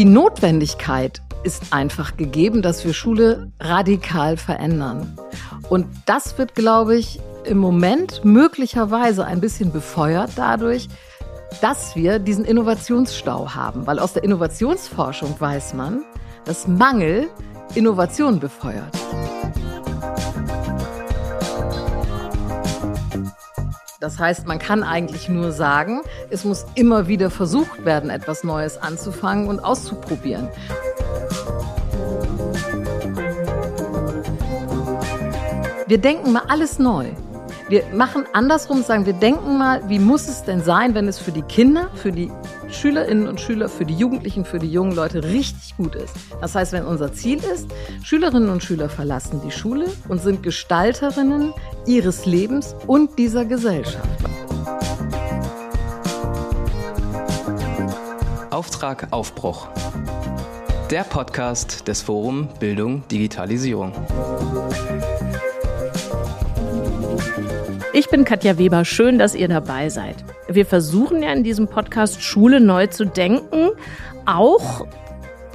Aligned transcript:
Die 0.00 0.06
Notwendigkeit 0.06 1.20
ist 1.42 1.74
einfach 1.74 2.16
gegeben, 2.16 2.62
dass 2.62 2.86
wir 2.86 2.94
Schule 2.94 3.52
radikal 3.60 4.38
verändern. 4.38 5.14
Und 5.68 5.88
das 6.06 6.38
wird, 6.38 6.54
glaube 6.54 6.96
ich, 6.96 7.20
im 7.44 7.58
Moment 7.58 8.24
möglicherweise 8.24 9.26
ein 9.26 9.42
bisschen 9.42 9.72
befeuert 9.72 10.30
dadurch, 10.36 10.88
dass 11.60 11.96
wir 11.96 12.18
diesen 12.18 12.46
Innovationsstau 12.46 13.50
haben. 13.54 13.86
Weil 13.86 13.98
aus 13.98 14.14
der 14.14 14.24
Innovationsforschung 14.24 15.38
weiß 15.38 15.74
man, 15.74 16.02
dass 16.46 16.66
Mangel 16.66 17.28
Innovation 17.74 18.40
befeuert. 18.40 18.96
Das 24.00 24.18
heißt, 24.18 24.46
man 24.46 24.58
kann 24.58 24.82
eigentlich 24.82 25.28
nur 25.28 25.52
sagen, 25.52 26.00
es 26.30 26.44
muss 26.44 26.64
immer 26.74 27.06
wieder 27.06 27.28
versucht 27.28 27.84
werden, 27.84 28.08
etwas 28.08 28.44
Neues 28.44 28.78
anzufangen 28.78 29.46
und 29.46 29.60
auszuprobieren. 29.60 30.48
Wir 35.86 35.98
denken 35.98 36.32
mal 36.32 36.44
alles 36.48 36.78
neu. 36.78 37.08
Wir 37.68 37.84
machen 37.94 38.24
andersrum, 38.32 38.82
sagen 38.82 39.04
wir 39.04 39.12
denken 39.12 39.58
mal, 39.58 39.86
wie 39.86 39.98
muss 39.98 40.28
es 40.28 40.44
denn 40.44 40.62
sein, 40.62 40.94
wenn 40.94 41.06
es 41.06 41.18
für 41.18 41.32
die 41.32 41.42
Kinder, 41.42 41.90
für 41.94 42.10
die 42.10 42.32
Schülerinnen 42.72 43.28
und 43.28 43.40
Schüler, 43.40 43.68
für 43.68 43.84
die 43.84 43.94
Jugendlichen, 43.94 44.44
für 44.44 44.58
die 44.58 44.70
jungen 44.70 44.92
Leute 44.92 45.24
richtig 45.24 45.76
gut 45.76 45.94
ist. 45.94 46.14
Das 46.40 46.54
heißt, 46.54 46.72
wenn 46.72 46.84
unser 46.84 47.12
Ziel 47.12 47.38
ist, 47.38 47.68
Schülerinnen 48.02 48.50
und 48.50 48.62
Schüler 48.62 48.88
verlassen 48.88 49.40
die 49.44 49.50
Schule 49.50 49.86
und 50.08 50.22
sind 50.22 50.42
Gestalterinnen 50.42 51.52
ihres 51.86 52.26
Lebens 52.26 52.74
und 52.86 53.18
dieser 53.18 53.44
Gesellschaft. 53.44 54.08
Auftrag 58.50 59.08
Aufbruch. 59.10 59.68
Der 60.90 61.04
Podcast 61.04 61.86
des 61.86 62.02
Forum 62.02 62.48
Bildung 62.58 63.06
Digitalisierung. 63.08 63.92
Ich 67.92 68.08
bin 68.08 68.24
Katja 68.24 68.56
Weber. 68.56 68.84
Schön, 68.84 69.18
dass 69.18 69.34
ihr 69.34 69.48
dabei 69.48 69.88
seid. 69.88 70.24
Wir 70.48 70.64
versuchen 70.64 71.24
ja 71.24 71.32
in 71.32 71.42
diesem 71.42 71.66
Podcast 71.66 72.22
Schule 72.22 72.60
neu 72.60 72.86
zu 72.86 73.04
denken, 73.04 73.70
auch 74.26 74.86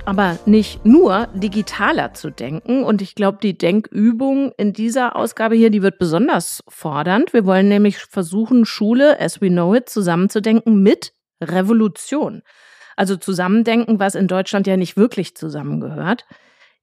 aber 0.03 0.38
nicht 0.45 0.86
nur 0.86 1.30
digitaler 1.33 2.13
zu 2.13 2.31
denken. 2.31 2.83
Und 2.83 3.02
ich 3.02 3.16
glaube, 3.16 3.38
die 3.41 3.58
Denkübung 3.58 4.52
in 4.58 4.73
dieser 4.73 5.16
Ausgabe 5.16 5.56
hier, 5.56 5.69
die 5.69 5.81
wird 5.81 5.97
besonders 5.97 6.61
fordernd. 6.67 7.31
Wir 7.31 7.45
wollen 7.45 7.69
nämlich 7.69 8.00
versuchen, 8.00 8.66
Schule, 8.66 9.17
as 9.17 9.39
we 9.39 9.47
know 9.47 9.73
it, 9.73 9.88
zusammenzudenken 9.88 10.83
mit 10.83 11.13
Revolution. 11.41 12.41
Also 12.97 13.16
zusammendenken, 13.16 14.00
was 14.00 14.13
in 14.13 14.28
Deutschland 14.28 14.67
ja 14.67 14.75
nicht 14.75 14.97
wirklich 14.97 15.36
zusammengehört. 15.36 16.25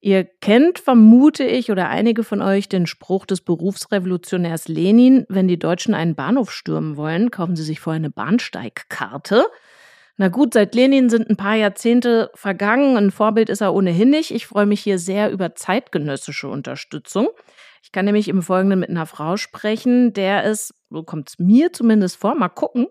Ihr 0.04 0.24
kennt, 0.24 0.80
vermute 0.80 1.44
ich, 1.44 1.70
oder 1.70 1.88
einige 1.88 2.24
von 2.24 2.42
euch 2.42 2.68
den 2.68 2.88
Spruch 2.88 3.24
des 3.24 3.40
Berufsrevolutionärs 3.40 4.66
Lenin, 4.66 5.24
wenn 5.28 5.46
die 5.46 5.60
Deutschen 5.60 5.94
einen 5.94 6.16
Bahnhof 6.16 6.50
stürmen 6.50 6.96
wollen, 6.96 7.30
kaufen 7.30 7.54
sie 7.54 7.62
sich 7.62 7.78
vorher 7.78 8.00
eine 8.00 8.10
Bahnsteigkarte. 8.10 9.46
Na 10.16 10.26
gut, 10.26 10.54
seit 10.54 10.74
Lenin 10.74 11.08
sind 11.08 11.30
ein 11.30 11.36
paar 11.36 11.54
Jahrzehnte 11.54 12.32
vergangen. 12.34 12.96
Ein 12.96 13.12
Vorbild 13.12 13.48
ist 13.48 13.60
er 13.60 13.74
ohnehin 13.74 14.10
nicht. 14.10 14.32
Ich 14.32 14.48
freue 14.48 14.66
mich 14.66 14.80
hier 14.80 14.98
sehr 14.98 15.30
über 15.30 15.54
zeitgenössische 15.54 16.48
Unterstützung. 16.48 17.28
Ich 17.84 17.92
kann 17.92 18.04
nämlich 18.04 18.26
im 18.26 18.42
Folgenden 18.42 18.80
mit 18.80 18.90
einer 18.90 19.06
Frau 19.06 19.36
sprechen, 19.36 20.12
der 20.14 20.44
es, 20.44 20.74
so 20.90 21.04
kommt 21.04 21.28
es 21.28 21.38
mir 21.38 21.72
zumindest 21.72 22.16
vor, 22.16 22.34
mal 22.34 22.48
gucken, 22.48 22.88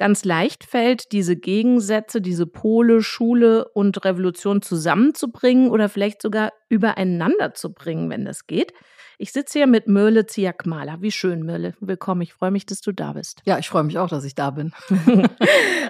ganz 0.00 0.24
leicht 0.24 0.64
fällt, 0.64 1.12
diese 1.12 1.36
Gegensätze, 1.36 2.22
diese 2.22 2.46
Pole, 2.46 3.02
Schule 3.02 3.68
und 3.68 4.02
Revolution 4.02 4.62
zusammenzubringen 4.62 5.70
oder 5.70 5.90
vielleicht 5.90 6.22
sogar 6.22 6.54
übereinander 6.70 7.52
zu 7.52 7.74
bringen, 7.74 8.08
wenn 8.08 8.24
das 8.24 8.46
geht. 8.46 8.72
Ich 9.18 9.32
sitze 9.32 9.58
hier 9.58 9.66
mit 9.66 9.88
Mörle 9.88 10.24
Ziakmala. 10.24 11.02
Wie 11.02 11.12
schön, 11.12 11.42
Mörle. 11.42 11.74
Willkommen. 11.80 12.22
Ich 12.22 12.32
freue 12.32 12.50
mich, 12.50 12.64
dass 12.64 12.80
du 12.80 12.92
da 12.92 13.12
bist. 13.12 13.42
Ja, 13.44 13.58
ich 13.58 13.68
freue 13.68 13.82
mich 13.82 13.98
auch, 13.98 14.08
dass 14.08 14.24
ich 14.24 14.34
da 14.34 14.48
bin. 14.48 14.72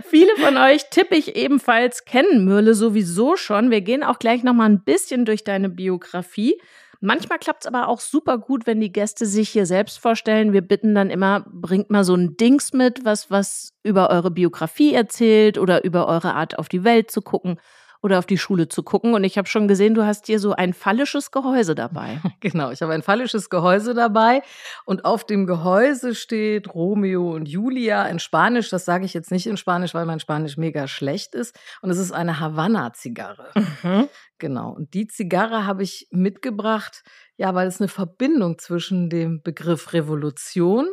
Viele 0.08 0.34
von 0.38 0.56
euch 0.56 0.90
tippe 0.90 1.14
ich 1.14 1.36
ebenfalls 1.36 2.04
kennen 2.04 2.44
Mörle 2.44 2.74
sowieso 2.74 3.36
schon. 3.36 3.70
Wir 3.70 3.82
gehen 3.82 4.02
auch 4.02 4.18
gleich 4.18 4.42
noch 4.42 4.54
mal 4.54 4.68
ein 4.68 4.82
bisschen 4.82 5.24
durch 5.24 5.44
deine 5.44 5.68
Biografie. 5.68 6.60
Manchmal 7.00 7.38
klappt 7.38 7.64
es 7.64 7.66
aber 7.66 7.88
auch 7.88 8.00
super 8.00 8.36
gut, 8.36 8.66
wenn 8.66 8.80
die 8.80 8.92
Gäste 8.92 9.24
sich 9.24 9.48
hier 9.48 9.64
selbst 9.64 9.98
vorstellen. 9.98 10.52
Wir 10.52 10.60
bitten 10.60 10.94
dann 10.94 11.08
immer, 11.08 11.46
bringt 11.50 11.88
mal 11.88 12.04
so 12.04 12.14
ein 12.14 12.36
Dings 12.36 12.74
mit, 12.74 13.04
was, 13.06 13.30
was 13.30 13.72
über 13.82 14.10
eure 14.10 14.30
Biografie 14.30 14.92
erzählt 14.92 15.56
oder 15.56 15.82
über 15.84 16.06
eure 16.06 16.34
Art 16.34 16.58
auf 16.58 16.68
die 16.68 16.84
Welt 16.84 17.10
zu 17.10 17.22
gucken 17.22 17.58
oder 18.02 18.18
auf 18.18 18.26
die 18.26 18.38
Schule 18.38 18.68
zu 18.68 18.82
gucken. 18.82 19.14
Und 19.14 19.24
ich 19.24 19.36
habe 19.36 19.48
schon 19.48 19.68
gesehen, 19.68 19.94
du 19.94 20.04
hast 20.04 20.26
hier 20.26 20.38
so 20.38 20.52
ein 20.52 20.72
phallisches 20.72 21.30
Gehäuse 21.30 21.74
dabei. 21.74 22.20
Genau, 22.40 22.70
ich 22.70 22.80
habe 22.80 22.94
ein 22.94 23.02
phallisches 23.02 23.50
Gehäuse 23.50 23.92
dabei 23.92 24.42
und 24.86 25.04
auf 25.04 25.24
dem 25.24 25.46
Gehäuse 25.46 26.14
steht 26.14 26.74
Romeo 26.74 27.34
und 27.34 27.46
Julia 27.46 28.06
in 28.06 28.18
Spanisch. 28.18 28.70
Das 28.70 28.86
sage 28.86 29.04
ich 29.04 29.12
jetzt 29.12 29.30
nicht 29.30 29.46
in 29.46 29.58
Spanisch, 29.58 29.92
weil 29.92 30.06
mein 30.06 30.20
Spanisch 30.20 30.56
mega 30.56 30.88
schlecht 30.88 31.34
ist. 31.34 31.58
Und 31.82 31.90
es 31.90 31.98
ist 31.98 32.12
eine 32.12 32.40
Havanna-Zigarre. 32.40 33.50
Mhm. 33.54 34.08
Genau. 34.38 34.70
Und 34.70 34.94
die 34.94 35.06
Zigarre 35.06 35.66
habe 35.66 35.82
ich 35.82 36.08
mitgebracht, 36.10 37.02
ja, 37.36 37.54
weil 37.54 37.68
es 37.68 37.80
eine 37.80 37.88
Verbindung 37.88 38.58
zwischen 38.58 39.10
dem 39.10 39.42
Begriff 39.42 39.92
Revolution 39.92 40.88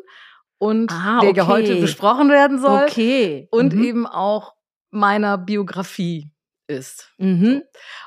und 0.57 0.91
Aha, 0.91 1.21
der 1.21 1.29
okay. 1.29 1.43
heute 1.43 1.75
besprochen 1.77 2.29
werden 2.29 2.59
soll. 2.59 2.83
Okay. 2.83 3.47
Und 3.51 3.73
mhm. 3.73 3.83
eben 3.83 4.05
auch 4.07 4.53
meiner 4.91 5.37
Biografie 5.37 6.31
ist. 6.67 7.11
Mhm. 7.17 7.63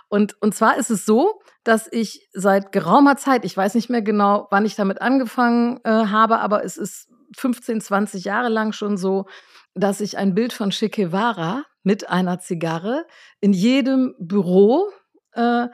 Und, 0.08 0.40
und 0.40 0.54
zwar 0.54 0.76
ist 0.76 0.90
es 0.90 1.04
so, 1.04 1.40
dass 1.64 1.88
ich 1.90 2.28
seit 2.32 2.72
geraumer 2.72 3.16
Zeit, 3.16 3.44
ich 3.44 3.56
weiß 3.56 3.74
nicht 3.74 3.90
mehr 3.90 4.02
genau, 4.02 4.46
wann 4.50 4.64
ich 4.64 4.76
damit 4.76 5.02
angefangen 5.02 5.80
äh, 5.84 5.90
habe, 5.90 6.38
aber 6.40 6.64
es 6.64 6.76
ist 6.76 7.08
15, 7.36 7.80
20 7.80 8.24
Jahre 8.24 8.48
lang 8.48 8.72
schon 8.72 8.96
so, 8.96 9.26
dass 9.74 10.00
ich 10.00 10.18
ein 10.18 10.34
Bild 10.34 10.52
von 10.52 10.70
Che 10.70 10.88
Guevara 10.88 11.64
mit 11.82 12.08
einer 12.08 12.40
Zigarre 12.40 13.06
in 13.40 13.52
jedem 13.52 14.14
Büro 14.18 14.90
äh, 15.32 15.68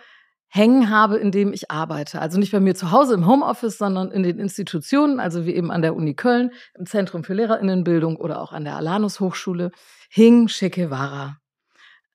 hängen 0.48 0.91
habe, 0.91 1.16
in 1.16 1.32
dem 1.32 1.53
ich 1.53 1.70
arbeite. 1.70 2.20
Also 2.20 2.38
nicht 2.38 2.53
bei 2.53 2.60
mir 2.60 2.74
zu 2.74 2.91
Hause 2.91 3.14
im 3.14 3.26
Homeoffice, 3.26 3.78
sondern 3.78 4.10
in 4.10 4.22
den 4.22 4.38
Institutionen, 4.38 5.18
also 5.18 5.44
wie 5.44 5.54
eben 5.54 5.70
an 5.70 5.82
der 5.82 5.97
Uni 5.97 6.14
Köln, 6.14 6.53
im 6.78 6.86
Zentrum 6.86 7.24
für 7.24 7.34
Lehrerinnenbildung 7.34 8.16
oder 8.16 8.41
auch 8.41 8.53
an 8.53 8.64
der 8.64 8.76
Alanus 8.76 9.20
Hochschule, 9.20 9.70
hing 10.08 10.47
Che 10.47 10.70
Guevara 10.70 11.38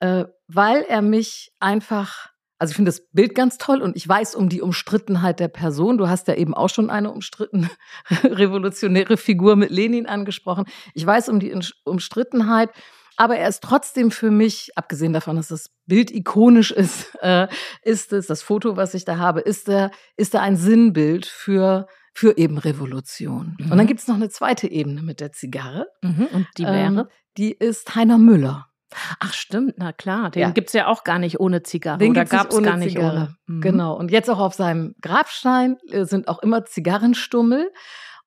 äh, 0.02 0.26
weil 0.54 0.82
er 0.84 1.02
mich 1.02 1.52
einfach, 1.60 2.28
also 2.58 2.72
ich 2.72 2.76
finde 2.76 2.90
das 2.90 3.08
Bild 3.12 3.36
ganz 3.36 3.58
toll 3.58 3.82
und 3.82 3.96
ich 3.96 4.08
weiß 4.08 4.36
um 4.36 4.50
die 4.50 4.62
Umstrittenheit 4.62 5.40
der 5.40 5.48
Person. 5.48 5.98
Du 5.98 6.10
hast 6.10 6.28
ja 6.28 6.36
eben 6.36 6.54
auch 6.54 6.70
schon 6.70 6.90
eine 6.90 7.12
umstrittene 7.12 7.70
revolutionäre 8.24 9.18
Figur 9.18 9.56
mit 9.56 9.72
Lenin 9.72 10.08
angesprochen. 10.08 10.66
Ich 10.94 11.06
weiß 11.06 11.30
um 11.30 11.40
die 11.40 11.56
Umstrittenheit. 11.86 12.70
Aber 13.18 13.38
er 13.38 13.50
ist 13.50 13.62
trotzdem 13.62 14.10
für 14.10 14.32
mich, 14.32 14.72
abgesehen 14.76 15.14
davon, 15.14 15.36
dass 15.36 15.50
das 15.50 15.70
Bild 15.86 16.12
ikonisch 16.12 16.72
ist, 16.72 17.16
äh, 17.22 17.48
ist 17.84 18.14
es, 18.14 18.28
das 18.28 18.42
Foto, 18.42 18.78
was 18.78 18.94
ich 18.94 19.06
da 19.06 19.18
habe, 19.18 19.42
ist 19.42 19.70
er, 19.70 19.92
ist 20.18 20.34
er 20.34 20.42
ein 20.42 20.56
Sinnbild 20.56 21.26
für, 21.26 21.88
für 22.14 22.38
eben 22.38 22.58
Revolution. 22.58 23.58
Mhm. 23.60 23.66
Und 23.66 23.78
dann 23.78 23.86
mhm. 23.86 23.88
gibt 23.88 24.00
es 24.00 24.08
noch 24.08 24.16
eine 24.16 24.30
zweite 24.30 24.68
Ebene 24.72 25.04
mit 25.04 25.20
der 25.20 25.34
Zigarre. 25.34 25.88
Mhm. 26.02 26.28
Und 26.32 26.48
die 26.58 26.64
wäre? 26.64 26.76
Ähm, 26.76 27.04
die 27.38 27.52
ist 27.52 27.94
Heiner 27.96 28.18
Müller. 28.18 28.71
Ach 29.20 29.34
stimmt, 29.34 29.76
na 29.78 29.94
klar. 29.94 30.32
Den 30.32 30.42
ja. 30.42 30.50
gibt's 30.50 30.74
ja 30.74 30.88
auch 30.88 31.04
gar 31.04 31.20
nicht 31.20 31.40
ohne 31.40 31.64
Zigarre. 31.64 31.98
Den 31.98 32.12
Oder 32.12 32.26
gab's 32.26 32.56
ohne 32.56 32.68
gar 32.68 32.78
nicht 32.78 32.94
Zigarre. 32.96 33.16
ohne. 33.16 33.36
Mhm. 33.48 33.62
Genau. 33.62 33.96
Und 33.96 34.12
jetzt 34.12 34.30
auch 34.30 34.40
auf 34.40 34.54
seinem 34.54 34.96
Grabstein 35.02 35.78
äh, 35.90 36.06
sind 36.06 36.28
auch 36.28 36.40
immer 36.40 36.66
Zigarrenstummel. 36.66 37.72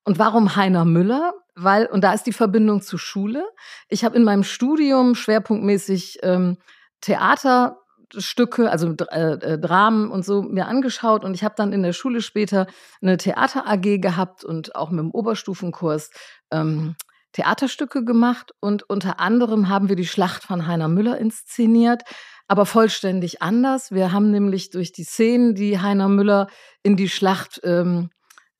Und 0.04 0.18
warum 0.18 0.56
Heiner 0.56 0.84
Müller? 0.84 1.32
Weil, 1.54 1.86
und 1.86 2.02
da 2.02 2.12
ist 2.12 2.24
die 2.26 2.32
Verbindung 2.32 2.82
zur 2.82 2.98
Schule. 2.98 3.44
Ich 3.88 4.04
habe 4.04 4.16
in 4.16 4.24
meinem 4.24 4.42
Studium 4.42 5.14
schwerpunktmäßig 5.14 6.18
ähm, 6.22 6.58
Theaterstücke, 7.00 8.70
also 8.70 8.94
äh, 9.10 9.32
äh, 9.32 9.58
Dramen 9.58 10.10
und 10.10 10.24
so 10.24 10.42
mir 10.42 10.66
angeschaut 10.66 11.24
und 11.24 11.34
ich 11.34 11.44
habe 11.44 11.54
dann 11.56 11.72
in 11.72 11.82
der 11.82 11.92
Schule 11.92 12.22
später 12.22 12.66
eine 13.00 13.18
Theater 13.18 13.68
AG 13.68 14.00
gehabt 14.00 14.42
und 14.44 14.74
auch 14.74 14.90
mit 14.90 15.00
dem 15.00 15.10
Oberstufenkurs 15.10 16.10
ähm, 16.50 16.96
Theaterstücke 17.34 18.04
gemacht 18.04 18.52
und 18.60 18.88
unter 18.88 19.20
anderem 19.20 19.68
haben 19.68 19.88
wir 19.88 19.96
die 19.96 20.06
Schlacht 20.06 20.44
von 20.44 20.66
Heiner 20.66 20.88
Müller 20.88 21.18
inszeniert, 21.18 22.02
aber 22.48 22.64
vollständig 22.64 23.42
anders. 23.42 23.90
Wir 23.90 24.12
haben 24.12 24.30
nämlich 24.30 24.70
durch 24.70 24.92
die 24.92 25.04
Szenen, 25.04 25.54
die 25.54 25.80
Heiner 25.80 26.08
Müller 26.08 26.46
in 26.82 26.96
die 26.96 27.08
Schlacht, 27.08 27.60
ähm, 27.64 28.10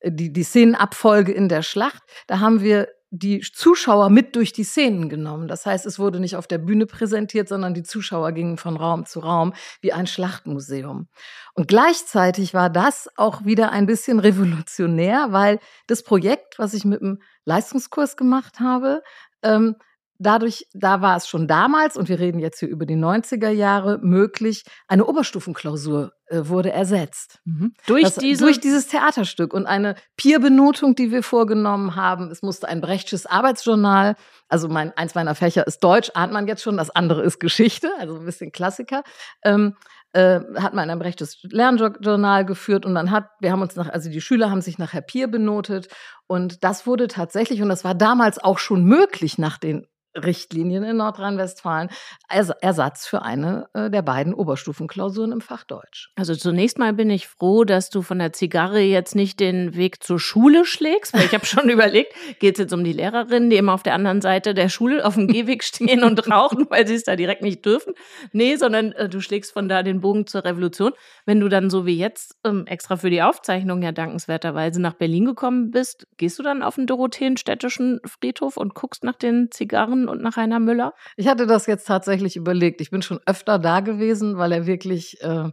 die, 0.05 0.33
die 0.33 0.43
Szenenabfolge 0.43 1.33
in 1.33 1.49
der 1.49 1.63
Schlacht, 1.63 2.03
da 2.27 2.41
haben 2.41 2.61
wir 2.61 2.89
die 3.17 3.41
Zuschauer 3.41 4.11
mit 4.11 4.35
durch 4.35 4.53
die 4.53 4.65
Szenen 4.65 5.09
genommen. 5.09 5.47
Das 5.47 5.67
heißt, 5.67 5.87
es 5.87 5.99
wurde 5.99 6.19
nicht 6.19 6.37
auf 6.37 6.49
der 6.49 6.59
Bühne 6.59 6.87
präsentiert, 6.87 7.49
sondern 7.49 7.73
die 7.73 7.85
Zuschauer 7.85 8.33
gingen 8.33 8.57
von 8.57 8.77
Raum 8.77 9.07
zu 9.07 9.21
Raum 9.21 9.55
wie 9.81 9.93
ein 9.93 10.07
Schlachtmuseum. 10.07 11.07
Und 11.55 11.69
gleichzeitig 11.69 12.55
war 12.55 12.71
das 12.71 13.09
auch 13.17 13.45
wieder 13.45 13.71
ein 13.71 13.87
bisschen 13.87 14.19
revolutionär, 14.19 15.29
weil 15.31 15.61
das 15.87 16.03
Projekt, 16.03 16.59
was 16.59 16.75
ich 16.75 16.85
mit 16.85 17.01
dem 17.01 17.23
Leistungskurs 17.45 18.17
gemacht 18.17 18.59
habe, 18.59 19.03
ähm, 19.43 19.77
dadurch, 20.19 20.67
da 20.73 21.01
war 21.01 21.17
es 21.17 21.29
schon 21.29 21.47
damals, 21.49 21.97
und 21.97 22.09
wir 22.09 22.19
reden 22.19 22.39
jetzt 22.39 22.61
hier 22.61 22.69
über 22.69 22.87
die 22.87 22.97
90er 22.97 23.51
Jahre, 23.51 23.99
möglich, 24.03 24.65
eine 24.89 25.05
Oberstufenklausur 25.07 26.13
äh, 26.27 26.49
wurde 26.49 26.73
ersetzt. 26.73 27.41
Mhm. 27.45 27.75
Durch, 27.87 28.05
das, 28.05 28.17
diese 28.17 28.45
durch 28.45 28.61
dieses 28.61 28.89
Theaterstück 28.89 29.53
und 29.53 29.67
eine 29.67 29.95
Peerbenotung, 30.17 30.95
die 30.95 31.11
wir 31.11 31.23
vorgenommen 31.23 31.97
haben. 31.97 32.31
Es 32.31 32.43
musste 32.43 32.69
ein 32.69 32.81
Brechtsches 32.81 33.27
Arbeitsjournal, 33.27 34.17
also 34.49 34.69
mein, 34.69 34.97
eins 34.97 35.15
meiner 35.15 35.35
Fächer 35.35 35.67
ist 35.67 35.85
Deutsch, 35.85 36.11
ahnt 36.15 36.33
man 36.33 36.47
jetzt 36.47 36.63
schon, 36.63 36.77
das 36.77 36.91
andere 36.91 37.23
ist 37.23 37.41
Geschichte, 37.41 37.91
also 37.99 38.17
ein 38.17 38.25
bisschen 38.25 38.53
Klassiker. 38.53 39.03
Ähm, 39.45 39.77
äh, 40.15 40.41
hat 40.57 40.75
man 40.75 40.91
ein 40.91 40.99
Brechtes 41.01 41.41
Lernjournal 41.43 42.47
geführt 42.47 42.87
und 42.87 42.95
dann 42.95 43.11
hat, 43.11 43.27
wir 43.41 43.51
haben 43.51 43.63
uns 43.63 43.75
nach, 43.75 43.89
also 43.89 44.09
die 44.09 44.21
Schüler 44.21 44.49
haben 44.49 44.63
sich 44.63 44.79
nachher 44.79 45.01
Peer 45.01 45.27
benotet 45.27 45.89
und 46.29 46.63
das 46.63 46.87
wurde 46.87 47.09
tatsächlich, 47.09 47.61
und 47.63 47.69
das 47.69 47.83
war 47.83 47.97
damals 47.97 48.39
auch 48.39 48.59
schon 48.59 48.85
möglich 48.85 49.39
nach 49.39 49.59
den 49.59 49.87
Richtlinien 50.17 50.85
in 50.85 50.97
Nordrhein-Westfalen 50.97 51.91
Ersatz 52.29 53.07
für 53.07 53.23
eine 53.23 53.69
äh, 53.75 53.91
der 53.91 54.03
beiden 54.03 54.35
Oberstufenklausuren 54.35 55.33
im 55.33 55.41
Fach 55.41 55.65
Deutsch. 55.65 56.11
Also 56.17 56.35
zunächst 56.35 56.79
mal 56.79 56.93
bin 56.93 57.11
ich 57.11 57.29
froh, 57.29 57.65
dass 57.65 57.91
du 57.91 58.03
von 58.03 58.19
der 58.19 58.33
Zigarre 58.33 58.81
jetzt 58.81 59.15
nicht 59.15 59.41
den 59.41 59.75
Weg 59.75 60.03
zur 60.03 60.19
Schule 60.19 60.65
schlägst, 60.65 61.15
weil 61.15 61.25
ich 61.25 61.35
habe 61.35 61.47
schon 61.47 61.69
überlegt, 61.71 62.15
geht 62.39 62.55
es 62.55 62.61
jetzt 62.61 62.73
um 62.73 62.85
die 62.85 62.93
Lehrerinnen, 62.93 63.51
die 63.51 63.57
immer 63.57 63.75
auf 63.75 63.83
der 63.83 63.95
anderen 63.95 64.21
Seite 64.21 64.55
der 64.55 64.69
Schule 64.69 65.05
auf 65.05 65.15
dem 65.15 65.29
Gehweg 65.29 65.65
stehen 65.65 66.03
und 66.03 66.29
rauchen, 66.31 66.67
weil 66.71 66.87
sie 66.87 66.95
es 66.95 67.05
da 67.05 67.17
direkt 67.17 67.43
nicht 67.43 67.65
dürfen. 67.65 67.95
Nee, 68.33 68.57
sondern 68.57 68.93
äh, 68.93 69.09
du 69.09 69.21
schlägst 69.21 69.53
von 69.53 69.69
da 69.69 69.83
den 69.83 70.01
Bogen 70.01 70.27
zur 70.27 70.45
Revolution. 70.45 70.93
Wenn 71.27 71.41
du 71.41 71.49
dann 71.49 71.71
so 71.71 71.87
wie 71.87 71.97
jetzt 71.97 72.37
ähm, 72.45 72.67
extra 72.67 72.97
für 72.97 73.11
die 73.11 73.23
Aufzeichnung 73.23 73.83
ja 73.83 73.93
dankenswerterweise 73.93 74.81
nach 74.81 74.95
Berlin 74.95 75.25
gekommen 75.25 75.71
bist, 75.71 76.07
gehst 76.17 76.39
du 76.39 76.43
dann 76.43 76.63
auf 76.63 76.77
den 76.77 76.87
Dorotheenstädtischen 76.87 78.01
Friedhof 78.05 78.57
und 78.57 78.75
guckst 78.75 79.05
nach 79.05 79.17
den 79.17 79.51
Zigarren 79.51 80.04
und 80.09 80.23
nach 80.23 80.37
Rainer 80.37 80.61
Müller? 80.61 80.95
Ich 81.17 81.29
hatte 81.29 81.47
das 81.47 81.67
jetzt 81.67 81.87
tatsächlich 81.87 82.37
überlegt. 82.37 82.81
Ich 82.81 82.91
bin 82.91 83.03
schon 83.03 83.21
öfter 83.27 83.59
da 83.59 83.81
gewesen, 83.81 84.39
weil 84.39 84.53
er 84.53 84.67
wirklich, 84.67 85.21
äh, 85.23 85.51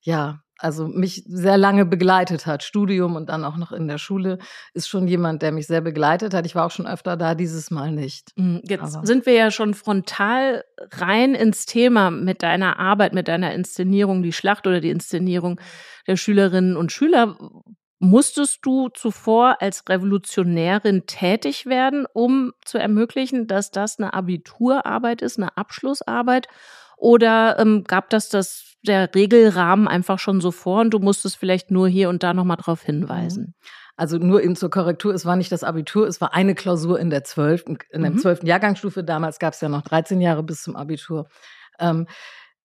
ja, 0.00 0.40
also 0.62 0.88
mich 0.88 1.24
sehr 1.26 1.56
lange 1.56 1.86
begleitet 1.86 2.46
hat. 2.46 2.62
Studium 2.62 3.16
und 3.16 3.30
dann 3.30 3.44
auch 3.44 3.56
noch 3.56 3.72
in 3.72 3.88
der 3.88 3.98
Schule 3.98 4.38
ist 4.74 4.88
schon 4.88 5.08
jemand, 5.08 5.42
der 5.42 5.52
mich 5.52 5.66
sehr 5.66 5.80
begleitet 5.80 6.34
hat. 6.34 6.44
Ich 6.44 6.54
war 6.54 6.66
auch 6.66 6.70
schon 6.70 6.86
öfter 6.86 7.16
da, 7.16 7.34
dieses 7.34 7.70
Mal 7.70 7.92
nicht. 7.92 8.32
Mhm, 8.36 8.60
jetzt 8.64 8.94
Aber. 8.94 9.06
sind 9.06 9.24
wir 9.24 9.32
ja 9.32 9.50
schon 9.50 9.72
frontal 9.72 10.64
rein 10.92 11.34
ins 11.34 11.64
Thema 11.64 12.10
mit 12.10 12.42
deiner 12.42 12.78
Arbeit, 12.78 13.14
mit 13.14 13.28
deiner 13.28 13.54
Inszenierung, 13.54 14.22
die 14.22 14.32
Schlacht 14.32 14.66
oder 14.66 14.80
die 14.80 14.90
Inszenierung 14.90 15.60
der 16.06 16.16
Schülerinnen 16.16 16.76
und 16.76 16.92
Schüler. 16.92 17.38
Musstest 18.02 18.60
du 18.62 18.88
zuvor 18.88 19.60
als 19.60 19.84
Revolutionärin 19.86 21.04
tätig 21.04 21.66
werden, 21.66 22.06
um 22.10 22.54
zu 22.64 22.78
ermöglichen, 22.78 23.46
dass 23.46 23.70
das 23.70 23.98
eine 23.98 24.14
Abiturarbeit 24.14 25.20
ist, 25.20 25.38
eine 25.38 25.54
Abschlussarbeit? 25.58 26.48
Oder 26.96 27.58
ähm, 27.58 27.84
gab 27.84 28.08
das 28.08 28.30
das 28.30 28.70
der 28.82 29.14
Regelrahmen 29.14 29.86
einfach 29.86 30.18
schon 30.18 30.40
so 30.40 30.50
vor 30.50 30.80
und 30.80 30.90
du 30.90 30.98
musstest 30.98 31.36
vielleicht 31.36 31.70
nur 31.70 31.88
hier 31.88 32.08
und 32.08 32.22
da 32.22 32.32
nochmal 32.32 32.56
drauf 32.56 32.82
hinweisen? 32.82 33.54
Also 33.96 34.16
nur 34.16 34.42
eben 34.42 34.56
zur 34.56 34.70
Korrektur, 34.70 35.12
es 35.12 35.26
war 35.26 35.36
nicht 35.36 35.52
das 35.52 35.62
Abitur, 35.62 36.08
es 36.08 36.22
war 36.22 36.32
eine 36.32 36.54
Klausur 36.54 36.98
in 36.98 37.10
der 37.10 37.22
zwölften, 37.24 37.76
in 37.90 38.00
der 38.00 38.12
mhm. 38.12 38.18
zwölften 38.18 38.46
Jahrgangsstufe. 38.46 39.04
Damals 39.04 39.38
gab 39.38 39.52
es 39.52 39.60
ja 39.60 39.68
noch 39.68 39.82
13 39.82 40.22
Jahre 40.22 40.42
bis 40.42 40.62
zum 40.62 40.74
Abitur. 40.74 41.28
Ähm, 41.78 42.06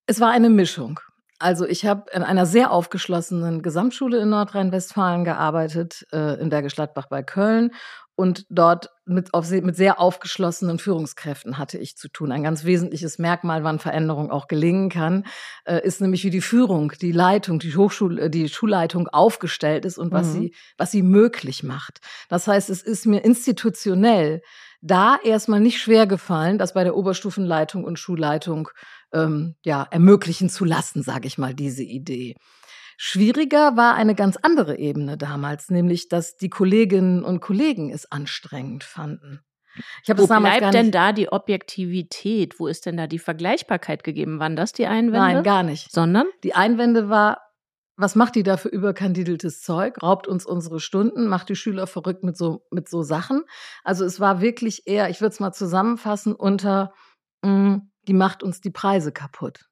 es 0.05 0.21
war 0.21 0.31
eine 0.31 0.49
Mischung. 0.49 1.01
Also 1.45 1.67
ich 1.67 1.85
habe 1.85 2.05
in 2.11 2.23
einer 2.23 2.47
sehr 2.47 2.71
aufgeschlossenen 2.71 3.61
Gesamtschule 3.61 4.17
in 4.17 4.29
Nordrhein-Westfalen 4.29 5.23
gearbeitet, 5.23 6.07
äh, 6.11 6.41
in 6.41 6.49
Bergisch-Gladbach 6.49 7.05
bei 7.05 7.21
Köln. 7.21 7.69
Und 8.15 8.47
dort 8.49 8.89
mit, 9.05 9.31
auf, 9.35 9.51
mit 9.51 9.75
sehr 9.75 9.99
aufgeschlossenen 9.99 10.79
Führungskräften 10.79 11.59
hatte 11.59 11.77
ich 11.77 11.97
zu 11.97 12.07
tun. 12.07 12.31
Ein 12.31 12.41
ganz 12.41 12.63
wesentliches 12.63 13.19
Merkmal, 13.19 13.63
wann 13.63 13.77
Veränderung 13.77 14.31
auch 14.31 14.47
gelingen 14.47 14.89
kann, 14.89 15.23
äh, 15.65 15.85
ist 15.85 16.01
nämlich, 16.01 16.23
wie 16.23 16.31
die 16.31 16.41
Führung, 16.41 16.93
die 16.99 17.11
Leitung, 17.11 17.59
die 17.59 17.75
Hochschul 17.75 18.17
äh, 18.17 18.29
die 18.31 18.49
Schulleitung 18.49 19.07
aufgestellt 19.07 19.85
ist 19.85 19.99
und 19.99 20.11
was 20.11 20.29
mhm. 20.29 20.31
sie, 20.31 20.55
was 20.77 20.89
sie 20.89 21.03
möglich 21.03 21.61
macht. 21.61 21.99
Das 22.27 22.47
heißt, 22.47 22.71
es 22.71 22.81
ist 22.81 23.05
mir 23.05 23.23
institutionell 23.23 24.41
da 24.81 25.17
erstmal 25.23 25.59
nicht 25.59 25.79
schwer 25.79 26.07
gefallen, 26.07 26.57
das 26.57 26.73
bei 26.73 26.83
der 26.83 26.95
Oberstufenleitung 26.95 27.83
und 27.83 27.99
Schulleitung 27.99 28.69
ähm, 29.15 29.55
ja, 29.63 29.87
ermöglichen 29.89 30.49
zu 30.49 30.65
lassen, 30.65 31.01
sage 31.01 31.27
ich 31.27 31.37
mal, 31.37 31.53
diese 31.53 31.83
Idee. 31.83 32.35
Schwieriger 32.97 33.75
war 33.75 33.95
eine 33.95 34.15
ganz 34.15 34.37
andere 34.41 34.77
Ebene 34.77 35.17
damals, 35.17 35.69
nämlich 35.69 36.07
dass 36.07 36.37
die 36.37 36.49
Kolleginnen 36.49 37.23
und 37.23 37.41
Kollegen 37.41 37.91
es 37.91 38.11
anstrengend 38.11 38.83
fanden. 38.83 39.41
Ich 40.03 40.17
Wo 40.17 40.27
bleibt 40.27 40.73
denn 40.73 40.91
da 40.91 41.11
die 41.11 41.29
Objektivität? 41.29 42.59
Wo 42.59 42.67
ist 42.67 42.85
denn 42.85 42.95
da 42.95 43.07
die 43.07 43.19
Vergleichbarkeit 43.19 44.05
gegeben? 44.05 44.39
Waren 44.39 44.55
das 44.55 44.71
die 44.71 44.85
Einwände? 44.85 45.33
Nein, 45.33 45.43
gar 45.43 45.63
nicht. 45.63 45.91
Sondern? 45.91 46.27
Die 46.43 46.55
Einwände 46.55 47.09
war, 47.09 47.41
was 47.97 48.15
macht 48.15 48.35
die 48.35 48.43
da 48.43 48.55
für 48.55 48.69
überkandideltes 48.69 49.61
Zeug? 49.61 50.01
Raubt 50.01 50.27
uns 50.27 50.45
unsere 50.45 50.79
Stunden, 50.79 51.27
macht 51.27 51.49
die 51.49 51.57
Schüler 51.57 51.87
verrückt 51.87 52.23
mit 52.23 52.37
so, 52.37 52.65
mit 52.71 52.87
so 52.87 53.03
Sachen. 53.03 53.43
Also 53.83 54.05
es 54.05 54.21
war 54.21 54.39
wirklich 54.39 54.87
eher, 54.87 55.09
ich 55.09 55.19
würde 55.19 55.33
es 55.33 55.41
mal 55.41 55.51
zusammenfassen, 55.51 56.33
unter 56.33 56.93
mh, 57.41 57.49
hm, 57.49 57.91
die 58.07 58.13
macht 58.13 58.43
uns 58.43 58.61
die 58.61 58.71
Preise 58.71 59.11
kaputt. 59.11 59.65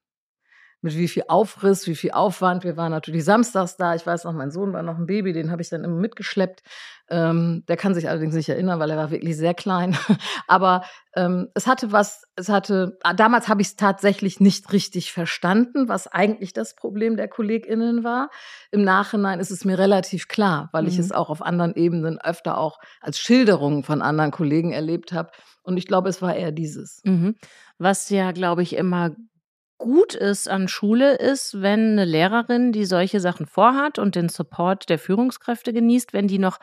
Mit 0.84 0.98
wie 0.98 1.08
viel 1.08 1.22
Aufriss, 1.28 1.86
wie 1.86 1.94
viel 1.94 2.10
Aufwand. 2.10 2.62
Wir 2.62 2.76
waren 2.76 2.90
natürlich 2.90 3.24
samstags 3.24 3.78
da. 3.78 3.94
Ich 3.94 4.06
weiß 4.06 4.24
noch, 4.24 4.34
mein 4.34 4.50
Sohn 4.50 4.74
war 4.74 4.82
noch 4.82 4.98
ein 4.98 5.06
Baby, 5.06 5.32
den 5.32 5.50
habe 5.50 5.62
ich 5.62 5.70
dann 5.70 5.82
immer 5.82 5.98
mitgeschleppt. 5.98 6.62
Ähm, 7.08 7.64
der 7.68 7.78
kann 7.78 7.94
sich 7.94 8.06
allerdings 8.06 8.34
nicht 8.34 8.50
erinnern, 8.50 8.78
weil 8.80 8.90
er 8.90 8.98
war 8.98 9.10
wirklich 9.10 9.34
sehr 9.36 9.54
klein. 9.54 9.96
Aber 10.46 10.84
ähm, 11.14 11.48
es 11.54 11.66
hatte 11.66 11.90
was, 11.92 12.24
es 12.36 12.50
hatte, 12.50 12.98
damals 13.16 13.48
habe 13.48 13.62
ich 13.62 13.68
es 13.68 13.76
tatsächlich 13.76 14.40
nicht 14.40 14.74
richtig 14.74 15.10
verstanden, 15.10 15.88
was 15.88 16.06
eigentlich 16.06 16.52
das 16.52 16.76
Problem 16.76 17.16
der 17.16 17.28
KollegInnen 17.28 18.04
war. 18.04 18.28
Im 18.70 18.84
Nachhinein 18.84 19.40
ist 19.40 19.50
es 19.50 19.64
mir 19.64 19.78
relativ 19.78 20.28
klar, 20.28 20.68
weil 20.72 20.82
mhm. 20.82 20.88
ich 20.88 20.98
es 20.98 21.12
auch 21.12 21.30
auf 21.30 21.40
anderen 21.40 21.74
Ebenen 21.76 22.20
öfter 22.20 22.58
auch 22.58 22.78
als 23.00 23.18
Schilderungen 23.18 23.84
von 23.84 24.02
anderen 24.02 24.32
Kollegen 24.32 24.72
erlebt 24.72 25.12
habe. 25.12 25.30
Und 25.62 25.78
ich 25.78 25.86
glaube, 25.86 26.10
es 26.10 26.20
war 26.20 26.36
eher 26.36 26.52
dieses. 26.52 27.00
Mhm. 27.04 27.36
Was 27.78 28.10
ja, 28.10 28.32
glaube 28.32 28.62
ich, 28.62 28.76
immer 28.76 29.14
gut 29.78 30.14
ist 30.14 30.48
an 30.48 30.68
Schule, 30.68 31.16
ist, 31.16 31.60
wenn 31.60 31.92
eine 31.92 32.04
Lehrerin, 32.04 32.72
die 32.72 32.84
solche 32.84 33.20
Sachen 33.20 33.46
vorhat 33.46 33.98
und 33.98 34.14
den 34.14 34.28
Support 34.28 34.88
der 34.88 34.98
Führungskräfte 34.98 35.72
genießt, 35.72 36.12
wenn 36.12 36.28
die 36.28 36.38
noch 36.38 36.58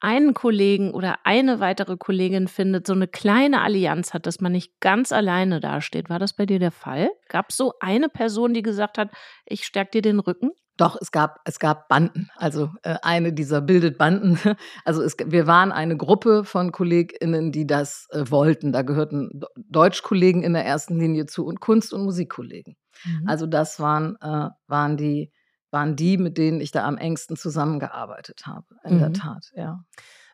einen 0.00 0.34
Kollegen 0.34 0.92
oder 0.92 1.20
eine 1.24 1.60
weitere 1.60 1.96
Kollegin 1.96 2.48
findet, 2.48 2.86
so 2.86 2.92
eine 2.92 3.08
kleine 3.08 3.62
Allianz 3.62 4.12
hat, 4.12 4.26
dass 4.26 4.40
man 4.40 4.52
nicht 4.52 4.78
ganz 4.80 5.10
alleine 5.10 5.60
dasteht. 5.60 6.10
War 6.10 6.18
das 6.18 6.34
bei 6.34 6.44
dir 6.44 6.58
der 6.58 6.70
Fall? 6.72 7.08
Gab 7.28 7.46
es 7.50 7.56
so 7.56 7.72
eine 7.80 8.08
Person, 8.08 8.52
die 8.52 8.62
gesagt 8.62 8.98
hat, 8.98 9.10
ich 9.46 9.64
stärke 9.64 9.92
dir 9.92 10.02
den 10.02 10.20
Rücken? 10.20 10.50
Doch, 10.76 10.96
es 11.00 11.10
gab, 11.10 11.40
es 11.44 11.58
gab 11.58 11.88
Banden. 11.88 12.28
Also 12.36 12.70
äh, 12.82 12.96
eine 13.02 13.32
dieser 13.32 13.60
bildet 13.60 13.98
Banden. 13.98 14.38
Also 14.84 15.02
es, 15.02 15.16
wir 15.24 15.46
waren 15.46 15.72
eine 15.72 15.96
Gruppe 15.96 16.44
von 16.44 16.70
KollegInnen, 16.70 17.50
die 17.50 17.66
das 17.66 18.08
äh, 18.10 18.24
wollten. 18.30 18.72
Da 18.72 18.82
gehörten 18.82 19.42
Deutschkollegen 19.56 20.42
in 20.42 20.52
der 20.52 20.64
ersten 20.64 20.98
Linie 20.98 21.26
zu 21.26 21.44
und 21.46 21.60
Kunst- 21.60 21.92
und 21.92 22.04
Musikkollegen. 22.04 22.76
Mhm. 23.04 23.28
Also 23.28 23.46
das 23.46 23.80
waren, 23.80 24.16
äh, 24.20 24.50
waren, 24.66 24.96
die, 24.96 25.32
waren 25.70 25.96
die, 25.96 26.18
mit 26.18 26.38
denen 26.38 26.60
ich 26.60 26.70
da 26.70 26.86
am 26.86 26.98
engsten 26.98 27.36
zusammengearbeitet 27.36 28.46
habe. 28.46 28.66
In 28.84 28.96
mhm. 28.96 29.00
der 29.00 29.12
Tat, 29.12 29.50
ja. 29.54 29.80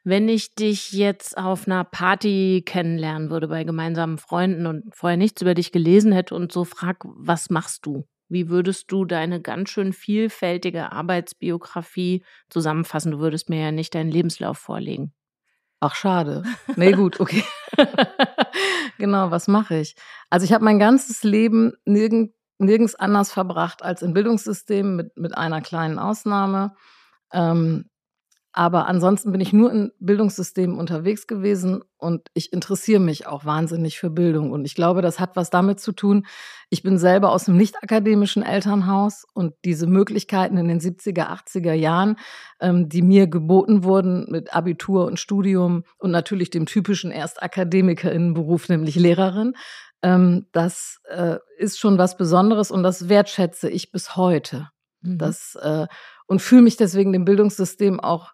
Wenn 0.05 0.29
ich 0.29 0.57
dich 0.57 0.93
jetzt 0.93 1.39
auf 1.39 1.69
einer 1.69 1.85
Party 1.85 2.63
kennenlernen 2.67 3.31
würde 3.31 3.47
bei 3.47 3.63
gemeinsamen 3.63 4.19
Freunden 4.19 4.67
und 4.67 4.85
vorher 4.93 5.17
nichts 5.17 5.41
über 5.43 5.55
dich 5.55 5.71
gelesen 5.71 6.11
hätte 6.11 6.35
und 6.35 6.51
so 6.51 6.65
frag, 6.65 7.05
was 7.05 7.51
machst 7.51 7.87
du? 7.87 8.05
Wie 8.33 8.49
würdest 8.49 8.91
du 8.91 9.05
deine 9.05 9.43
ganz 9.43 9.69
schön 9.69 9.93
vielfältige 9.93 10.91
Arbeitsbiografie 10.91 12.25
zusammenfassen? 12.49 13.13
Du 13.13 13.19
würdest 13.19 13.51
mir 13.51 13.61
ja 13.61 13.73
nicht 13.73 13.95
deinen 13.95 14.11
Lebenslauf 14.11 14.57
vorlegen. 14.57 15.13
Ach, 15.81 15.95
schade. 15.95 16.43
Nee, 16.77 16.93
gut, 16.93 17.21
okay. 17.21 17.45
genau, 18.99 19.31
was 19.31 19.49
mache 19.49 19.77
ich? 19.81 19.97
Also 20.31 20.45
ich 20.45 20.53
habe 20.55 20.65
mein 20.65 20.79
ganzes 20.79 21.25
Leben 21.25 21.75
nirgend, 21.85 22.33
nirgends 22.57 22.95
anders 22.95 23.31
verbracht 23.31 23.83
als 23.83 24.01
im 24.01 24.15
Bildungssystem 24.15 24.97
mit, 24.97 25.15
mit 25.19 25.37
einer 25.37 25.61
kleinen 25.61 25.99
Ausnahme. 25.99 26.75
Ähm, 27.35 27.91
aber 28.53 28.87
ansonsten 28.87 29.33
bin 29.33 29.41
ich 29.41 29.53
nur 29.53 29.73
in 29.73 29.93
Bildungssystemen 29.99 30.79
unterwegs 30.79 31.27
gewesen 31.27 31.83
und 31.97 32.29
ich 32.35 32.53
interessiere 32.53 33.01
mich 33.01 33.27
auch 33.27 33.47
wahnsinnig 33.47 33.99
für 33.99 34.11
Bildung. 34.11 34.53
Und 34.53 34.67
ich 34.67 34.75
glaube, 34.75 35.01
das 35.01 35.19
hat 35.19 35.37
was 35.37 35.49
damit 35.49 35.81
zu 35.81 35.93
tun. 35.93 36.27
Ich 36.69 36.83
bin 36.83 36.99
selber 36.99 37.33
aus 37.33 37.49
einem 37.49 37.57
nicht 37.57 37.83
akademischen 37.83 38.43
Elternhaus 38.43 39.25
und 39.33 39.55
diese 39.65 39.87
Möglichkeiten 39.87 40.59
in 40.59 40.69
den 40.69 40.81
70er, 40.81 41.29
80er 41.29 41.73
Jahren, 41.73 42.17
ähm, 42.61 42.91
die 42.91 43.01
mir 43.01 43.27
geboten 43.27 43.85
wurden 43.85 44.27
mit 44.31 44.55
Abitur 44.55 45.07
und 45.07 45.19
Studium 45.19 45.85
und 45.97 46.11
natürlich 46.11 46.51
dem 46.51 46.67
typischen 46.67 47.11
Erstakademikerinnenberuf, 47.11 48.69
nämlich 48.69 48.97
Lehrerin, 48.97 49.55
ähm, 50.03 50.47
das 50.53 51.01
äh, 51.09 51.39
ist 51.57 51.79
schon 51.79 51.97
was 51.97 52.17
Besonderes 52.17 52.71
und 52.71 52.83
das 52.83 53.09
wertschätze 53.09 53.71
ich 53.71 53.93
bis 53.93 54.17
heute. 54.17 54.69
Mhm. 55.01 55.19
Das, 55.19 55.55
äh, 55.55 55.87
und 56.27 56.43
fühle 56.43 56.63
mich 56.63 56.77
deswegen 56.77 57.13
dem 57.13 57.25
Bildungssystem 57.25 58.01
auch 58.01 58.33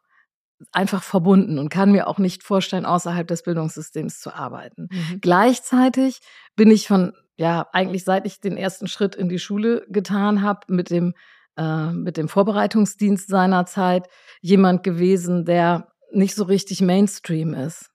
einfach 0.73 1.03
verbunden 1.03 1.59
und 1.59 1.69
kann 1.69 1.93
mir 1.93 2.09
auch 2.09 2.19
nicht 2.19 2.43
vorstellen, 2.43 2.85
außerhalb 2.85 3.27
des 3.27 3.43
Bildungssystems 3.43 4.21
zu 4.21 4.35
arbeiten. 4.35 4.89
Mhm. 4.91 5.21
Gleichzeitig 5.21 6.21
bin 6.57 6.71
ich 6.71 6.89
von, 6.89 7.13
ja, 7.37 7.69
eigentlich 7.73 8.05
seit 8.05 8.27
ich 8.27 8.41
den 8.41 8.57
ersten 8.57 8.89
Schritt 8.89 9.15
in 9.15 9.29
die 9.29 9.39
Schule 9.39 9.87
getan 9.89 10.43
habe, 10.43 10.61
mit 10.69 10.91
dem, 10.91 11.15
äh, 11.57 11.93
mit 11.93 12.17
dem 12.17 12.29
Vorbereitungsdienst 12.29 13.29
seiner 13.29 13.67
Zeit, 13.67 14.09
jemand 14.41 14.83
gewesen, 14.83 15.45
der 15.45 15.89
nicht 16.13 16.35
so 16.35 16.45
richtig 16.45 16.81
Mainstream 16.81 17.55
ist. 17.55 17.91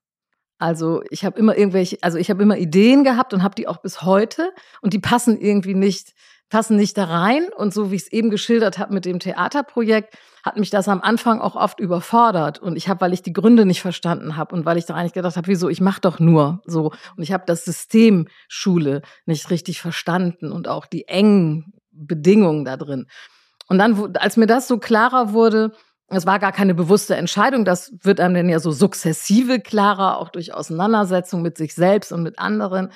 Also 0.57 1.03
ich 1.09 1.25
habe 1.25 1.37
immer 1.37 1.57
irgendwelche, 1.57 1.97
also 2.01 2.17
ich 2.17 2.29
habe 2.29 2.43
immer 2.43 2.57
Ideen 2.57 3.03
gehabt 3.03 3.33
und 3.33 3.43
habe 3.43 3.55
die 3.55 3.67
auch 3.67 3.77
bis 3.77 4.03
heute 4.03 4.51
und 4.81 4.93
die 4.93 4.99
passen 4.99 5.37
irgendwie 5.37 5.73
nicht 5.73 6.13
passen 6.53 6.77
nicht 6.77 6.97
da 6.99 7.05
rein. 7.05 7.49
Und 7.51 7.73
so 7.73 7.91
wie 7.91 7.95
ich 7.95 8.03
es 8.03 8.11
eben 8.11 8.29
geschildert 8.29 8.77
habe 8.77 8.93
mit 8.93 9.05
dem 9.05 9.19
Theaterprojekt, 9.19 10.15
hat 10.43 10.57
mich 10.57 10.69
das 10.69 10.87
am 10.87 11.01
Anfang 11.01 11.39
auch 11.39 11.55
oft 11.55 11.79
überfordert. 11.79 12.59
Und 12.59 12.75
ich 12.75 12.89
habe, 12.89 13.01
weil 13.01 13.13
ich 13.13 13.21
die 13.21 13.33
Gründe 13.33 13.65
nicht 13.65 13.81
verstanden 13.81 14.35
habe 14.35 14.53
und 14.53 14.65
weil 14.65 14.77
ich 14.77 14.85
da 14.85 14.93
eigentlich 14.93 15.13
gedacht 15.13 15.37
habe, 15.37 15.47
wieso, 15.47 15.69
ich 15.69 15.81
mache 15.81 16.01
doch 16.01 16.19
nur 16.19 16.61
so. 16.65 16.91
Und 17.15 17.23
ich 17.23 17.31
habe 17.31 17.45
das 17.47 17.65
System 17.65 18.27
Schule 18.47 19.01
nicht 19.25 19.49
richtig 19.49 19.81
verstanden 19.81 20.51
und 20.51 20.67
auch 20.67 20.85
die 20.85 21.07
engen 21.07 21.73
Bedingungen 21.91 22.65
da 22.65 22.77
drin. 22.77 23.07
Und 23.67 23.79
dann, 23.79 24.15
als 24.17 24.35
mir 24.35 24.47
das 24.47 24.67
so 24.67 24.77
klarer 24.77 25.31
wurde, 25.33 25.71
es 26.09 26.25
war 26.25 26.39
gar 26.39 26.51
keine 26.51 26.75
bewusste 26.75 27.15
Entscheidung, 27.15 27.65
das 27.65 27.93
wird 28.01 28.19
einem 28.19 28.35
dann 28.35 28.49
ja 28.49 28.59
so 28.59 28.71
sukzessive 28.71 29.59
klarer, 29.59 30.17
auch 30.19 30.29
durch 30.29 30.53
Auseinandersetzung 30.53 31.41
mit 31.41 31.57
sich 31.57 31.73
selbst 31.73 32.11
und 32.11 32.23
mit 32.23 32.37
anderen 32.39 32.91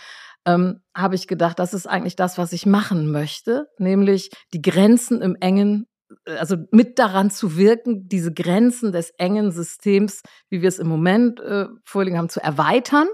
ähm, 0.45 0.81
habe 0.95 1.15
ich 1.15 1.27
gedacht, 1.27 1.59
das 1.59 1.73
ist 1.73 1.87
eigentlich 1.87 2.15
das, 2.15 2.37
was 2.37 2.53
ich 2.53 2.65
machen 2.65 3.11
möchte, 3.11 3.67
nämlich 3.77 4.29
die 4.53 4.61
Grenzen 4.61 5.21
im 5.21 5.35
engen, 5.35 5.87
also 6.25 6.57
mit 6.71 6.99
daran 6.99 7.29
zu 7.29 7.57
wirken, 7.57 8.07
diese 8.07 8.33
Grenzen 8.33 8.91
des 8.91 9.11
engen 9.17 9.51
Systems, 9.51 10.21
wie 10.49 10.61
wir 10.61 10.69
es 10.69 10.79
im 10.79 10.87
Moment 10.87 11.39
äh, 11.39 11.65
vorliegen 11.83 12.17
haben, 12.17 12.29
zu 12.29 12.41
erweitern 12.41 13.07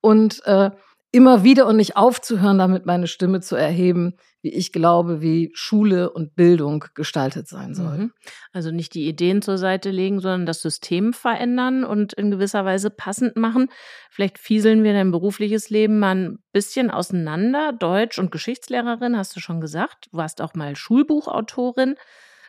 und 0.00 0.44
äh, 0.46 0.70
immer 1.12 1.42
wieder 1.42 1.66
und 1.66 1.76
nicht 1.76 1.96
aufzuhören, 1.96 2.58
damit 2.58 2.86
meine 2.86 3.08
Stimme 3.08 3.40
zu 3.40 3.56
erheben, 3.56 4.14
wie 4.42 4.54
ich 4.54 4.72
glaube, 4.72 5.20
wie 5.20 5.50
Schule 5.54 6.10
und 6.10 6.36
Bildung 6.36 6.84
gestaltet 6.94 7.48
sein 7.48 7.74
soll. 7.74 7.98
Mhm. 7.98 8.12
Also 8.52 8.70
nicht 8.70 8.94
die 8.94 9.08
Ideen 9.08 9.42
zur 9.42 9.58
Seite 9.58 9.90
legen, 9.90 10.20
sondern 10.20 10.46
das 10.46 10.62
System 10.62 11.12
verändern 11.12 11.84
und 11.84 12.12
in 12.12 12.30
gewisser 12.30 12.64
Weise 12.64 12.90
passend 12.90 13.36
machen. 13.36 13.68
Vielleicht 14.10 14.38
fieseln 14.38 14.84
wir 14.84 14.92
dein 14.92 15.10
berufliches 15.10 15.68
Leben 15.68 15.98
mal 15.98 16.14
ein 16.14 16.38
bisschen 16.52 16.90
auseinander. 16.90 17.72
Deutsch- 17.72 18.18
und 18.18 18.30
Geschichtslehrerin, 18.30 19.16
hast 19.16 19.34
du 19.34 19.40
schon 19.40 19.60
gesagt. 19.60 20.08
Du 20.12 20.16
warst 20.16 20.40
auch 20.40 20.54
mal 20.54 20.76
Schulbuchautorin. 20.76 21.96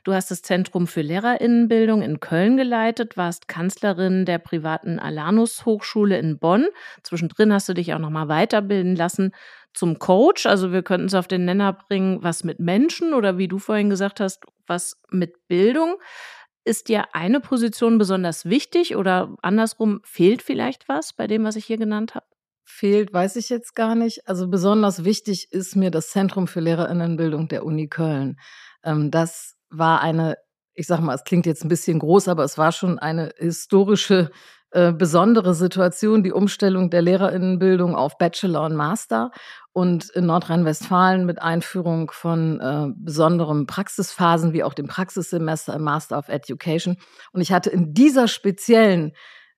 Du 0.03 0.13
hast 0.13 0.31
das 0.31 0.41
Zentrum 0.41 0.87
für 0.87 1.01
Lehrerinnenbildung 1.01 2.01
in 2.01 2.19
Köln 2.19 2.57
geleitet, 2.57 3.17
warst 3.17 3.47
Kanzlerin 3.47 4.25
der 4.25 4.39
privaten 4.39 4.97
Alanus 4.97 5.63
Hochschule 5.65 6.17
in 6.17 6.39
Bonn. 6.39 6.67
Zwischendrin 7.03 7.53
hast 7.53 7.69
du 7.69 7.73
dich 7.73 7.93
auch 7.93 7.99
noch 7.99 8.09
mal 8.09 8.27
weiterbilden 8.27 8.95
lassen 8.95 9.31
zum 9.73 9.99
Coach. 9.99 10.47
Also 10.47 10.71
wir 10.71 10.81
könnten 10.81 11.05
es 11.05 11.13
auf 11.13 11.27
den 11.27 11.45
Nenner 11.45 11.73
bringen, 11.73 12.23
was 12.23 12.43
mit 12.43 12.59
Menschen 12.59 13.13
oder 13.13 13.37
wie 13.37 13.47
du 13.47 13.59
vorhin 13.59 13.91
gesagt 13.91 14.19
hast, 14.19 14.43
was 14.65 14.99
mit 15.11 15.47
Bildung. 15.47 15.97
Ist 16.63 16.89
dir 16.89 17.13
eine 17.13 17.39
Position 17.39 17.99
besonders 17.99 18.45
wichtig 18.45 18.95
oder 18.95 19.35
andersrum 19.43 20.01
fehlt 20.03 20.41
vielleicht 20.41 20.89
was 20.89 21.13
bei 21.13 21.27
dem, 21.27 21.43
was 21.43 21.55
ich 21.55 21.65
hier 21.65 21.77
genannt 21.77 22.15
habe? 22.15 22.25
Fehlt, 22.63 23.13
weiß 23.13 23.35
ich 23.35 23.49
jetzt 23.49 23.75
gar 23.75 23.93
nicht. 23.93 24.27
Also 24.27 24.47
besonders 24.47 25.03
wichtig 25.03 25.51
ist 25.51 25.75
mir 25.75 25.91
das 25.91 26.09
Zentrum 26.09 26.47
für 26.47 26.59
Lehrerinnenbildung 26.59 27.47
der 27.47 27.65
Uni 27.65 27.87
Köln. 27.87 28.39
Ähm, 28.83 29.11
das 29.11 29.57
war 29.71 30.01
eine, 30.01 30.37
ich 30.73 30.87
sag 30.87 30.99
mal, 30.99 31.15
es 31.15 31.23
klingt 31.23 31.45
jetzt 31.45 31.63
ein 31.63 31.69
bisschen 31.69 31.99
groß, 31.99 32.27
aber 32.27 32.43
es 32.43 32.57
war 32.57 32.71
schon 32.71 32.99
eine 32.99 33.31
historische 33.37 34.31
äh, 34.73 34.93
besondere 34.93 35.53
Situation, 35.53 36.23
die 36.23 36.31
Umstellung 36.31 36.89
der 36.89 37.01
Lehrerinnenbildung 37.01 37.93
auf 37.93 38.17
Bachelor 38.17 38.63
und 38.63 38.75
Master 38.75 39.31
und 39.73 40.09
in 40.11 40.25
Nordrhein-Westfalen 40.25 41.25
mit 41.25 41.41
Einführung 41.41 42.09
von 42.11 42.61
äh, 42.61 42.87
besonderen 42.95 43.67
Praxisphasen 43.67 44.53
wie 44.53 44.63
auch 44.63 44.73
dem 44.73 44.87
Praxissemester 44.87 45.75
im 45.75 45.83
Master 45.83 46.17
of 46.17 46.29
Education. 46.29 46.97
Und 47.33 47.41
ich 47.41 47.51
hatte 47.51 47.69
in 47.69 47.93
dieser 47.93 48.29
speziellen, 48.29 49.11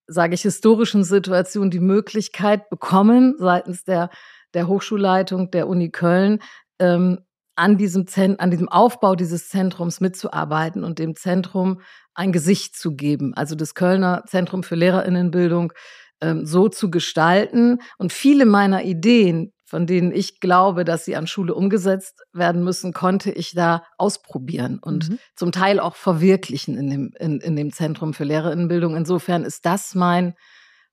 sage 0.08 0.34
ich, 0.34 0.42
historischen 0.42 1.04
Situation 1.04 1.70
die 1.70 1.80
Möglichkeit 1.80 2.72
bekommen, 2.72 3.36
seitens 3.38 3.84
der, 3.84 4.10
der 4.56 4.68
Hochschulleitung 4.68 5.52
der 5.52 5.68
Uni 5.68 5.92
Köln, 5.92 6.40
ähm, 6.80 7.20
an 7.56 7.78
diesem, 7.78 8.08
Zent 8.08 8.40
an 8.40 8.52
diesem 8.52 8.70
Aufbau 8.70 9.16
dieses 9.16 9.50
Zentrums 9.50 10.02
mitzuarbeiten 10.02 10.84
und 10.84 11.00
dem 11.00 11.16
Zentrum 11.16 11.82
ein 12.14 12.32
Gesicht 12.32 12.76
zu 12.76 12.96
geben. 12.96 13.34
Also 13.36 13.56
das 13.56 13.76
Kölner 13.76 14.24
Zentrum 14.28 14.64
für 14.64 14.76
Lehrerinnenbildung 14.76 15.74
ähm, 16.22 16.46
so 16.46 16.70
zu 16.70 16.90
gestalten. 16.90 17.80
Und 17.98 18.14
viele 18.14 18.46
meiner 18.46 18.84
Ideen, 18.84 19.52
von 19.66 19.88
denen 19.88 20.12
ich 20.12 20.40
glaube, 20.40 20.86
dass 20.86 21.06
sie 21.06 21.16
an 21.16 21.28
Schule 21.28 21.54
umgesetzt 21.54 22.22
werden 22.32 22.64
müssen, 22.64 22.94
konnte 22.94 23.32
ich 23.32 23.54
da 23.54 23.84
ausprobieren 23.98 24.80
und 24.80 25.10
mhm. 25.10 25.20
zum 25.36 25.52
Teil 25.52 25.80
auch 25.80 25.96
verwirklichen 25.96 26.78
in 26.78 26.90
dem, 26.90 27.12
in, 27.20 27.40
in 27.40 27.56
dem 27.56 27.72
Zentrum 27.72 28.14
für 28.14 28.24
Lehrerinnenbildung. 28.24 28.96
Insofern 28.96 29.44
ist 29.44 29.66
das 29.66 29.96
mein 29.96 30.36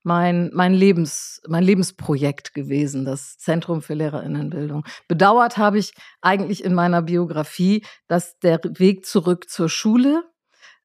mein, 0.02 0.50
mein, 0.52 0.75
Lebens, 0.75 1.40
mein 1.49 1.62
Lebensprojekt 1.62 2.54
gewesen, 2.54 3.04
das 3.04 3.37
Zentrum 3.38 3.83
für 3.83 3.95
Lehrerinnenbildung. 3.95 4.85
Bedauert 5.09 5.59
habe 5.59 5.78
ich 5.78 5.92
eigentlich 6.21 6.64
in 6.64 6.75
meiner 6.75 7.02
Biografie, 7.02 7.85
dass 8.09 8.38
der 8.38 8.61
Weg 8.64 9.04
zurück 9.04 9.49
zur 9.49 9.69
Schule 9.69 10.25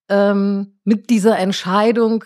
ähm, 0.09 0.79
mit 0.83 1.09
dieser 1.09 1.37
Entscheidung 1.39 2.25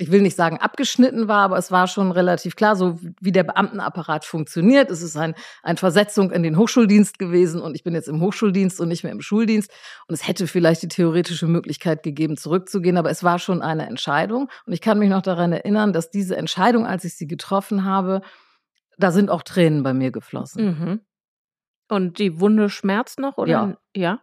ich 0.00 0.12
will 0.12 0.22
nicht 0.22 0.36
sagen 0.36 0.58
abgeschnitten 0.58 1.26
war, 1.26 1.42
aber 1.42 1.58
es 1.58 1.72
war 1.72 1.88
schon 1.88 2.12
relativ 2.12 2.54
klar, 2.54 2.76
so 2.76 3.00
wie 3.20 3.32
der 3.32 3.42
Beamtenapparat 3.42 4.24
funktioniert. 4.24 4.90
Es 4.90 5.02
ist 5.02 5.16
ein, 5.16 5.34
eine 5.64 5.76
Versetzung 5.76 6.30
in 6.30 6.44
den 6.44 6.56
Hochschuldienst 6.56 7.18
gewesen 7.18 7.60
und 7.60 7.74
ich 7.74 7.82
bin 7.82 7.94
jetzt 7.94 8.08
im 8.08 8.20
Hochschuldienst 8.20 8.80
und 8.80 8.88
nicht 8.88 9.02
mehr 9.02 9.10
im 9.10 9.20
Schuldienst. 9.20 9.72
Und 10.06 10.14
es 10.14 10.26
hätte 10.26 10.46
vielleicht 10.46 10.82
die 10.82 10.88
theoretische 10.88 11.48
Möglichkeit 11.48 12.04
gegeben, 12.04 12.36
zurückzugehen, 12.36 12.96
aber 12.96 13.10
es 13.10 13.24
war 13.24 13.40
schon 13.40 13.60
eine 13.60 13.86
Entscheidung. 13.86 14.48
Und 14.66 14.72
ich 14.72 14.80
kann 14.80 15.00
mich 15.00 15.10
noch 15.10 15.22
daran 15.22 15.52
erinnern, 15.52 15.92
dass 15.92 16.10
diese 16.10 16.36
Entscheidung, 16.36 16.86
als 16.86 17.02
ich 17.02 17.16
sie 17.16 17.26
getroffen 17.26 17.84
habe, 17.84 18.22
da 18.98 19.10
sind 19.10 19.30
auch 19.30 19.42
Tränen 19.42 19.82
bei 19.82 19.94
mir 19.94 20.12
geflossen. 20.12 20.64
Mhm. 20.64 21.00
Und 21.88 22.18
die 22.20 22.38
Wunde 22.38 22.70
schmerzt 22.70 23.18
noch, 23.18 23.36
oder? 23.36 23.50
Ja. 23.50 23.76
ja? 23.96 24.20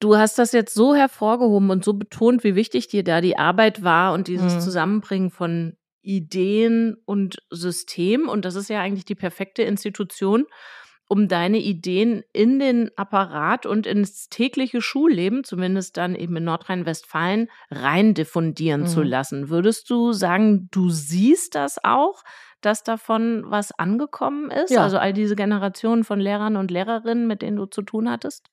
Du 0.00 0.16
hast 0.16 0.38
das 0.38 0.52
jetzt 0.52 0.74
so 0.74 0.94
hervorgehoben 0.94 1.70
und 1.70 1.84
so 1.84 1.92
betont, 1.92 2.42
wie 2.42 2.54
wichtig 2.54 2.88
dir 2.88 3.04
da 3.04 3.20
die 3.20 3.38
Arbeit 3.38 3.84
war 3.84 4.14
und 4.14 4.28
dieses 4.28 4.54
mhm. 4.54 4.60
Zusammenbringen 4.60 5.30
von 5.30 5.76
Ideen 6.00 6.96
und 7.04 7.42
System. 7.50 8.28
Und 8.28 8.46
das 8.46 8.54
ist 8.54 8.70
ja 8.70 8.80
eigentlich 8.80 9.04
die 9.04 9.14
perfekte 9.14 9.62
Institution, 9.62 10.46
um 11.06 11.28
deine 11.28 11.58
Ideen 11.58 12.22
in 12.32 12.58
den 12.58 12.90
Apparat 12.96 13.66
und 13.66 13.86
ins 13.86 14.30
tägliche 14.30 14.80
Schulleben, 14.80 15.44
zumindest 15.44 15.98
dann 15.98 16.14
eben 16.14 16.36
in 16.36 16.44
Nordrhein-Westfalen, 16.44 17.48
rein 17.70 18.14
diffundieren 18.14 18.82
mhm. 18.82 18.86
zu 18.86 19.02
lassen. 19.02 19.50
Würdest 19.50 19.90
du 19.90 20.12
sagen, 20.12 20.68
du 20.70 20.88
siehst 20.88 21.54
das 21.54 21.76
auch? 21.84 22.22
dass 22.60 22.82
davon 22.82 23.44
was 23.46 23.72
angekommen 23.72 24.50
ist? 24.50 24.70
Ja. 24.70 24.82
Also 24.82 24.98
all 24.98 25.12
diese 25.12 25.34
Generationen 25.34 26.04
von 26.04 26.20
Lehrern 26.20 26.56
und 26.56 26.70
Lehrerinnen, 26.70 27.26
mit 27.26 27.42
denen 27.42 27.56
du 27.56 27.66
zu 27.66 27.82
tun 27.82 28.10
hattest? 28.10 28.50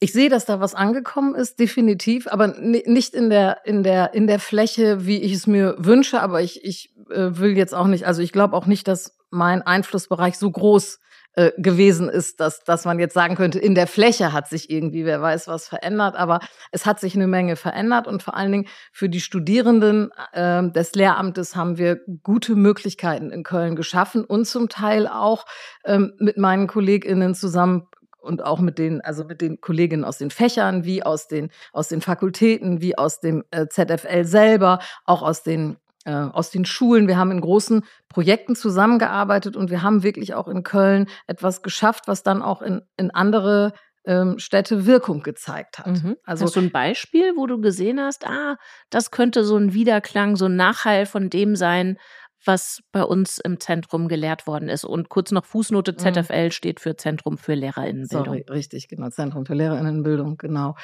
Ich 0.00 0.12
sehe, 0.12 0.28
dass 0.28 0.44
da 0.44 0.60
was 0.60 0.74
angekommen 0.74 1.34
ist, 1.34 1.58
definitiv, 1.58 2.28
aber 2.28 2.48
nicht 2.58 3.14
in 3.14 3.30
der, 3.30 3.58
in 3.64 3.82
der, 3.82 4.14
in 4.14 4.28
der 4.28 4.38
Fläche, 4.38 5.06
wie 5.06 5.20
ich 5.20 5.32
es 5.32 5.46
mir 5.46 5.74
wünsche, 5.78 6.20
aber 6.20 6.40
ich, 6.40 6.64
ich 6.64 6.94
äh, 7.10 7.30
will 7.38 7.56
jetzt 7.56 7.74
auch 7.74 7.88
nicht, 7.88 8.06
also 8.06 8.22
ich 8.22 8.32
glaube 8.32 8.56
auch 8.56 8.66
nicht, 8.66 8.86
dass 8.86 9.16
mein 9.30 9.62
Einflussbereich 9.62 10.38
so 10.38 10.50
groß 10.50 11.00
äh, 11.38 11.52
gewesen 11.56 12.08
ist, 12.08 12.40
dass, 12.40 12.64
dass 12.64 12.84
man 12.84 12.98
jetzt 12.98 13.14
sagen 13.14 13.36
könnte, 13.36 13.58
in 13.58 13.74
der 13.74 13.86
Fläche 13.86 14.32
hat 14.32 14.48
sich 14.48 14.70
irgendwie, 14.70 15.04
wer 15.04 15.20
weiß, 15.20 15.46
was 15.46 15.68
verändert, 15.68 16.16
aber 16.16 16.40
es 16.72 16.86
hat 16.86 16.98
sich 16.98 17.14
eine 17.14 17.26
Menge 17.26 17.56
verändert 17.56 18.06
und 18.06 18.22
vor 18.22 18.34
allen 18.34 18.50
Dingen 18.50 18.68
für 18.92 19.08
die 19.08 19.20
Studierenden 19.20 20.10
äh, 20.32 20.68
des 20.70 20.94
Lehramtes 20.94 21.54
haben 21.54 21.78
wir 21.78 22.00
gute 22.22 22.56
Möglichkeiten 22.56 23.30
in 23.30 23.44
Köln 23.44 23.76
geschaffen 23.76 24.24
und 24.24 24.46
zum 24.46 24.68
Teil 24.68 25.06
auch 25.06 25.44
ähm, 25.84 26.14
mit 26.18 26.38
meinen 26.38 26.66
KollegInnen 26.66 27.34
zusammen 27.34 27.88
und 28.28 28.44
auch 28.44 28.60
mit 28.60 28.78
den, 28.78 29.00
also 29.00 29.24
mit 29.24 29.40
den 29.40 29.60
Kolleginnen 29.60 30.04
aus 30.04 30.18
den 30.18 30.30
Fächern, 30.30 30.84
wie 30.84 31.02
aus 31.02 31.26
den, 31.26 31.50
aus 31.72 31.88
den 31.88 32.00
Fakultäten, 32.00 32.80
wie 32.80 32.96
aus 32.96 33.20
dem 33.20 33.42
äh, 33.50 33.66
ZFL 33.66 34.24
selber, 34.24 34.78
auch 35.04 35.22
aus 35.22 35.42
den 35.42 35.78
äh, 36.04 36.12
aus 36.12 36.50
den 36.50 36.64
Schulen. 36.64 37.08
Wir 37.08 37.16
haben 37.16 37.32
in 37.32 37.40
großen 37.40 37.84
Projekten 38.08 38.54
zusammengearbeitet 38.54 39.56
und 39.56 39.70
wir 39.70 39.82
haben 39.82 40.02
wirklich 40.02 40.34
auch 40.34 40.48
in 40.48 40.62
Köln 40.62 41.06
etwas 41.26 41.62
geschafft, 41.62 42.04
was 42.06 42.22
dann 42.22 42.40
auch 42.40 42.62
in, 42.62 42.82
in 42.96 43.10
andere 43.10 43.72
ähm, 44.04 44.38
Städte 44.38 44.86
Wirkung 44.86 45.22
gezeigt 45.22 45.78
hat. 45.78 45.88
Mhm. 45.88 46.16
Also 46.24 46.46
hast 46.46 46.56
du 46.56 46.60
ein 46.60 46.70
Beispiel, 46.70 47.34
wo 47.36 47.46
du 47.46 47.60
gesehen 47.60 48.00
hast, 48.00 48.26
ah, 48.26 48.56
das 48.90 49.10
könnte 49.10 49.44
so 49.44 49.56
ein 49.56 49.74
Wiederklang, 49.74 50.36
so 50.36 50.46
ein 50.46 50.56
Nachhall 50.56 51.04
von 51.04 51.28
dem 51.30 51.56
sein, 51.56 51.98
was 52.44 52.80
bei 52.92 53.02
uns 53.02 53.38
im 53.38 53.60
Zentrum 53.60 54.08
gelehrt 54.08 54.46
worden 54.46 54.68
ist. 54.68 54.84
Und 54.84 55.08
kurz 55.08 55.32
noch 55.32 55.44
Fußnote 55.44 55.96
ZFL 55.96 56.46
mhm. 56.46 56.50
steht 56.50 56.80
für 56.80 56.96
Zentrum 56.96 57.38
für 57.38 57.54
Lehrerinnenbildung. 57.54 58.24
Sorry, 58.24 58.44
richtig, 58.48 58.88
genau, 58.88 59.10
Zentrum 59.10 59.46
für 59.46 59.54
Lehrerinnenbildung, 59.54 60.36
genau. 60.36 60.76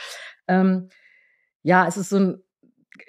Ähm, 0.49 0.89
ja, 1.63 1.87
es 1.87 1.97
ist 1.97 2.11
so 2.11 2.19
ein 2.19 2.45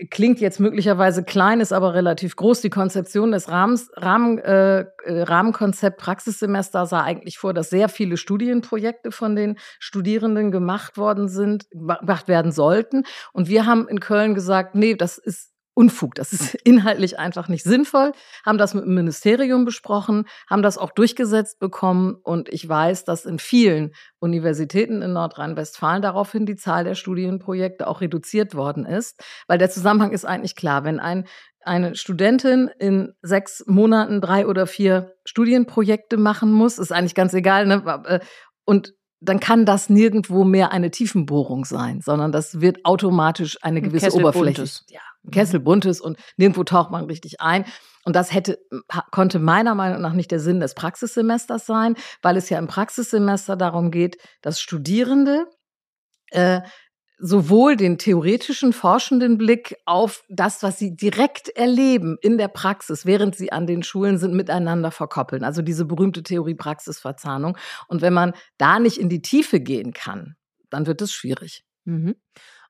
klingt 0.09 0.39
jetzt 0.39 0.59
möglicherweise 0.59 1.23
klein, 1.23 1.59
ist 1.59 1.71
aber 1.71 1.93
relativ 1.93 2.35
groß. 2.35 2.61
Die 2.61 2.69
Konzeption 2.69 3.31
des 3.31 3.49
Rahmens, 3.49 3.91
Rahmen, 3.95 4.39
äh, 4.39 4.79
äh, 4.79 4.85
Rahmenkonzept 5.05 5.99
Praxissemester 5.99 6.85
sah 6.85 7.03
eigentlich 7.03 7.37
vor, 7.37 7.53
dass 7.53 7.69
sehr 7.69 7.87
viele 7.87 8.17
Studienprojekte 8.17 9.11
von 9.11 9.35
den 9.35 9.57
Studierenden 9.79 10.51
gemacht 10.51 10.97
worden 10.97 11.27
sind, 11.27 11.69
gemacht 11.69 12.27
werden 12.27 12.51
sollten. 12.51 13.03
Und 13.31 13.47
wir 13.47 13.65
haben 13.65 13.87
in 13.87 13.99
Köln 13.99 14.33
gesagt, 14.33 14.75
nee, 14.75 14.95
das 14.95 15.17
ist 15.17 15.51
Unfug. 15.75 16.15
Das 16.15 16.33
ist 16.33 16.55
inhaltlich 16.63 17.19
einfach 17.19 17.47
nicht 17.47 17.63
sinnvoll. 17.63 18.13
Haben 18.45 18.57
das 18.57 18.73
mit 18.73 18.85
dem 18.85 18.95
Ministerium 18.95 19.65
besprochen, 19.65 20.25
haben 20.49 20.63
das 20.63 20.79
auch 20.79 20.91
durchgesetzt 20.91 21.59
bekommen. 21.59 22.15
Und 22.23 22.49
ich 22.49 22.67
weiß, 22.67 23.03
dass 23.05 23.25
in 23.25 23.37
vielen 23.37 23.93
Universitäten 24.19 25.03
in 25.03 25.13
Nordrhein-Westfalen 25.13 26.01
daraufhin 26.01 26.47
die 26.47 26.55
Zahl 26.55 26.83
der 26.83 26.95
Studienprojekte 26.95 27.87
auch 27.87 28.01
reduziert 28.01 28.55
worden 28.55 28.85
ist. 28.85 29.21
Weil 29.47 29.59
der 29.59 29.69
Zusammenhang 29.69 30.11
ist 30.11 30.25
eigentlich 30.25 30.55
klar. 30.55 30.83
Wenn 30.83 30.99
ein 30.99 31.25
eine 31.65 31.95
Studentin 31.95 32.69
in 32.79 33.13
sechs 33.23 33.63
Monaten 33.65 34.21
drei 34.21 34.45
oder 34.45 34.67
vier 34.67 35.15
Studienprojekte 35.25 36.15
machen 36.15 36.51
muss, 36.51 36.77
ist 36.77 36.91
eigentlich 36.91 37.15
ganz 37.15 37.33
egal. 37.33 37.65
Ne? 37.65 38.03
Äh, 38.05 38.19
und 38.65 38.93
dann 39.19 39.39
kann 39.39 39.65
das 39.65 39.89
nirgendwo 39.89 40.43
mehr 40.43 40.71
eine 40.71 40.91
Tiefenbohrung 40.91 41.65
sein, 41.65 42.01
sondern 42.01 42.31
das 42.31 42.61
wird 42.61 42.85
automatisch 42.85 43.57
eine 43.61 43.81
gewisse 43.81 44.13
Oberfläche. 44.13 44.65
Ja, 44.89 45.01
Kessel 45.31 45.59
buntes 45.59 46.01
und 46.01 46.17
nirgendwo 46.37 46.63
taucht 46.63 46.91
man 46.91 47.05
richtig 47.05 47.41
ein. 47.41 47.65
Und 48.03 48.15
das 48.15 48.33
hätte, 48.33 48.59
konnte 49.11 49.39
meiner 49.39 49.73
Meinung 49.73 50.01
nach 50.01 50.13
nicht 50.13 50.31
der 50.31 50.39
Sinn 50.39 50.59
des 50.59 50.75
Praxissemesters 50.75 51.65
sein, 51.65 51.95
weil 52.21 52.37
es 52.37 52.49
ja 52.49 52.59
im 52.59 52.67
Praxissemester 52.67 53.55
darum 53.55 53.89
geht, 53.89 54.17
dass 54.41 54.59
Studierende 54.59 55.47
äh, 56.29 56.61
sowohl 57.17 57.77
den 57.77 57.97
theoretischen, 57.97 58.73
forschenden 58.73 59.37
Blick 59.37 59.75
auf 59.85 60.23
das, 60.29 60.63
was 60.63 60.77
sie 60.77 60.95
direkt 60.95 61.49
erleben 61.49 62.17
in 62.21 62.37
der 62.37 62.49
Praxis, 62.49 63.05
während 63.05 63.35
sie 63.35 63.51
an 63.51 63.67
den 63.67 63.83
Schulen 63.83 64.17
sind, 64.17 64.33
miteinander 64.33 64.91
verkoppeln. 64.91 65.43
Also 65.43 65.61
diese 65.61 65.85
berühmte 65.85 66.23
Theorie-Praxis-Verzahnung. 66.23 67.57
Und 67.87 68.01
wenn 68.01 68.13
man 68.13 68.33
da 68.57 68.79
nicht 68.79 68.97
in 68.97 69.09
die 69.09 69.21
Tiefe 69.21 69.59
gehen 69.59 69.93
kann, 69.93 70.35
dann 70.69 70.87
wird 70.87 71.01
es 71.01 71.13
schwierig. 71.13 71.63
Mhm. 71.85 72.15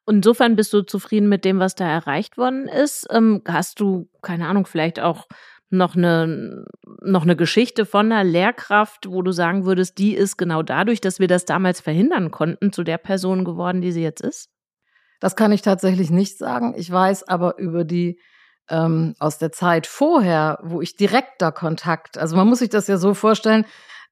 Insofern 0.07 0.55
bist 0.55 0.71
du 0.73 0.83
zufrieden 0.83 1.29
mit 1.29 1.45
dem, 1.45 1.59
was 1.59 1.75
da 1.75 1.87
erreicht 1.87 2.37
worden 2.37 2.67
ist. 2.67 3.07
Ähm, 3.09 3.41
hast 3.47 3.79
du, 3.79 4.09
keine 4.21 4.47
Ahnung, 4.47 4.65
vielleicht 4.65 4.99
auch 4.99 5.27
noch 5.69 5.95
eine, 5.95 6.65
noch 7.01 7.23
eine 7.23 7.35
Geschichte 7.35 7.85
von 7.85 8.11
einer 8.11 8.23
Lehrkraft, 8.23 9.07
wo 9.09 9.21
du 9.23 9.31
sagen 9.31 9.65
würdest, 9.65 9.97
die 9.97 10.13
ist 10.13 10.37
genau 10.37 10.61
dadurch, 10.61 11.01
dass 11.01 11.19
wir 11.19 11.27
das 11.27 11.45
damals 11.45 11.81
verhindern 11.81 12.29
konnten, 12.29 12.71
zu 12.71 12.83
der 12.83 12.99
Person 12.99 13.45
geworden, 13.45 13.81
die 13.81 13.91
sie 13.91 14.03
jetzt 14.03 14.21
ist? 14.21 14.49
Das 15.19 15.35
kann 15.35 15.51
ich 15.51 15.63
tatsächlich 15.63 16.11
nicht 16.11 16.37
sagen. 16.37 16.75
Ich 16.77 16.91
weiß 16.91 17.27
aber 17.27 17.57
über 17.57 17.83
die 17.83 18.19
ähm, 18.69 19.15
aus 19.19 19.37
der 19.37 19.51
Zeit 19.51 19.87
vorher, 19.87 20.59
wo 20.63 20.81
ich 20.81 20.95
direkter 20.95 21.51
Kontakt, 21.51 22.17
also 22.17 22.35
man 22.35 22.47
muss 22.47 22.59
sich 22.59 22.69
das 22.69 22.87
ja 22.87 22.97
so 22.97 23.13
vorstellen, 23.13 23.65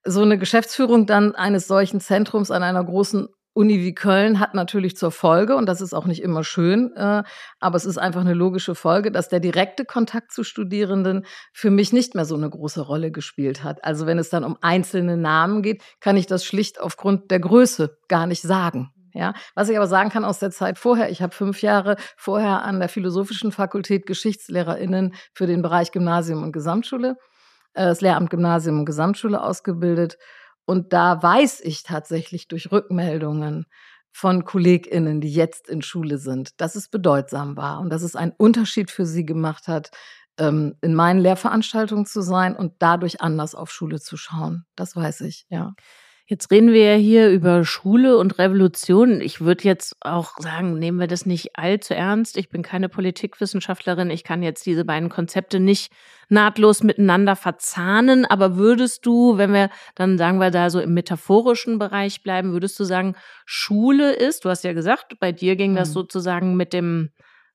so 0.04 0.22
eine 0.22 0.38
Geschäftsführung 0.38 1.06
dann 1.06 1.36
eines 1.36 1.68
solchen 1.68 2.00
Zentrums 2.00 2.52
an 2.52 2.64
einer 2.64 2.84
großen 2.84 3.30
Uni 3.54 3.80
wie 3.80 3.94
Köln 3.94 4.40
hat 4.40 4.56
natürlich 4.56 4.98
zur 4.98 5.12
Folge, 5.12 5.56
und 5.56 5.68
das 5.68 5.80
ist 5.80 5.94
auch 5.94 6.06
nicht 6.06 6.22
immer 6.22 6.44
schön, 6.44 6.92
äh, 6.96 7.24
aber 7.60 7.76
es 7.76 7.86
ist 7.86 7.98
einfach 7.98 8.22
eine 8.22 8.34
logische 8.34 8.74
Folge, 8.74 9.12
dass 9.12 9.30
der 9.30 9.40
direkte 9.40 9.86
Kontakt 9.86 10.32
zu 10.32 10.44
Studierenden 10.44 11.26
für 11.54 11.70
mich 11.70 11.94
nicht 11.94 12.16
mehr 12.16 12.26
so 12.26 12.36
eine 12.36 12.50
große 12.50 12.82
Rolle 12.82 13.12
gespielt 13.12 13.64
hat. 13.64 13.84
Also 13.84 14.08
wenn 14.08 14.18
es 14.18 14.30
dann 14.30 14.44
um 14.44 14.58
einzelne 14.62 15.18
Namen 15.18 15.62
geht, 15.62 15.84
kann 16.00 16.18
ich 16.18 16.26
das 16.26 16.44
schlicht 16.46 16.82
aufgrund 16.82 17.30
der 17.30 17.40
Größe 17.40 17.98
gar 18.08 18.26
nicht 18.26 18.42
sagen. 18.42 18.90
Ja, 19.16 19.36
was 19.54 19.70
ich 19.70 19.78
aber 19.78 19.86
sagen 19.86 20.10
kann 20.10 20.26
aus 20.26 20.40
der 20.40 20.50
Zeit 20.50 20.80
vorher, 20.80 21.12
ich 21.12 21.22
habe 21.22 21.36
fünf 21.36 21.62
Jahre 21.62 21.98
vorher 22.18 22.64
an 22.64 22.80
der 22.80 22.90
Philosophischen 22.90 23.52
Fakultät 23.52 24.08
GeschichtslehrerInnen 24.08 25.14
für 25.36 25.46
den 25.46 25.62
Bereich 25.62 25.92
Gymnasium 25.92 26.42
und 26.42 26.52
Gesamtschule, 26.52 27.18
äh, 27.76 27.86
das 27.86 28.02
Lehramt 28.02 28.32
Gymnasium 28.32 28.80
und 28.80 28.86
Gesamtschule 28.86 29.40
ausgebildet 29.40 30.18
und 30.66 30.94
da 30.94 31.22
weiß 31.22 31.62
ich 31.62 31.84
tatsächlich 31.84 32.48
durch 32.48 32.72
Rückmeldungen 32.72 33.66
von 34.12 34.46
KollegInnen, 34.46 35.22
die 35.22 35.32
jetzt 35.34 35.68
in 35.70 35.82
Schule 35.82 36.18
sind, 36.20 36.60
dass 36.62 36.76
es 36.76 36.88
bedeutsam 36.90 37.58
war 37.58 37.80
und 37.80 37.90
dass 37.90 38.04
es 38.04 38.16
einen 38.16 38.34
Unterschied 38.38 38.92
für 38.92 39.06
sie 39.06 39.26
gemacht 39.26 39.68
hat, 39.68 39.90
ähm, 40.38 40.76
in 40.82 40.94
meinen 40.96 41.20
Lehrveranstaltungen 41.20 42.06
zu 42.06 42.22
sein 42.22 42.56
und 42.56 42.74
dadurch 42.80 43.22
anders 43.22 43.56
auf 43.56 43.72
Schule 43.72 44.00
zu 44.00 44.18
schauen. 44.18 44.66
Das 44.76 44.96
weiß 44.96 45.22
ich, 45.22 45.46
ja. 45.50 45.74
Jetzt 46.26 46.52
reden 46.52 46.72
wir 46.72 46.94
ja 46.94 46.98
hier 46.98 47.30
über 47.30 47.66
Schule 47.66 48.18
und 48.18 48.40
Revolution. 48.40 49.20
Ich 49.20 49.42
würde 49.42 49.66
jetzt 49.66 49.98
auch 50.00 50.38
sagen, 50.40 50.80
nehmen 50.80 50.98
wir 50.98 51.08
das 51.08 51.26
nicht 51.26 51.58
allzu 51.58 51.94
ernst. 51.94 52.38
Ich 52.38 52.50
bin 52.50 52.62
keine 52.62 52.88
Politikwissenschaftlerin. 52.88 54.10
Ich 54.10 54.24
kann 54.24 54.42
jetzt 54.42 54.66
diese 54.66 54.86
beiden 54.86 55.10
Konzepte 55.10 55.60
nicht 55.60 55.92
nahtlos 56.30 56.82
miteinander 56.82 57.36
verzahnen. 57.36 58.24
Aber 58.24 58.56
würdest 58.56 59.06
du, 59.06 59.38
wenn 59.38 59.52
wir 59.52 59.70
dann 59.96 60.18
sagen 60.18 60.38
wir 60.38 60.50
da 60.50 60.70
so 60.70 60.80
im 60.80 60.94
metaphorischen 60.94 61.78
Bereich 61.78 62.24
bleiben, 62.24 62.54
würdest 62.54 62.80
du 62.80 62.86
sagen, 62.86 63.16
Schule 63.46 64.14
ist, 64.14 64.46
du 64.46 64.50
hast 64.50 64.64
ja 64.64 64.72
gesagt, 64.72 65.20
bei 65.20 65.34
dir 65.34 65.58
ging 65.58 65.76
das 65.76 65.90
mhm. 65.90 65.94
sozusagen 65.94 66.56
mit 66.56 66.72
dem 66.72 67.10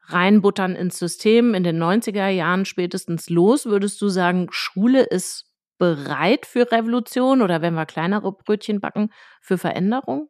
Reinbuttern 0.09 0.76
ins 0.76 0.98
System 0.98 1.54
in 1.54 1.64
den 1.64 1.83
90er 1.83 2.28
Jahren 2.28 2.66
spätestens 2.66 3.31
los. 3.31 3.64
Würdest 3.64 4.00
du 4.02 4.09
sagen, 4.09 4.48
Schule 4.50 5.04
ist 5.04 5.47
bereit 5.78 6.46
für 6.46 6.70
Revolution 6.70 7.42
oder 7.42 7.62
wenn 7.62 7.74
wir 7.74 7.86
kleinere 7.86 8.32
Brötchen 8.32 8.80
backen, 8.80 9.12
für 9.40 9.58
Veränderung? 9.58 10.28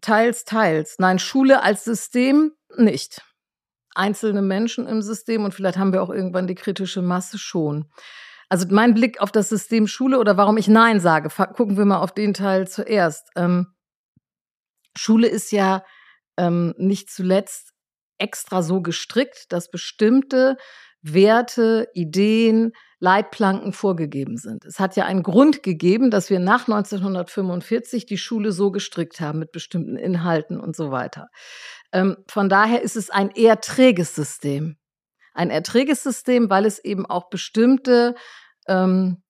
Teils, 0.00 0.44
teils. 0.44 0.96
Nein, 0.98 1.18
Schule 1.18 1.62
als 1.62 1.84
System 1.84 2.52
nicht. 2.76 3.22
Einzelne 3.94 4.42
Menschen 4.42 4.86
im 4.86 5.02
System 5.02 5.44
und 5.44 5.54
vielleicht 5.54 5.78
haben 5.78 5.92
wir 5.92 6.02
auch 6.02 6.10
irgendwann 6.10 6.46
die 6.46 6.54
kritische 6.54 7.02
Masse 7.02 7.38
schon. 7.38 7.90
Also 8.48 8.66
mein 8.70 8.94
Blick 8.94 9.20
auf 9.20 9.32
das 9.32 9.48
System 9.48 9.86
Schule 9.86 10.18
oder 10.18 10.36
warum 10.36 10.56
ich 10.56 10.68
Nein 10.68 11.00
sage, 11.00 11.28
gucken 11.54 11.76
wir 11.76 11.84
mal 11.84 11.98
auf 11.98 12.12
den 12.12 12.32
Teil 12.32 12.66
zuerst. 12.68 13.28
Ähm, 13.36 13.74
Schule 14.96 15.28
ist 15.28 15.52
ja 15.52 15.84
ähm, 16.36 16.74
nicht 16.78 17.10
zuletzt 17.10 17.72
extra 18.18 18.62
so 18.62 18.80
gestrickt, 18.80 19.52
dass 19.52 19.70
bestimmte 19.70 20.56
Werte, 21.14 21.88
Ideen, 21.94 22.72
Leitplanken 23.00 23.72
vorgegeben 23.72 24.36
sind. 24.36 24.64
Es 24.64 24.80
hat 24.80 24.96
ja 24.96 25.04
einen 25.04 25.22
Grund 25.22 25.62
gegeben, 25.62 26.10
dass 26.10 26.30
wir 26.30 26.40
nach 26.40 26.66
1945 26.66 28.06
die 28.06 28.18
Schule 28.18 28.52
so 28.52 28.70
gestrickt 28.70 29.20
haben 29.20 29.38
mit 29.38 29.52
bestimmten 29.52 29.96
Inhalten 29.96 30.58
und 30.58 30.74
so 30.74 30.90
weiter. 30.90 31.28
Ähm, 31.92 32.16
von 32.28 32.48
daher 32.48 32.82
ist 32.82 32.96
es 32.96 33.10
ein 33.10 33.30
eher 33.30 33.60
träges 33.60 34.14
System. 34.14 34.76
Ein 35.32 35.50
eher 35.50 35.62
träges 35.62 36.02
System, 36.02 36.50
weil 36.50 36.66
es 36.66 36.84
eben 36.84 37.06
auch 37.06 37.30
bestimmte 37.30 38.14
ähm, 38.66 39.22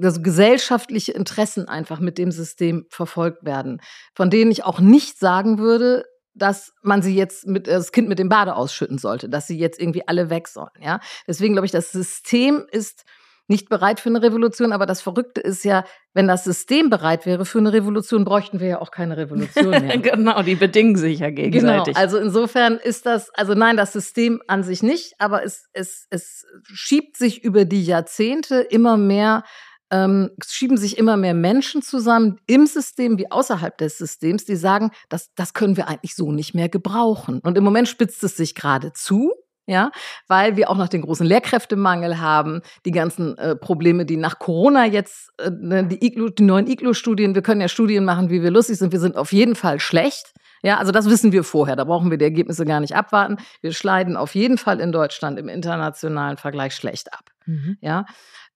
also 0.00 0.22
gesellschaftliche 0.22 1.12
Interessen 1.12 1.68
einfach 1.68 1.98
mit 1.98 2.18
dem 2.18 2.30
System 2.30 2.86
verfolgt 2.88 3.44
werden, 3.44 3.80
von 4.14 4.30
denen 4.30 4.50
ich 4.50 4.64
auch 4.64 4.80
nicht 4.80 5.18
sagen 5.18 5.58
würde, 5.58 6.04
dass 6.34 6.72
man 6.82 7.02
sie 7.02 7.14
jetzt 7.14 7.46
mit 7.46 7.68
äh, 7.68 7.72
das 7.72 7.92
Kind 7.92 8.08
mit 8.08 8.18
dem 8.18 8.28
Bade 8.28 8.54
ausschütten 8.54 8.98
sollte, 8.98 9.28
dass 9.28 9.46
sie 9.46 9.58
jetzt 9.58 9.80
irgendwie 9.80 10.06
alle 10.06 10.30
weg 10.30 10.48
sollen. 10.48 10.70
Ja, 10.80 11.00
deswegen 11.26 11.54
glaube 11.54 11.66
ich, 11.66 11.72
das 11.72 11.92
System 11.92 12.66
ist 12.70 13.04
nicht 13.48 13.68
bereit 13.68 14.00
für 14.00 14.08
eine 14.08 14.22
Revolution, 14.22 14.72
aber 14.72 14.86
das 14.86 15.02
Verrückte 15.02 15.40
ist 15.40 15.64
ja, 15.64 15.84
wenn 16.14 16.28
das 16.28 16.44
System 16.44 16.90
bereit 16.90 17.26
wäre 17.26 17.44
für 17.44 17.58
eine 17.58 17.72
Revolution, 17.72 18.24
bräuchten 18.24 18.60
wir 18.60 18.68
ja 18.68 18.80
auch 18.80 18.90
keine 18.90 19.16
Revolution 19.16 19.70
mehr. 19.70 19.98
genau, 19.98 20.42
die 20.42 20.54
bedingen 20.54 20.96
sich 20.96 21.18
ja 21.18 21.30
gegenseitig. 21.30 21.94
Genau, 21.94 21.98
also 21.98 22.18
insofern 22.18 22.76
ist 22.76 23.04
das, 23.04 23.30
also 23.30 23.54
nein, 23.54 23.76
das 23.76 23.92
System 23.92 24.40
an 24.46 24.62
sich 24.62 24.82
nicht, 24.82 25.14
aber 25.18 25.44
es, 25.44 25.66
es, 25.72 26.06
es 26.10 26.46
schiebt 26.64 27.16
sich 27.16 27.42
über 27.42 27.64
die 27.64 27.84
Jahrzehnte 27.84 28.60
immer 28.60 28.96
mehr 28.96 29.44
ähm, 29.92 30.30
schieben 30.44 30.76
sich 30.76 30.98
immer 30.98 31.16
mehr 31.16 31.34
Menschen 31.34 31.82
zusammen 31.82 32.40
im 32.46 32.66
System 32.66 33.18
wie 33.18 33.30
außerhalb 33.30 33.76
des 33.76 33.98
Systems, 33.98 34.44
die 34.46 34.56
sagen, 34.56 34.90
das, 35.10 35.28
das 35.36 35.52
können 35.52 35.76
wir 35.76 35.86
eigentlich 35.86 36.16
so 36.16 36.32
nicht 36.32 36.54
mehr 36.54 36.70
gebrauchen. 36.70 37.40
Und 37.40 37.58
im 37.58 37.62
Moment 37.62 37.88
spitzt 37.88 38.24
es 38.24 38.36
sich 38.36 38.54
gerade 38.54 38.92
zu. 38.92 39.32
Ja, 39.64 39.92
weil 40.26 40.56
wir 40.56 40.68
auch 40.70 40.76
noch 40.76 40.88
den 40.88 41.02
großen 41.02 41.24
Lehrkräftemangel 41.24 42.18
haben, 42.18 42.62
die 42.84 42.90
ganzen 42.90 43.38
äh, 43.38 43.54
Probleme, 43.54 44.04
die 44.04 44.16
nach 44.16 44.40
Corona 44.40 44.86
jetzt, 44.86 45.30
äh, 45.38 45.50
ne, 45.50 45.86
die, 45.86 46.04
Iglo, 46.04 46.30
die 46.30 46.42
neuen 46.42 46.66
Iglo-Studien, 46.66 47.36
wir 47.36 47.42
können 47.42 47.60
ja 47.60 47.68
Studien 47.68 48.04
machen, 48.04 48.28
wie 48.28 48.42
wir 48.42 48.50
lustig 48.50 48.78
sind, 48.78 48.90
wir 48.90 48.98
sind 48.98 49.16
auf 49.16 49.32
jeden 49.32 49.54
Fall 49.54 49.78
schlecht. 49.78 50.34
Ja, 50.64 50.78
also 50.78 50.90
das 50.90 51.08
wissen 51.08 51.30
wir 51.30 51.44
vorher, 51.44 51.76
da 51.76 51.84
brauchen 51.84 52.10
wir 52.10 52.18
die 52.18 52.24
Ergebnisse 52.24 52.64
gar 52.64 52.80
nicht 52.80 52.96
abwarten. 52.96 53.36
Wir 53.60 53.72
schneiden 53.72 54.16
auf 54.16 54.34
jeden 54.34 54.58
Fall 54.58 54.80
in 54.80 54.90
Deutschland 54.90 55.38
im 55.38 55.48
internationalen 55.48 56.38
Vergleich 56.38 56.74
schlecht 56.74 57.12
ab. 57.12 57.30
Mhm. 57.46 57.78
Ja, 57.80 58.04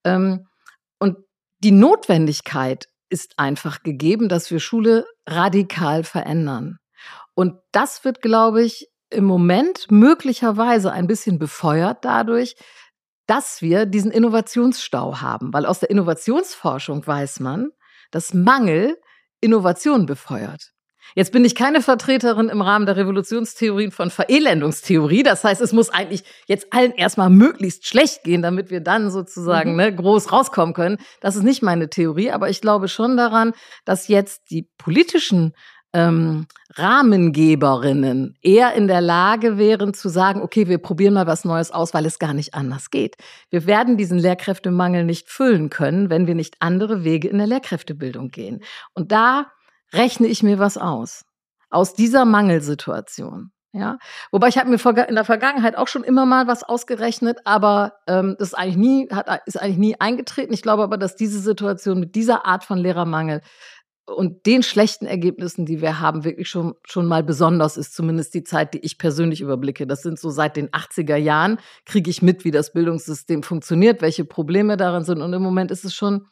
ähm, 0.03 0.49
und 0.99 1.17
die 1.59 1.73
Notwendigkeit 1.73 2.89
ist 3.09 3.39
einfach 3.39 3.83
gegeben, 3.83 4.29
dass 4.29 4.51
wir 4.51 4.61
Schule 4.61 5.07
radikal 5.27 6.05
verändern. 6.05 6.79
Und 7.35 7.55
das 7.73 8.05
wird, 8.05 8.23
glaube 8.23 8.63
ich, 8.63 8.89
im 9.11 9.25
Moment 9.25 9.91
möglicherweise 9.91 10.93
ein 10.93 11.07
bisschen 11.07 11.39
befeuert 11.39 12.05
dadurch, 12.05 12.57
dass 13.27 13.63
wir 13.63 13.87
diesen 13.87 14.11
Innovationsstau 14.11 15.21
haben. 15.21 15.53
Weil 15.53 15.67
aus 15.67 15.81
der 15.81 15.91
Innovationsforschung 15.91 17.07
weiß 17.07 17.41
man, 17.41 17.71
dass 18.11 18.35
Mangel 18.35 18.97
Innovation 19.41 20.07
befeuert. 20.07 20.73
Jetzt 21.15 21.33
bin 21.33 21.45
ich 21.45 21.55
keine 21.55 21.81
Vertreterin 21.81 22.49
im 22.49 22.61
Rahmen 22.61 22.87
der 22.87 22.97
Revolutionstheorien 22.97 23.91
von 23.91 24.11
Verelendungstheorie. 24.11 25.23
Das 25.23 25.45
heißt, 25.45 25.61
es 25.61 25.73
muss 25.73 25.91
eigentlich 25.91 26.25
jetzt 26.47 26.73
allen 26.73 26.93
erstmal 26.93 27.31
möglichst 27.31 27.87
schlecht 27.87 28.25
gehen, 28.25 28.43
damit 28.43 28.71
wir 28.71 28.81
dann 28.81 29.11
sozusagen 29.11 29.73
mhm. 29.73 29.77
ne, 29.77 29.95
groß 29.95 30.33
rauskommen 30.33 30.75
können. 30.75 30.99
Das 31.21 31.37
ist 31.37 31.43
nicht 31.43 31.63
meine 31.63 31.89
Theorie, 31.89 32.31
aber 32.31 32.51
ich 32.51 32.61
glaube 32.61 32.89
schon 32.89 33.17
daran, 33.17 33.53
dass 33.85 34.09
jetzt 34.09 34.51
die 34.51 34.69
politischen 34.79 35.53
ähm, 35.97 36.47
Rahmengeberinnen 36.75 38.37
eher 38.43 38.75
in 38.75 38.87
der 38.87 39.01
Lage 39.01 39.57
wären 39.57 39.95
zu 39.95 40.11
sagen, 40.11 40.43
okay, 40.43 40.69
wir 40.69 40.77
probieren 40.77 41.15
mal 41.15 41.27
was 41.27 41.47
Neues 41.47 41.71
aus, 41.71 41.95
weil 41.95 42.05
es 42.05 42.19
gar 42.19 42.35
nicht 42.35 42.53
anders 42.53 42.91
geht. 42.91 43.17
Wir 43.49 43.67
werden 43.67 43.97
diesen 43.97 44.19
Lehrkräftemangel 44.19 45.05
nicht 45.05 45.31
füllen 45.31 45.71
können, 45.71 46.11
wenn 46.11 46.27
wir 46.27 46.35
nicht 46.35 46.57
andere 46.61 47.03
Wege 47.03 47.29
in 47.29 47.39
der 47.39 47.47
Lehrkräftebildung 47.47 48.29
gehen. 48.29 48.63
Und 48.93 49.11
da 49.11 49.47
rechne 49.93 50.27
ich 50.27 50.43
mir 50.43 50.59
was 50.59 50.79
aus. 50.79 51.25
Aus 51.71 51.95
dieser 51.95 52.25
Mangelsituation. 52.25 53.51
Ja, 53.73 53.99
wobei 54.31 54.49
ich 54.49 54.57
habe 54.57 54.71
mir 54.71 54.79
in 55.07 55.15
der 55.15 55.25
Vergangenheit 55.25 55.77
auch 55.77 55.89
schon 55.89 56.03
immer 56.03 56.25
mal 56.25 56.47
was 56.47 56.63
ausgerechnet, 56.63 57.41
aber 57.45 57.99
ähm, 58.07 58.35
das 58.39 58.49
ist 58.49 58.55
eigentlich 58.55 58.77
nie 58.79 59.09
hat, 59.11 59.43
ist 59.45 59.61
eigentlich 59.61 59.77
nie 59.77 60.01
eingetreten. 60.01 60.55
Ich 60.55 60.63
glaube 60.63 60.83
aber, 60.83 60.97
dass 60.97 61.15
diese 61.15 61.41
Situation 61.41 62.01
mit 62.01 62.15
dieser 62.15 62.47
Art 62.47 62.65
von 62.65 62.79
Lehrermangel 62.79 63.43
und 64.07 64.47
den 64.47 64.63
schlechten 64.63 65.05
Ergebnissen, 65.05 65.67
die 65.67 65.83
wir 65.83 66.01
haben, 66.01 66.25
wirklich 66.25 66.49
schon, 66.49 66.75
schon 66.87 67.07
mal 67.07 67.23
besonders 67.23 67.77
ist, 67.77 67.95
zumindest 67.95 68.35
die 68.35 68.45
Zeit, 68.45 68.73
die 68.73 68.79
ich 68.79 68.99
persönlich 68.99 69.41
überblicke. 69.41 69.87
Das 69.87 70.01
sind 70.01 70.19
so 70.19 70.31
seit 70.31 70.57
den 70.57 70.71
80er 70.71 71.17
Jahren, 71.17 71.59
kriege 71.85 72.09
ich 72.09 72.23
mit, 72.23 72.45
wie 72.45 72.53
das 72.53 72.73
Bildungssystem 72.73 73.43
funktioniert, 73.43 74.01
welche 74.01 74.25
Probleme 74.25 74.77
darin 74.77 75.05
sind. 75.05 75.21
Und 75.23 75.33
im 75.33 75.43
Moment 75.43 75.71
ist 75.71 75.85
es 75.85 75.93
schon, 75.95 76.27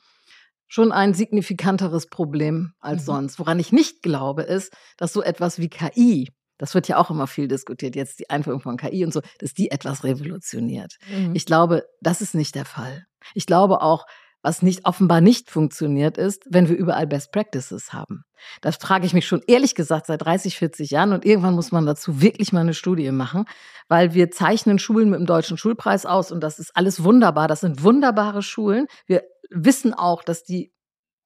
schon 0.68 0.92
ein 0.92 1.14
signifikanteres 1.14 2.06
Problem 2.06 2.74
als 2.80 3.02
mhm. 3.02 3.06
sonst. 3.06 3.38
Woran 3.38 3.58
ich 3.58 3.72
nicht 3.72 4.02
glaube, 4.02 4.42
ist, 4.42 4.72
dass 4.96 5.12
so 5.12 5.22
etwas 5.22 5.58
wie 5.58 5.68
KI, 5.68 6.30
das 6.58 6.74
wird 6.74 6.88
ja 6.88 6.96
auch 6.98 7.10
immer 7.10 7.26
viel 7.26 7.48
diskutiert, 7.48 7.96
jetzt 7.96 8.20
die 8.20 8.30
Einführung 8.30 8.60
von 8.60 8.76
KI 8.76 9.04
und 9.04 9.12
so, 9.12 9.20
dass 9.38 9.54
die 9.54 9.70
etwas 9.70 10.04
revolutioniert. 10.04 10.96
Mhm. 11.08 11.34
Ich 11.34 11.46
glaube, 11.46 11.84
das 12.00 12.20
ist 12.20 12.34
nicht 12.34 12.54
der 12.54 12.64
Fall. 12.64 13.06
Ich 13.34 13.46
glaube 13.46 13.82
auch, 13.82 14.06
was 14.44 14.60
nicht 14.60 14.84
offenbar 14.84 15.22
nicht 15.22 15.50
funktioniert 15.50 16.18
ist, 16.18 16.44
wenn 16.50 16.68
wir 16.68 16.76
überall 16.76 17.06
Best 17.06 17.32
Practices 17.32 17.94
haben. 17.94 18.24
Das 18.60 18.76
frage 18.76 19.06
ich 19.06 19.14
mich 19.14 19.26
schon 19.26 19.42
ehrlich 19.46 19.74
gesagt 19.74 20.04
seit 20.04 20.22
30, 20.22 20.58
40 20.58 20.90
Jahren 20.90 21.14
und 21.14 21.24
irgendwann 21.24 21.54
muss 21.54 21.72
man 21.72 21.86
dazu 21.86 22.20
wirklich 22.20 22.52
mal 22.52 22.60
eine 22.60 22.74
Studie 22.74 23.10
machen, 23.10 23.46
weil 23.88 24.12
wir 24.12 24.30
zeichnen 24.30 24.78
Schulen 24.78 25.08
mit 25.08 25.18
dem 25.18 25.26
deutschen 25.26 25.56
Schulpreis 25.56 26.04
aus 26.04 26.30
und 26.30 26.42
das 26.42 26.58
ist 26.58 26.76
alles 26.76 27.02
wunderbar. 27.02 27.48
Das 27.48 27.60
sind 27.60 27.82
wunderbare 27.82 28.42
Schulen. 28.42 28.86
Wir 29.06 29.22
wissen 29.50 29.94
auch, 29.94 30.22
dass 30.22 30.44
die 30.44 30.72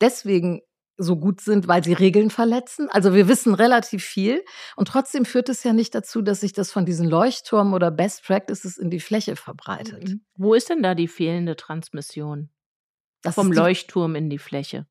deswegen 0.01 0.63
so 0.99 1.17
gut 1.17 1.41
sind, 1.41 1.69
weil 1.69 1.85
sie 1.85 1.93
Regeln 1.93 2.29
verletzen. 2.29 2.89
Also 2.91 3.15
wir 3.15 3.29
wissen 3.29 3.55
relativ 3.55 4.05
viel 4.05 4.45
und 4.77 4.89
trotzdem 4.89 5.25
führt 5.25 5.49
es 5.49 5.63
ja 5.63 5.73
nicht 5.73 5.95
dazu, 5.95 6.23
dass 6.23 6.41
sich 6.41 6.53
das 6.53 6.73
von 6.73 6.85
diesen 6.85 7.09
Leuchtturmen 7.09 7.73
oder 7.73 7.93
Best 7.93 8.25
Practices 8.25 8.77
in 8.79 8.91
die 8.91 9.01
Fläche 9.01 9.37
verbreitet. 9.37 10.09
Mhm. 10.09 10.25
Wo 10.37 10.55
ist 10.55 10.69
denn 10.69 10.83
da 10.83 10.95
die 10.95 11.09
fehlende 11.09 11.55
Transmission? 11.55 12.51
Das 13.23 13.35
Vom 13.35 13.53
Leuchtturm 13.53 14.15
in 14.15 14.31
die 14.31 14.39
Fläche. 14.39 14.87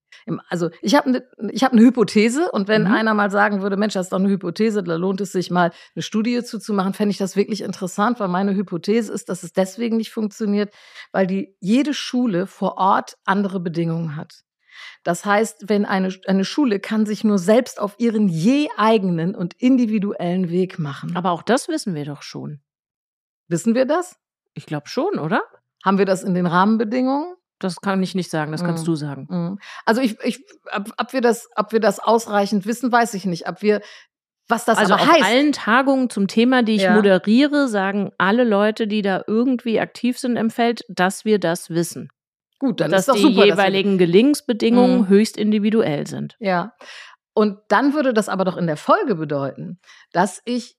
Also 0.49 0.69
ich 0.81 0.95
habe 0.95 1.07
eine 1.07 1.51
ich 1.51 1.63
hab 1.63 1.71
ne 1.71 1.81
Hypothese 1.81 2.51
und 2.51 2.67
wenn 2.67 2.83
mhm. 2.83 2.91
einer 2.91 3.13
mal 3.13 3.31
sagen 3.31 3.61
würde, 3.61 3.77
Mensch, 3.77 3.93
das 3.93 4.07
ist 4.07 4.11
doch 4.11 4.19
eine 4.19 4.27
Hypothese, 4.27 4.83
da 4.83 4.95
lohnt 4.95 5.21
es 5.21 5.31
sich 5.31 5.49
mal 5.49 5.71
eine 5.95 6.01
Studie 6.01 6.43
zuzumachen, 6.43 6.93
fände 6.93 7.11
ich 7.11 7.17
das 7.17 7.37
wirklich 7.37 7.61
interessant, 7.61 8.19
weil 8.19 8.27
meine 8.27 8.53
Hypothese 8.53 9.13
ist, 9.13 9.29
dass 9.29 9.43
es 9.43 9.53
deswegen 9.53 9.95
nicht 9.95 10.11
funktioniert, 10.11 10.73
weil 11.13 11.27
die 11.27 11.55
jede 11.61 11.93
Schule 11.93 12.47
vor 12.47 12.77
Ort 12.77 13.17
andere 13.23 13.61
Bedingungen 13.61 14.17
hat. 14.17 14.43
Das 15.03 15.23
heißt, 15.23 15.69
wenn 15.69 15.85
eine, 15.85 16.13
eine 16.27 16.43
Schule 16.43 16.79
kann 16.79 17.05
sich 17.05 17.23
nur 17.23 17.37
selbst 17.39 17.79
auf 17.79 17.95
ihren 17.97 18.27
je 18.27 18.67
eigenen 18.75 19.35
und 19.35 19.53
individuellen 19.53 20.49
Weg 20.49 20.79
machen. 20.79 21.15
Aber 21.15 21.31
auch 21.31 21.43
das 21.43 21.69
wissen 21.69 21.95
wir 21.95 22.05
doch 22.05 22.21
schon. 22.21 22.61
Wissen 23.47 23.75
wir 23.75 23.85
das? 23.85 24.17
Ich 24.53 24.65
glaube 24.65 24.89
schon, 24.89 25.17
oder? 25.19 25.41
Haben 25.85 25.97
wir 25.97 26.05
das 26.05 26.23
in 26.23 26.33
den 26.33 26.45
Rahmenbedingungen? 26.45 27.35
Das 27.59 27.77
kann 27.77 28.03
ich 28.03 28.15
nicht 28.15 28.29
sagen, 28.29 28.51
das 28.51 28.63
kannst 28.63 28.83
mm. 28.83 28.85
du 28.85 28.95
sagen. 28.95 29.27
Mm. 29.29 29.59
Also 29.85 30.01
ich, 30.01 30.17
ich 30.23 30.43
ob, 30.71 30.91
ob, 30.97 31.13
wir 31.13 31.21
das, 31.21 31.49
ob 31.55 31.71
wir 31.71 31.79
das 31.79 31.99
ausreichend 31.99 32.65
wissen, 32.65 32.91
weiß 32.91 33.13
ich 33.15 33.25
nicht. 33.25 33.47
Ob 33.47 33.61
wir, 33.61 33.81
was 34.47 34.65
das 34.65 34.77
also 34.77 34.93
aber 34.93 35.03
auf 35.03 35.11
heißt. 35.11 35.23
allen 35.25 35.51
Tagungen 35.51 36.09
zum 36.09 36.27
Thema, 36.27 36.63
die 36.63 36.75
ich 36.75 36.83
ja. 36.83 36.93
moderiere, 36.93 37.67
sagen 37.67 38.11
alle 38.17 38.43
Leute, 38.43 38.87
die 38.87 39.01
da 39.01 39.23
irgendwie 39.25 39.79
aktiv 39.79 40.19
sind 40.19 40.37
im 40.37 40.49
Feld, 40.49 40.83
dass 40.87 41.25
wir 41.25 41.39
das 41.39 41.69
wissen. 41.69 42.09
Gut, 42.59 42.79
dann 42.79 42.91
dass 42.91 43.01
ist 43.01 43.09
doch 43.09 43.15
die 43.15 43.21
super, 43.21 43.45
jeweiligen 43.45 43.97
Gelingensbedingungen 43.97 45.01
mm. 45.01 45.07
höchst 45.09 45.37
individuell 45.37 46.07
sind. 46.07 46.35
Ja. 46.39 46.73
Und 47.33 47.59
dann 47.67 47.93
würde 47.93 48.13
das 48.13 48.29
aber 48.29 48.45
doch 48.45 48.57
in 48.57 48.65
der 48.65 48.77
Folge 48.77 49.15
bedeuten, 49.15 49.79
dass 50.11 50.41
ich 50.45 50.75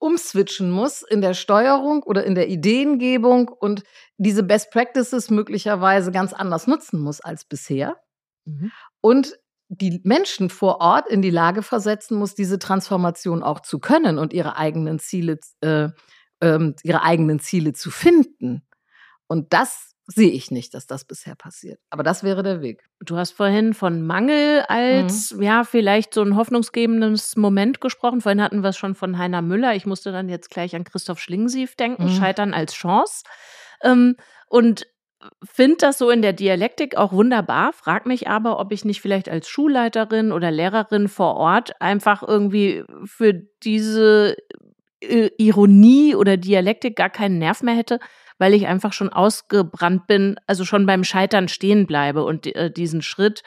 umswitchen 0.00 0.70
muss 0.70 1.02
in 1.02 1.20
der 1.20 1.34
Steuerung 1.34 2.02
oder 2.02 2.24
in 2.24 2.34
der 2.34 2.48
Ideengebung 2.48 3.48
und 3.48 3.84
diese 4.16 4.42
Best 4.42 4.70
Practices 4.70 5.30
möglicherweise 5.30 6.10
ganz 6.10 6.32
anders 6.32 6.66
nutzen 6.66 7.00
muss 7.00 7.20
als 7.20 7.44
bisher. 7.44 8.00
Mhm. 8.46 8.72
Und 9.00 9.38
die 9.68 10.00
Menschen 10.02 10.50
vor 10.50 10.80
Ort 10.80 11.08
in 11.08 11.22
die 11.22 11.30
Lage 11.30 11.62
versetzen 11.62 12.18
muss, 12.18 12.34
diese 12.34 12.58
Transformation 12.58 13.42
auch 13.42 13.60
zu 13.60 13.78
können 13.78 14.18
und 14.18 14.32
ihre 14.32 14.56
eigenen 14.56 14.98
Ziele, 14.98 15.38
äh, 15.60 15.90
äh, 16.40 16.72
ihre 16.82 17.02
eigenen 17.02 17.38
Ziele 17.38 17.72
zu 17.72 17.90
finden. 17.90 18.66
Und 19.28 19.52
das 19.52 19.89
sehe 20.14 20.30
ich 20.30 20.50
nicht, 20.50 20.74
dass 20.74 20.86
das 20.86 21.04
bisher 21.04 21.34
passiert. 21.34 21.78
Aber 21.90 22.02
das 22.02 22.22
wäre 22.22 22.42
der 22.42 22.60
Weg. 22.60 22.84
Du 23.00 23.16
hast 23.16 23.32
vorhin 23.32 23.74
von 23.74 24.02
Mangel 24.02 24.64
als, 24.68 25.34
mhm. 25.34 25.42
ja, 25.42 25.64
vielleicht 25.64 26.14
so 26.14 26.22
ein 26.22 26.36
hoffnungsgebendes 26.36 27.36
Moment 27.36 27.80
gesprochen. 27.80 28.20
Vorhin 28.20 28.42
hatten 28.42 28.62
wir 28.62 28.70
es 28.70 28.76
schon 28.76 28.94
von 28.94 29.18
Heiner 29.18 29.42
Müller. 29.42 29.74
Ich 29.74 29.86
musste 29.86 30.12
dann 30.12 30.28
jetzt 30.28 30.50
gleich 30.50 30.74
an 30.74 30.84
Christoph 30.84 31.20
Schlingensief 31.20 31.76
denken. 31.76 32.04
Mhm. 32.04 32.10
Scheitern 32.10 32.54
als 32.54 32.74
Chance. 32.74 33.24
Ähm, 33.82 34.16
und 34.48 34.86
finde 35.44 35.76
das 35.80 35.98
so 35.98 36.10
in 36.10 36.22
der 36.22 36.32
Dialektik 36.32 36.96
auch 36.96 37.12
wunderbar, 37.12 37.72
frag 37.72 38.06
mich 38.06 38.28
aber, 38.28 38.58
ob 38.58 38.72
ich 38.72 38.84
nicht 38.84 39.00
vielleicht 39.00 39.28
als 39.28 39.48
Schulleiterin 39.48 40.32
oder 40.32 40.50
Lehrerin 40.50 41.08
vor 41.08 41.36
Ort 41.36 41.80
einfach 41.80 42.26
irgendwie 42.26 42.84
für 43.04 43.34
diese 43.62 44.36
äh, 45.00 45.30
Ironie 45.36 46.14
oder 46.14 46.36
Dialektik 46.36 46.96
gar 46.96 47.10
keinen 47.10 47.38
Nerv 47.38 47.62
mehr 47.62 47.74
hätte, 47.74 48.00
weil 48.40 48.54
ich 48.54 48.66
einfach 48.66 48.92
schon 48.92 49.10
ausgebrannt 49.10 50.06
bin, 50.06 50.36
also 50.46 50.64
schon 50.64 50.86
beim 50.86 51.04
Scheitern 51.04 51.46
stehen 51.46 51.86
bleibe 51.86 52.24
und 52.24 52.46
äh, 52.46 52.70
diesen 52.72 53.02
Schritt 53.02 53.42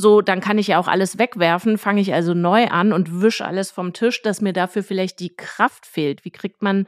so, 0.00 0.20
dann 0.20 0.40
kann 0.40 0.58
ich 0.58 0.68
ja 0.68 0.78
auch 0.78 0.86
alles 0.86 1.18
wegwerfen, 1.18 1.76
fange 1.76 2.00
ich 2.00 2.14
also 2.14 2.32
neu 2.32 2.68
an 2.68 2.92
und 2.92 3.20
wisch 3.20 3.40
alles 3.40 3.72
vom 3.72 3.92
Tisch, 3.92 4.22
dass 4.22 4.40
mir 4.40 4.52
dafür 4.52 4.84
vielleicht 4.84 5.18
die 5.18 5.34
Kraft 5.34 5.86
fehlt. 5.86 6.24
Wie 6.24 6.30
kriegt 6.30 6.62
man 6.62 6.86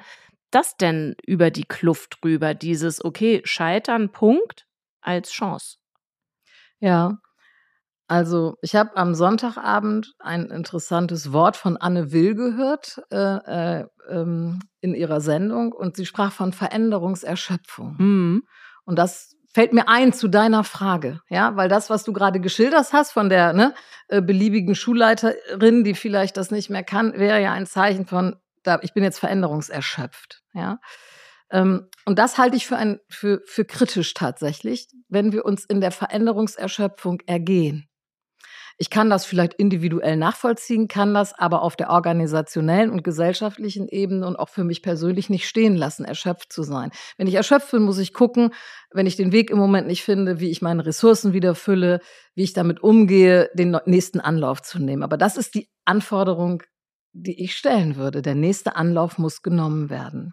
das 0.53 0.77
denn 0.77 1.17
über 1.27 1.51
die 1.51 1.65
Kluft 1.65 2.19
drüber? 2.23 2.55
Dieses, 2.55 3.05
okay, 3.05 3.43
scheitern, 3.43 4.13
Punkt, 4.13 4.65
als 5.01 5.33
Chance. 5.33 5.79
Ja, 6.79 7.19
also 8.11 8.57
ich 8.61 8.75
habe 8.75 8.96
am 8.96 9.14
Sonntagabend 9.14 10.14
ein 10.18 10.46
interessantes 10.46 11.33
Wort 11.33 11.57
von 11.57 11.77
Anne 11.77 12.11
Will 12.11 12.35
gehört 12.35 13.01
äh, 13.12 13.16
äh, 13.79 13.87
ähm, 14.09 14.59
in 14.81 14.94
ihrer 14.94 15.20
Sendung 15.20 15.70
und 15.70 15.94
sie 15.94 16.05
sprach 16.05 16.33
von 16.33 16.53
Veränderungserschöpfung. 16.53 17.94
Mhm. 17.99 18.42
Und 18.85 18.99
das 18.99 19.37
fällt 19.55 19.73
mir 19.73 19.87
ein 19.87 20.12
zu 20.12 20.27
deiner 20.27 20.64
Frage, 20.64 21.20
ja, 21.29 21.55
weil 21.55 21.68
das, 21.68 21.88
was 21.88 22.03
du 22.03 22.12
gerade 22.12 22.40
geschildert 22.40 22.92
hast 22.92 23.12
von 23.12 23.29
der 23.29 23.53
ne, 23.53 23.75
äh, 24.09 24.20
beliebigen 24.20 24.75
Schulleiterin, 24.75 25.85
die 25.85 25.94
vielleicht 25.94 26.37
das 26.37 26.51
nicht 26.51 26.68
mehr 26.68 26.83
kann, 26.83 27.12
wäre 27.12 27.40
ja 27.40 27.53
ein 27.53 27.66
Zeichen 27.66 28.07
von, 28.07 28.35
da, 28.64 28.81
ich 28.83 28.92
bin 28.92 29.05
jetzt 29.05 29.20
veränderungserschöpft, 29.20 30.42
ja. 30.53 30.81
Ähm, 31.53 31.88
und 32.07 32.18
das 32.18 32.38
halte 32.38 32.57
ich 32.57 32.66
für, 32.66 32.77
ein, 32.77 32.99
für, 33.09 33.40
für 33.46 33.64
kritisch 33.64 34.14
tatsächlich, 34.14 34.88
wenn 35.09 35.31
wir 35.31 35.44
uns 35.44 35.64
in 35.64 35.81
der 35.81 35.92
Veränderungserschöpfung 35.92 37.20
ergehen. 37.27 37.87
Ich 38.83 38.88
kann 38.88 39.11
das 39.11 39.27
vielleicht 39.27 39.53
individuell 39.53 40.16
nachvollziehen, 40.16 40.88
kann 40.88 41.12
das 41.12 41.38
aber 41.38 41.61
auf 41.61 41.77
der 41.77 41.90
organisationellen 41.90 42.88
und 42.88 43.05
gesellschaftlichen 43.05 43.88
Ebene 43.88 44.27
und 44.27 44.37
auch 44.37 44.49
für 44.49 44.64
mich 44.64 44.81
persönlich 44.81 45.29
nicht 45.29 45.47
stehen 45.47 45.77
lassen, 45.77 46.07
erschöpft 46.07 46.51
zu 46.51 46.62
sein. 46.62 46.90
Wenn 47.19 47.27
ich 47.27 47.35
erschöpft 47.35 47.73
bin, 47.73 47.83
muss 47.83 47.99
ich 47.99 48.14
gucken, 48.14 48.55
wenn 48.90 49.07
ich 49.07 49.16
den 49.16 49.33
Weg 49.33 49.51
im 49.51 49.59
Moment 49.59 49.87
nicht 49.87 50.03
finde, 50.03 50.40
wie 50.40 50.49
ich 50.49 50.62
meine 50.62 50.87
Ressourcen 50.87 51.35
wieder 51.35 51.55
fülle, 51.55 52.01
wie 52.35 52.43
ich 52.43 52.55
damit 52.55 52.83
umgehe, 52.83 53.51
den 53.53 53.77
nächsten 53.85 54.19
Anlauf 54.19 54.62
zu 54.62 54.79
nehmen. 54.79 55.03
Aber 55.03 55.19
das 55.19 55.37
ist 55.37 55.55
die 55.55 55.69
Anforderung, 55.85 56.62
die 57.12 57.45
ich 57.45 57.55
stellen 57.55 57.97
würde. 57.97 58.23
Der 58.23 58.35
nächste 58.35 58.77
Anlauf 58.77 59.19
muss 59.19 59.43
genommen 59.43 59.90
werden. 59.90 60.33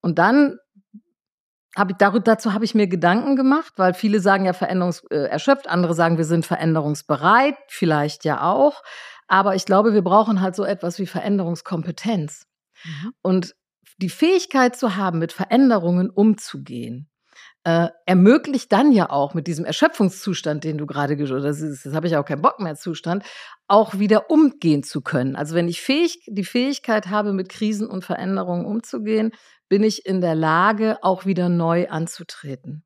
Und 0.00 0.18
dann 0.18 0.58
hab 1.76 1.90
ich, 1.90 1.96
dazu 1.96 2.52
habe 2.52 2.64
ich 2.64 2.74
mir 2.74 2.86
Gedanken 2.86 3.36
gemacht, 3.36 3.72
weil 3.76 3.94
viele 3.94 4.20
sagen 4.20 4.44
ja 4.44 4.52
veränderungserschöpft, 4.52 5.66
äh, 5.66 5.68
andere 5.68 5.94
sagen, 5.94 6.18
wir 6.18 6.24
sind 6.24 6.46
veränderungsbereit, 6.46 7.56
vielleicht 7.68 8.24
ja 8.24 8.42
auch. 8.42 8.82
Aber 9.26 9.54
ich 9.54 9.64
glaube, 9.64 9.94
wir 9.94 10.02
brauchen 10.02 10.40
halt 10.40 10.54
so 10.54 10.64
etwas 10.64 10.98
wie 10.98 11.06
Veränderungskompetenz. 11.06 12.46
Mhm. 12.84 13.12
Und 13.22 13.54
die 13.98 14.10
Fähigkeit 14.10 14.76
zu 14.76 14.96
haben, 14.96 15.18
mit 15.18 15.32
Veränderungen 15.32 16.10
umzugehen, 16.10 17.08
äh, 17.64 17.88
ermöglicht 18.04 18.70
dann 18.72 18.92
ja 18.92 19.08
auch 19.08 19.32
mit 19.32 19.46
diesem 19.46 19.64
Erschöpfungszustand, 19.64 20.64
den 20.64 20.76
du 20.76 20.86
gerade 20.86 21.16
gesagt 21.16 21.44
hast, 21.44 21.62
das, 21.62 21.82
das 21.82 21.94
habe 21.94 22.06
ich 22.06 22.16
auch 22.16 22.24
keinen 22.24 22.42
Bock 22.42 22.60
mehr 22.60 22.76
Zustand, 22.76 23.24
auch 23.68 23.98
wieder 23.98 24.30
umgehen 24.30 24.82
zu 24.82 25.00
können. 25.00 25.34
Also 25.34 25.54
wenn 25.54 25.68
ich 25.68 25.80
fähig, 25.80 26.22
die 26.26 26.44
Fähigkeit 26.44 27.08
habe, 27.08 27.32
mit 27.32 27.48
Krisen 27.48 27.88
und 27.88 28.04
Veränderungen 28.04 28.66
umzugehen, 28.66 29.32
bin 29.74 29.82
ich 29.82 30.06
in 30.06 30.20
der 30.20 30.36
Lage, 30.36 31.02
auch 31.02 31.26
wieder 31.26 31.48
neu 31.48 31.88
anzutreten. 31.88 32.84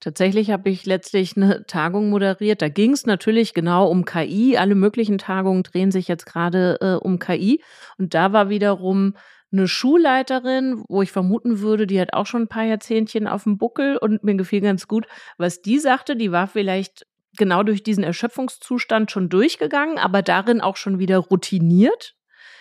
Tatsächlich 0.00 0.50
habe 0.50 0.70
ich 0.70 0.86
letztlich 0.86 1.36
eine 1.36 1.66
Tagung 1.66 2.08
moderiert. 2.08 2.62
Da 2.62 2.70
ging 2.70 2.92
es 2.92 3.04
natürlich 3.04 3.52
genau 3.52 3.86
um 3.90 4.06
KI. 4.06 4.56
Alle 4.56 4.74
möglichen 4.74 5.18
Tagungen 5.18 5.64
drehen 5.64 5.90
sich 5.90 6.08
jetzt 6.08 6.24
gerade 6.24 6.78
äh, 6.80 6.94
um 6.94 7.18
KI. 7.18 7.62
Und 7.98 8.14
da 8.14 8.32
war 8.32 8.48
wiederum 8.48 9.18
eine 9.52 9.68
Schulleiterin, 9.68 10.82
wo 10.88 11.02
ich 11.02 11.12
vermuten 11.12 11.60
würde, 11.60 11.86
die 11.86 12.00
hat 12.00 12.14
auch 12.14 12.24
schon 12.24 12.44
ein 12.44 12.48
paar 12.48 12.64
Jahrzehntchen 12.64 13.28
auf 13.28 13.42
dem 13.42 13.58
Buckel 13.58 13.98
und 13.98 14.24
mir 14.24 14.34
gefiel 14.34 14.62
ganz 14.62 14.88
gut, 14.88 15.06
was 15.36 15.60
die 15.60 15.78
sagte, 15.78 16.16
die 16.16 16.32
war 16.32 16.46
vielleicht 16.46 17.06
genau 17.36 17.62
durch 17.62 17.82
diesen 17.82 18.02
Erschöpfungszustand 18.02 19.10
schon 19.10 19.28
durchgegangen, 19.28 19.98
aber 19.98 20.22
darin 20.22 20.62
auch 20.62 20.76
schon 20.76 20.98
wieder 20.98 21.18
routiniert 21.18 22.16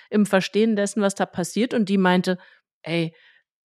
im 0.10 0.26
Verstehen 0.26 0.76
dessen, 0.76 1.02
was 1.02 1.16
da 1.16 1.26
passiert. 1.26 1.74
Und 1.74 1.88
die 1.88 1.98
meinte, 1.98 2.38
ey, 2.86 3.14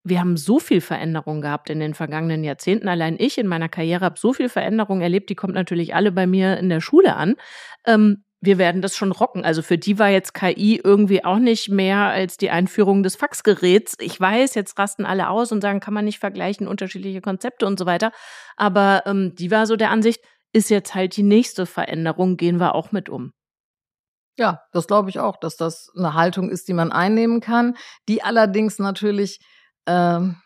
wir 0.03 0.19
haben 0.19 0.37
so 0.37 0.59
viel 0.59 0.81
Veränderung 0.81 1.41
gehabt 1.41 1.69
in 1.69 1.79
den 1.79 1.93
vergangenen 1.93 2.43
Jahrzehnten. 2.43 2.87
Allein 2.87 3.17
ich 3.19 3.37
in 3.37 3.47
meiner 3.47 3.69
Karriere 3.69 4.05
habe 4.05 4.19
so 4.19 4.33
viel 4.33 4.49
Veränderung 4.49 5.01
erlebt, 5.01 5.29
die 5.29 5.35
kommt 5.35 5.53
natürlich 5.53 5.93
alle 5.93 6.11
bei 6.11 6.25
mir 6.25 6.57
in 6.57 6.69
der 6.69 6.81
Schule 6.81 7.15
an. 7.15 7.35
Ähm, 7.85 8.23
wir 8.41 8.57
werden 8.57 8.81
das 8.81 8.95
schon 8.95 9.11
rocken. 9.11 9.43
Also 9.43 9.61
für 9.61 9.77
die 9.77 9.99
war 9.99 10.09
jetzt 10.09 10.33
KI 10.33 10.79
irgendwie 10.81 11.25
auch 11.25 11.39
nicht 11.39 11.69
mehr 11.69 12.05
als 12.05 12.37
die 12.37 12.49
Einführung 12.49 13.03
des 13.03 13.17
Faxgeräts. 13.17 13.95
Ich 13.99 14.19
weiß, 14.19 14.55
jetzt 14.55 14.79
rasten 14.79 15.05
alle 15.05 15.29
aus 15.29 15.51
und 15.51 15.61
sagen, 15.61 15.81
kann 15.81 15.93
man 15.93 16.05
nicht 16.05 16.19
vergleichen, 16.19 16.67
unterschiedliche 16.67 17.21
Konzepte 17.21 17.65
und 17.65 17.77
so 17.77 17.85
weiter. 17.85 18.11
Aber 18.55 19.03
ähm, 19.05 19.35
die 19.35 19.51
war 19.51 19.67
so 19.67 19.75
der 19.75 19.91
Ansicht, 19.91 20.21
ist 20.53 20.69
jetzt 20.69 20.95
halt 20.95 21.17
die 21.17 21.23
nächste 21.23 21.65
Veränderung, 21.65 22.37
gehen 22.37 22.59
wir 22.59 22.75
auch 22.75 22.91
mit 22.91 23.09
um. 23.09 23.33
Ja, 24.39 24.61
das 24.71 24.87
glaube 24.87 25.09
ich 25.09 25.19
auch, 25.19 25.35
dass 25.35 25.57
das 25.57 25.91
eine 25.97 26.13
Haltung 26.13 26.49
ist, 26.49 26.69
die 26.69 26.73
man 26.73 26.93
einnehmen 26.93 27.41
kann, 27.41 27.75
die 28.07 28.23
allerdings 28.23 28.79
natürlich 28.79 29.41
ähm, 29.85 30.37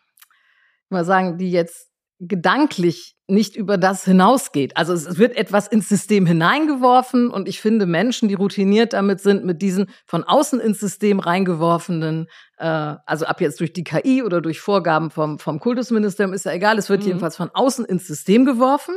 mal 0.90 1.06
sagen, 1.06 1.38
die 1.38 1.52
jetzt 1.52 1.92
gedanklich 2.20 3.16
nicht 3.28 3.56
über 3.56 3.78
das 3.78 4.04
hinausgeht. 4.04 4.78
Also 4.78 4.94
es 4.94 5.20
wird 5.20 5.38
etwas 5.38 5.68
ins 5.68 5.90
System 5.90 6.26
hineingeworfen 6.26 7.30
und 7.30 7.48
ich 7.48 7.62
finde 7.62 7.86
Menschen, 7.86 8.30
die 8.30 8.34
routiniert 8.34 8.94
damit 8.94 9.22
sind, 9.22 9.46
mit 9.46 9.62
diesen 9.62 9.92
von 10.08 10.24
außen 10.24 10.60
ins 10.60 10.80
System 10.80 11.20
reingeworfenen, 11.20 12.28
äh, 12.58 12.96
also 13.06 13.26
ab 13.26 13.42
jetzt 13.42 13.60
durch 13.60 13.74
die 13.74 13.84
KI 13.84 14.24
oder 14.24 14.42
durch 14.42 14.60
Vorgaben 14.60 15.12
vom, 15.12 15.38
vom 15.38 15.60
Kultusministerium, 15.60 16.34
ist 16.34 16.46
ja 16.46 16.52
egal, 16.52 16.80
es 16.80 16.90
wird 16.90 17.02
mhm. 17.02 17.10
jedenfalls 17.10 17.36
von 17.36 17.52
außen 17.54 17.86
ins 17.86 18.08
System 18.08 18.44
geworfen 18.44 18.96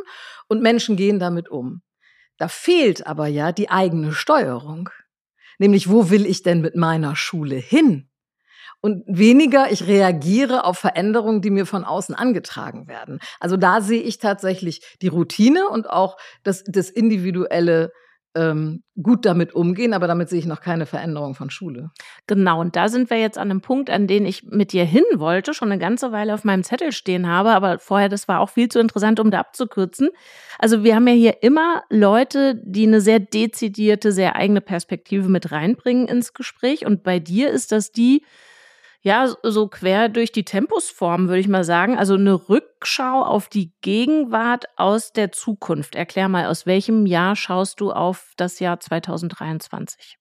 und 0.49 0.63
Menschen 0.63 0.97
gehen 0.97 1.19
damit 1.19 1.51
um. 1.51 1.83
Da 2.39 2.49
fehlt 2.49 3.07
aber 3.07 3.27
ja 3.27 3.53
die 3.53 3.71
eigene 3.71 4.13
Steuerung. 4.13 4.91
Nämlich, 5.59 5.89
wo 5.89 6.11
will 6.11 6.27
ich 6.27 6.43
denn 6.43 6.61
mit 6.61 6.77
meiner 6.77 7.17
Schule 7.17 7.57
hin? 7.57 8.09
und 8.87 9.03
weniger 9.07 9.73
ich 9.73 9.89
reagiere 9.89 10.65
auf 10.65 10.79
Veränderungen, 10.79 11.43
die 11.43 11.51
mir 11.51 11.67
von 11.67 11.85
außen 11.85 12.15
angetragen 12.15 12.87
werden. 12.87 13.19
Also 13.41 13.57
da 13.57 13.81
sehe 13.81 14.01
ich 14.01 14.19
tatsächlich 14.19 14.97
die 15.03 15.09
Routine 15.09 15.69
und 15.69 15.91
auch 15.91 16.17
das, 16.45 16.63
das 16.65 16.91
individuelle 16.91 17.93
ähm, 18.37 18.83
gut 19.03 19.25
damit 19.25 19.55
umgehen, 19.55 19.95
aber 19.95 20.07
damit 20.07 20.29
sehe 20.29 20.39
ich 20.39 20.47
noch 20.47 20.61
keine 20.61 20.87
Veränderung 20.87 21.35
von 21.35 21.51
Schule. 21.51 21.91
Genau, 22.27 22.61
und 22.61 22.77
da 22.77 22.89
sind 22.89 23.11
wir 23.11 23.19
jetzt 23.19 23.39
an 23.39 23.51
einem 23.51 23.63
Punkt, 23.63 23.91
an 23.91 24.07
den 24.07 24.27
ich 24.27 24.45
mit 24.45 24.73
dir 24.73 24.85
hin 24.85 25.05
wollte, 25.15 25.55
schon 25.55 25.73
eine 25.73 25.81
ganze 25.81 26.13
Weile 26.13 26.35
auf 26.35 26.45
meinem 26.45 26.63
Zettel 26.63 26.93
stehen 26.93 27.27
habe, 27.27 27.51
aber 27.51 27.79
vorher, 27.79 28.09
das 28.09 28.29
war 28.29 28.41
auch 28.41 28.51
viel 28.51 28.69
zu 28.69 28.79
interessant, 28.79 29.19
um 29.19 29.31
da 29.31 29.41
abzukürzen. 29.41 30.11
Also 30.59 30.85
wir 30.85 30.95
haben 30.95 31.09
ja 31.09 31.15
hier 31.15 31.43
immer 31.43 31.83
Leute, 31.89 32.61
die 32.63 32.87
eine 32.87 33.01
sehr 33.01 33.21
dezidierte, 33.21 34.13
sehr 34.13 34.37
eigene 34.37 34.61
Perspektive 34.61 35.29
mit 35.29 35.51
reinbringen 35.51 36.07
ins 36.07 36.35
Gespräch 36.35 36.85
und 36.85 37.03
bei 37.03 37.19
dir 37.19 37.51
ist 37.51 37.73
das 37.73 37.91
die, 37.91 38.23
ja, 39.07 39.33
so 39.45 39.69
quer 39.69 40.09
durch 40.09 40.33
die 40.33 40.45
Tempusform, 40.45 41.29
würde 41.29 41.39
ich 41.39 41.47
mal 41.47 41.63
sagen. 41.63 41.97
Also 41.97 42.15
eine 42.15 42.49
Rückschau 42.49 43.23
auf 43.23 43.49
die 43.49 43.73
Gegenwart 43.81 44.65
aus 44.77 45.13
der 45.13 45.31
Zukunft. 45.31 45.95
Erklär 45.95 46.29
mal, 46.29 46.47
aus 46.47 46.67
welchem 46.67 47.07
Jahr 47.07 47.37
schaust 47.37 47.79
du 47.81 47.93
auf 47.93 48.33
das 48.37 48.59
Jahr 48.59 48.81
2023? 48.81 50.19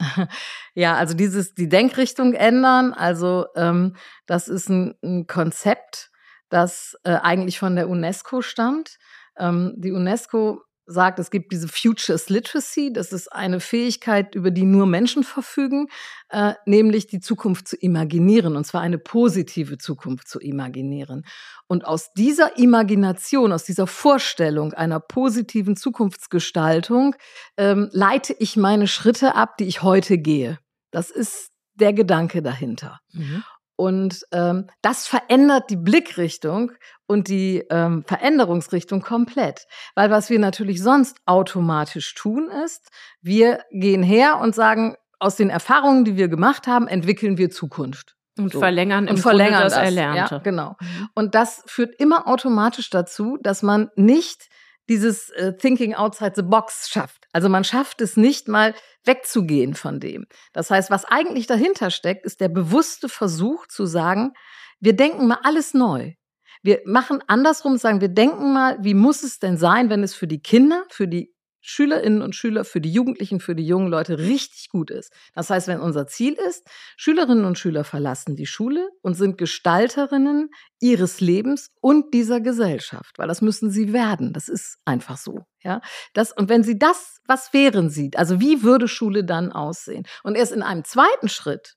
Ja, 0.74 0.96
also 0.96 1.14
dieses, 1.14 1.54
die 1.54 1.70
Denkrichtung 1.70 2.34
ändern, 2.34 2.92
also 2.92 3.46
ähm, 3.56 3.96
das 4.26 4.48
ist 4.48 4.68
ein, 4.68 4.94
ein 5.02 5.26
Konzept, 5.26 6.10
das 6.50 6.98
äh, 7.04 7.12
eigentlich 7.12 7.58
von 7.58 7.74
der 7.74 7.88
UNESCO 7.88 8.42
stammt. 8.42 8.98
Ähm, 9.38 9.72
die 9.78 9.92
UNESCO 9.92 10.62
sagt, 10.90 11.18
es 11.18 11.30
gibt 11.30 11.52
diese 11.52 11.68
Futures 11.68 12.28
Literacy, 12.28 12.92
das 12.92 13.12
ist 13.12 13.32
eine 13.32 13.60
Fähigkeit, 13.60 14.34
über 14.34 14.50
die 14.50 14.64
nur 14.64 14.86
Menschen 14.86 15.24
verfügen, 15.24 15.88
äh, 16.28 16.54
nämlich 16.66 17.06
die 17.06 17.20
Zukunft 17.20 17.68
zu 17.68 17.76
imaginieren, 17.76 18.56
und 18.56 18.66
zwar 18.66 18.80
eine 18.80 18.98
positive 18.98 19.78
Zukunft 19.78 20.28
zu 20.28 20.40
imaginieren. 20.40 21.24
Und 21.66 21.86
aus 21.86 22.12
dieser 22.12 22.58
Imagination, 22.58 23.52
aus 23.52 23.64
dieser 23.64 23.86
Vorstellung 23.86 24.72
einer 24.74 25.00
positiven 25.00 25.76
Zukunftsgestaltung 25.76 27.14
ähm, 27.56 27.88
leite 27.92 28.34
ich 28.38 28.56
meine 28.56 28.88
Schritte 28.88 29.34
ab, 29.34 29.56
die 29.56 29.64
ich 29.64 29.82
heute 29.82 30.18
gehe. 30.18 30.58
Das 30.90 31.10
ist 31.10 31.50
der 31.74 31.92
Gedanke 31.92 32.42
dahinter. 32.42 32.98
Mhm. 33.12 33.44
Und 33.80 34.26
ähm, 34.32 34.66
das 34.82 35.06
verändert 35.06 35.70
die 35.70 35.78
Blickrichtung 35.78 36.72
und 37.06 37.28
die 37.28 37.64
ähm, 37.70 38.04
Veränderungsrichtung 38.06 39.00
komplett. 39.00 39.66
Weil 39.94 40.10
was 40.10 40.28
wir 40.28 40.38
natürlich 40.38 40.82
sonst 40.82 41.16
automatisch 41.24 42.14
tun 42.14 42.50
ist, 42.62 42.90
wir 43.22 43.60
gehen 43.70 44.02
her 44.02 44.38
und 44.38 44.54
sagen, 44.54 44.96
aus 45.18 45.36
den 45.36 45.48
Erfahrungen, 45.48 46.04
die 46.04 46.18
wir 46.18 46.28
gemacht 46.28 46.66
haben, 46.66 46.88
entwickeln 46.88 47.38
wir 47.38 47.48
Zukunft. 47.48 48.16
Und 48.36 48.52
so. 48.52 48.58
verlängern 48.58 49.08
und 49.08 49.16
verlängern 49.16 49.62
das, 49.62 49.72
das 49.72 49.82
Erlernte. 49.82 50.34
Ja, 50.34 50.40
genau. 50.42 50.76
Mhm. 50.78 51.08
Und 51.14 51.34
das 51.34 51.62
führt 51.64 51.94
immer 51.98 52.28
automatisch 52.28 52.90
dazu, 52.90 53.38
dass 53.40 53.62
man 53.62 53.88
nicht 53.96 54.50
dieses 54.90 55.30
äh, 55.30 55.54
Thinking 55.56 55.94
outside 55.94 56.32
the 56.34 56.42
box 56.42 56.90
schafft. 56.90 57.26
Also 57.32 57.48
man 57.48 57.62
schafft 57.64 58.00
es 58.00 58.16
nicht 58.16 58.48
mal 58.48 58.74
wegzugehen 59.04 59.74
von 59.74 60.00
dem. 60.00 60.26
Das 60.52 60.70
heißt, 60.70 60.90
was 60.90 61.04
eigentlich 61.04 61.46
dahinter 61.46 61.90
steckt, 61.90 62.26
ist 62.26 62.40
der 62.40 62.48
bewusste 62.48 63.08
Versuch 63.08 63.68
zu 63.68 63.86
sagen, 63.86 64.32
wir 64.80 64.94
denken 64.94 65.28
mal 65.28 65.38
alles 65.44 65.74
neu. 65.74 66.14
Wir 66.62 66.80
machen 66.84 67.22
andersrum, 67.28 67.78
sagen 67.78 68.00
wir 68.00 68.08
denken 68.08 68.52
mal, 68.52 68.76
wie 68.82 68.94
muss 68.94 69.22
es 69.22 69.38
denn 69.38 69.56
sein, 69.56 69.88
wenn 69.88 70.02
es 70.02 70.14
für 70.14 70.26
die 70.26 70.42
Kinder, 70.42 70.84
für 70.90 71.06
die 71.06 71.32
Schülerinnen 71.60 72.22
und 72.22 72.34
Schüler, 72.34 72.64
für 72.64 72.80
die 72.80 72.92
Jugendlichen, 72.92 73.40
für 73.40 73.54
die 73.54 73.66
jungen 73.66 73.88
Leute 73.88 74.18
richtig 74.18 74.68
gut 74.70 74.90
ist. 74.90 75.12
Das 75.34 75.50
heißt, 75.50 75.68
wenn 75.68 75.80
unser 75.80 76.06
Ziel 76.06 76.34
ist, 76.34 76.66
Schülerinnen 76.96 77.44
und 77.44 77.58
Schüler 77.58 77.84
verlassen 77.84 78.36
die 78.36 78.46
Schule 78.46 78.88
und 79.02 79.14
sind 79.14 79.38
Gestalterinnen 79.38 80.50
ihres 80.80 81.20
Lebens 81.20 81.70
und 81.80 82.14
dieser 82.14 82.40
Gesellschaft, 82.40 83.18
weil 83.18 83.28
das 83.28 83.42
müssen 83.42 83.70
sie 83.70 83.92
werden. 83.92 84.32
Das 84.32 84.48
ist 84.48 84.78
einfach 84.84 85.16
so. 85.16 85.44
Ja, 85.62 85.82
das, 86.14 86.32
und 86.32 86.48
wenn 86.48 86.62
sie 86.62 86.78
das, 86.78 87.20
was 87.26 87.52
wären 87.52 87.90
sie? 87.90 88.10
Also 88.14 88.40
wie 88.40 88.62
würde 88.62 88.88
Schule 88.88 89.24
dann 89.24 89.52
aussehen? 89.52 90.06
Und 90.22 90.36
erst 90.36 90.52
in 90.52 90.62
einem 90.62 90.84
zweiten 90.84 91.28
Schritt 91.28 91.76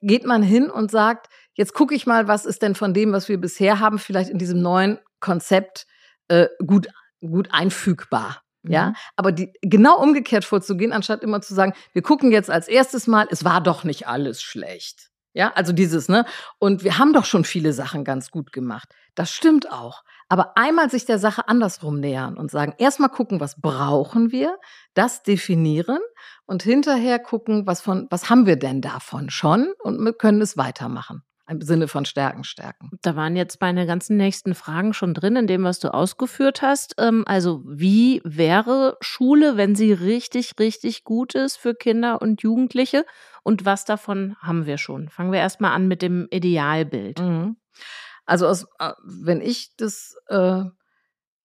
geht 0.00 0.26
man 0.26 0.42
hin 0.42 0.70
und 0.70 0.90
sagt, 0.90 1.28
jetzt 1.54 1.74
gucke 1.74 1.94
ich 1.94 2.06
mal, 2.06 2.28
was 2.28 2.44
ist 2.44 2.62
denn 2.62 2.74
von 2.74 2.92
dem, 2.92 3.12
was 3.12 3.28
wir 3.28 3.38
bisher 3.38 3.80
haben, 3.80 3.98
vielleicht 3.98 4.30
in 4.30 4.38
diesem 4.38 4.60
neuen 4.60 4.98
Konzept 5.20 5.86
äh, 6.28 6.48
gut, 6.66 6.88
gut 7.20 7.48
einfügbar. 7.52 8.43
Ja, 8.66 8.88
mhm. 8.88 8.94
aber 9.16 9.32
die, 9.32 9.52
genau 9.60 10.00
umgekehrt 10.00 10.44
vorzugehen, 10.44 10.92
anstatt 10.92 11.22
immer 11.22 11.40
zu 11.40 11.54
sagen, 11.54 11.74
wir 11.92 12.02
gucken 12.02 12.32
jetzt 12.32 12.50
als 12.50 12.68
erstes 12.68 13.06
mal, 13.06 13.26
es 13.30 13.44
war 13.44 13.62
doch 13.62 13.84
nicht 13.84 14.08
alles 14.08 14.42
schlecht. 14.42 15.10
Ja, 15.36 15.52
also 15.54 15.72
dieses, 15.72 16.08
ne? 16.08 16.24
Und 16.60 16.84
wir 16.84 16.96
haben 16.98 17.12
doch 17.12 17.24
schon 17.24 17.44
viele 17.44 17.72
Sachen 17.72 18.04
ganz 18.04 18.30
gut 18.30 18.52
gemacht. 18.52 18.94
Das 19.16 19.32
stimmt 19.32 19.70
auch. 19.70 20.04
Aber 20.28 20.56
einmal 20.56 20.90
sich 20.90 21.06
der 21.06 21.18
Sache 21.18 21.48
andersrum 21.48 21.98
nähern 21.98 22.36
und 22.36 22.52
sagen, 22.52 22.74
erstmal 22.78 23.08
gucken, 23.08 23.40
was 23.40 23.60
brauchen 23.60 24.30
wir, 24.30 24.56
das 24.94 25.24
definieren 25.24 25.98
und 26.46 26.62
hinterher 26.62 27.18
gucken, 27.18 27.66
was 27.66 27.80
von, 27.80 28.06
was 28.10 28.30
haben 28.30 28.46
wir 28.46 28.56
denn 28.56 28.80
davon 28.80 29.28
schon 29.28 29.72
und 29.82 29.98
wir 29.98 30.12
können 30.12 30.40
es 30.40 30.56
weitermachen 30.56 31.24
im 31.48 31.60
Sinne 31.60 31.88
von 31.88 32.04
Stärken 32.04 32.44
stärken. 32.44 32.90
Da 33.02 33.16
waren 33.16 33.36
jetzt 33.36 33.60
meine 33.60 33.86
ganzen 33.86 34.16
nächsten 34.16 34.54
Fragen 34.54 34.94
schon 34.94 35.14
drin, 35.14 35.36
in 35.36 35.46
dem, 35.46 35.64
was 35.64 35.78
du 35.78 35.92
ausgeführt 35.92 36.62
hast. 36.62 36.94
Ähm, 36.98 37.24
also 37.26 37.62
wie 37.66 38.20
wäre 38.24 38.96
Schule, 39.00 39.56
wenn 39.56 39.74
sie 39.74 39.92
richtig, 39.92 40.54
richtig 40.58 41.04
gut 41.04 41.34
ist 41.34 41.56
für 41.56 41.74
Kinder 41.74 42.22
und 42.22 42.42
Jugendliche? 42.42 43.04
Und 43.42 43.64
was 43.64 43.84
davon 43.84 44.36
haben 44.40 44.66
wir 44.66 44.78
schon? 44.78 45.08
Fangen 45.08 45.32
wir 45.32 45.40
erstmal 45.40 45.72
an 45.72 45.86
mit 45.86 46.02
dem 46.02 46.28
Idealbild. 46.30 47.20
Mhm. 47.20 47.56
Also 48.26 48.46
aus, 48.46 48.66
äh, 48.78 48.92
wenn 49.04 49.40
ich 49.40 49.76
das 49.76 50.16
äh, 50.28 50.64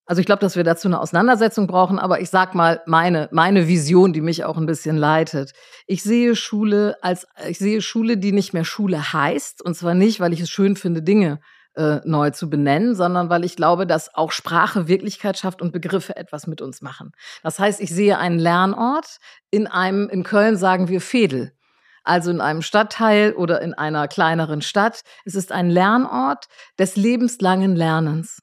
also 0.10 0.22
ich 0.22 0.26
glaube, 0.26 0.40
dass 0.40 0.56
wir 0.56 0.64
dazu 0.64 0.88
eine 0.88 1.00
Auseinandersetzung 1.00 1.68
brauchen, 1.68 2.00
aber 2.00 2.20
ich 2.20 2.32
sag 2.32 2.56
mal 2.56 2.82
meine 2.88 3.30
meine 3.32 3.68
Vision, 3.68 4.12
die 4.12 4.22
mich 4.22 4.44
auch 4.44 4.58
ein 4.58 4.66
bisschen 4.66 4.98
leitet. 4.98 5.52
Ich 5.86 6.02
sehe 6.02 6.36
Schule 6.36 6.98
als 7.02 7.28
ich 7.48 7.60
sehe 7.60 7.80
Schule, 7.84 8.18
die 8.18 8.32
nicht 8.32 8.52
mehr 8.52 8.66
Schule 8.66 9.14
heißt 9.14 9.64
und 9.64 9.76
zwar 9.76 9.94
nicht, 9.94 10.20
weil 10.20 10.34
ich 10.34 10.42
es 10.42 10.50
schön 10.50 10.76
finde, 10.76 11.04
Dinge 11.04 11.40
äh, 11.76 12.00
neu 12.06 12.32
zu 12.32 12.50
benennen, 12.50 12.96
sondern 12.96 13.30
weil 13.30 13.46
ich 13.46 13.56
glaube, 13.56 13.86
dass 13.86 14.16
auch 14.16 14.32
Sprache 14.32 14.88
Wirklichkeit 14.88 15.38
schafft 15.38 15.62
und 15.62 15.74
Begriffe 15.74 16.16
etwas 16.16 16.48
mit 16.48 16.64
uns 16.64 16.82
machen. 16.82 17.12
Das 17.44 17.60
heißt, 17.60 17.80
ich 17.80 17.92
sehe 17.92 18.18
einen 18.18 18.40
Lernort 18.40 19.18
in 19.52 19.68
einem, 19.68 20.10
in 20.10 20.24
Köln 20.24 20.58
sagen 20.58 20.88
wir 20.88 21.02
Fedel. 21.02 21.52
Also 22.04 22.32
in 22.32 22.42
einem 22.42 22.64
Stadtteil 22.64 23.34
oder 23.34 23.62
in 23.62 23.76
einer 23.76 24.08
kleineren 24.08 24.64
Stadt. 24.64 25.02
Es 25.24 25.36
ist 25.36 25.52
ein 25.52 25.70
Lernort 25.70 26.46
des 26.80 26.96
lebenslangen 26.96 27.76
Lernens. 27.76 28.40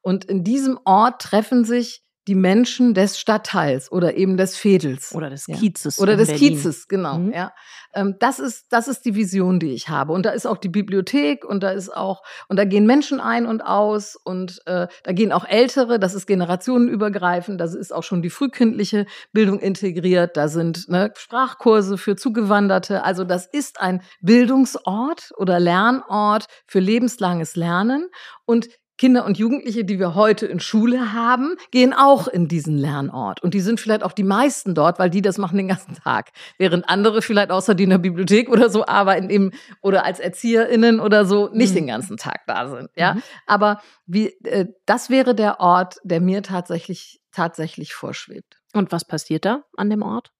Und 0.00 0.24
in 0.24 0.44
diesem 0.44 0.78
Ort 0.84 1.22
treffen 1.22 1.64
sich 1.64 2.02
die 2.28 2.34
Menschen 2.34 2.92
des 2.92 3.18
Stadtteils 3.18 3.90
oder 3.90 4.16
eben 4.18 4.36
des 4.36 4.54
Fädels. 4.54 5.14
Oder 5.14 5.30
des 5.30 5.46
Kiezes. 5.46 5.96
Ja. 5.96 6.02
Oder 6.02 6.16
des 6.16 6.28
Berlin. 6.28 6.50
Kiezes, 6.50 6.86
genau. 6.86 7.18
Mhm. 7.18 7.32
Ja. 7.32 7.52
Ähm, 7.94 8.16
das, 8.20 8.38
ist, 8.38 8.66
das 8.68 8.86
ist 8.86 9.06
die 9.06 9.14
Vision, 9.14 9.58
die 9.58 9.72
ich 9.72 9.88
habe. 9.88 10.12
Und 10.12 10.26
da 10.26 10.30
ist 10.30 10.46
auch 10.46 10.58
die 10.58 10.68
Bibliothek 10.68 11.46
und 11.46 11.62
da 11.62 11.70
ist 11.70 11.88
auch, 11.88 12.22
und 12.48 12.58
da 12.58 12.66
gehen 12.66 12.84
Menschen 12.84 13.18
ein 13.18 13.46
und 13.46 13.62
aus 13.62 14.14
und 14.14 14.60
äh, 14.66 14.88
da 15.04 15.12
gehen 15.12 15.32
auch 15.32 15.46
Ältere, 15.46 15.98
das 15.98 16.12
ist 16.12 16.26
generationenübergreifend, 16.26 17.58
da 17.58 17.64
ist 17.64 17.94
auch 17.94 18.02
schon 18.02 18.20
die 18.20 18.30
frühkindliche 18.30 19.06
Bildung 19.32 19.58
integriert, 19.58 20.36
da 20.36 20.48
sind 20.48 20.86
ne, 20.90 21.10
Sprachkurse 21.16 21.96
für 21.96 22.14
Zugewanderte. 22.14 23.04
Also 23.04 23.24
das 23.24 23.46
ist 23.46 23.80
ein 23.80 24.02
Bildungsort 24.20 25.32
oder 25.38 25.58
Lernort 25.58 26.44
für 26.66 26.80
lebenslanges 26.80 27.56
Lernen. 27.56 28.10
Und 28.44 28.68
Kinder 28.98 29.24
und 29.24 29.38
Jugendliche, 29.38 29.84
die 29.84 29.98
wir 29.98 30.14
heute 30.14 30.46
in 30.46 30.60
Schule 30.60 31.12
haben, 31.12 31.56
gehen 31.70 31.94
auch 31.94 32.28
in 32.28 32.48
diesen 32.48 32.76
Lernort. 32.76 33.42
Und 33.42 33.54
die 33.54 33.60
sind 33.60 33.80
vielleicht 33.80 34.02
auch 34.02 34.12
die 34.12 34.24
meisten 34.24 34.74
dort, 34.74 34.98
weil 34.98 35.08
die 35.08 35.22
das 35.22 35.38
machen 35.38 35.56
den 35.56 35.68
ganzen 35.68 35.94
Tag. 35.94 36.30
Während 36.58 36.88
andere 36.88 37.22
vielleicht 37.22 37.50
außer 37.50 37.74
die 37.74 37.84
in 37.84 37.90
der 37.90 37.98
Bibliothek 37.98 38.50
oder 38.50 38.68
so 38.68 38.84
arbeiten 38.84 39.30
eben 39.30 39.52
oder 39.80 40.04
als 40.04 40.18
ErzieherInnen 40.18 41.00
oder 41.00 41.24
so 41.24 41.48
nicht 41.52 41.70
mhm. 41.70 41.76
den 41.76 41.86
ganzen 41.86 42.16
Tag 42.16 42.42
da 42.46 42.68
sind. 42.68 42.90
Ja, 42.96 43.14
mhm. 43.14 43.22
aber 43.46 43.80
wie, 44.06 44.28
äh, 44.44 44.66
das 44.84 45.08
wäre 45.10 45.34
der 45.34 45.60
Ort, 45.60 45.96
der 46.02 46.20
mir 46.20 46.42
tatsächlich, 46.42 47.20
tatsächlich 47.32 47.94
vorschwebt. 47.94 48.58
Und 48.74 48.92
was 48.92 49.06
passiert 49.06 49.44
da 49.44 49.62
an 49.76 49.90
dem 49.90 50.02
Ort? 50.02 50.32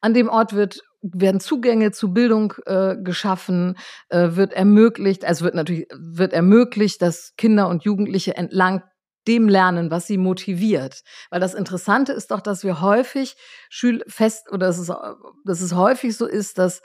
An 0.00 0.14
dem 0.14 0.28
Ort 0.28 0.52
wird 0.52 0.82
werden 1.12 1.40
Zugänge 1.40 1.92
zu 1.92 2.12
Bildung 2.12 2.54
äh, 2.66 2.96
geschaffen, 2.96 3.76
äh, 4.08 4.30
wird 4.30 4.52
ermöglicht, 4.54 5.24
also 5.24 5.44
wird 5.44 5.54
natürlich 5.54 5.86
wird 5.92 6.32
ermöglicht, 6.32 7.02
dass 7.02 7.34
Kinder 7.36 7.68
und 7.68 7.84
Jugendliche 7.84 8.36
entlang 8.36 8.82
dem 9.26 9.48
lernen, 9.48 9.90
was 9.90 10.06
sie 10.06 10.18
motiviert. 10.18 11.02
Weil 11.30 11.40
das 11.40 11.54
Interessante 11.54 12.12
ist 12.12 12.30
doch, 12.30 12.40
dass 12.40 12.64
wir 12.64 12.80
häufig 12.80 13.36
Schül 13.70 14.02
fest 14.06 14.50
oder 14.52 14.66
dass 14.66 14.78
es, 14.78 14.92
dass 15.44 15.60
es 15.60 15.74
häufig 15.74 16.16
so 16.16 16.26
ist, 16.26 16.58
dass 16.58 16.82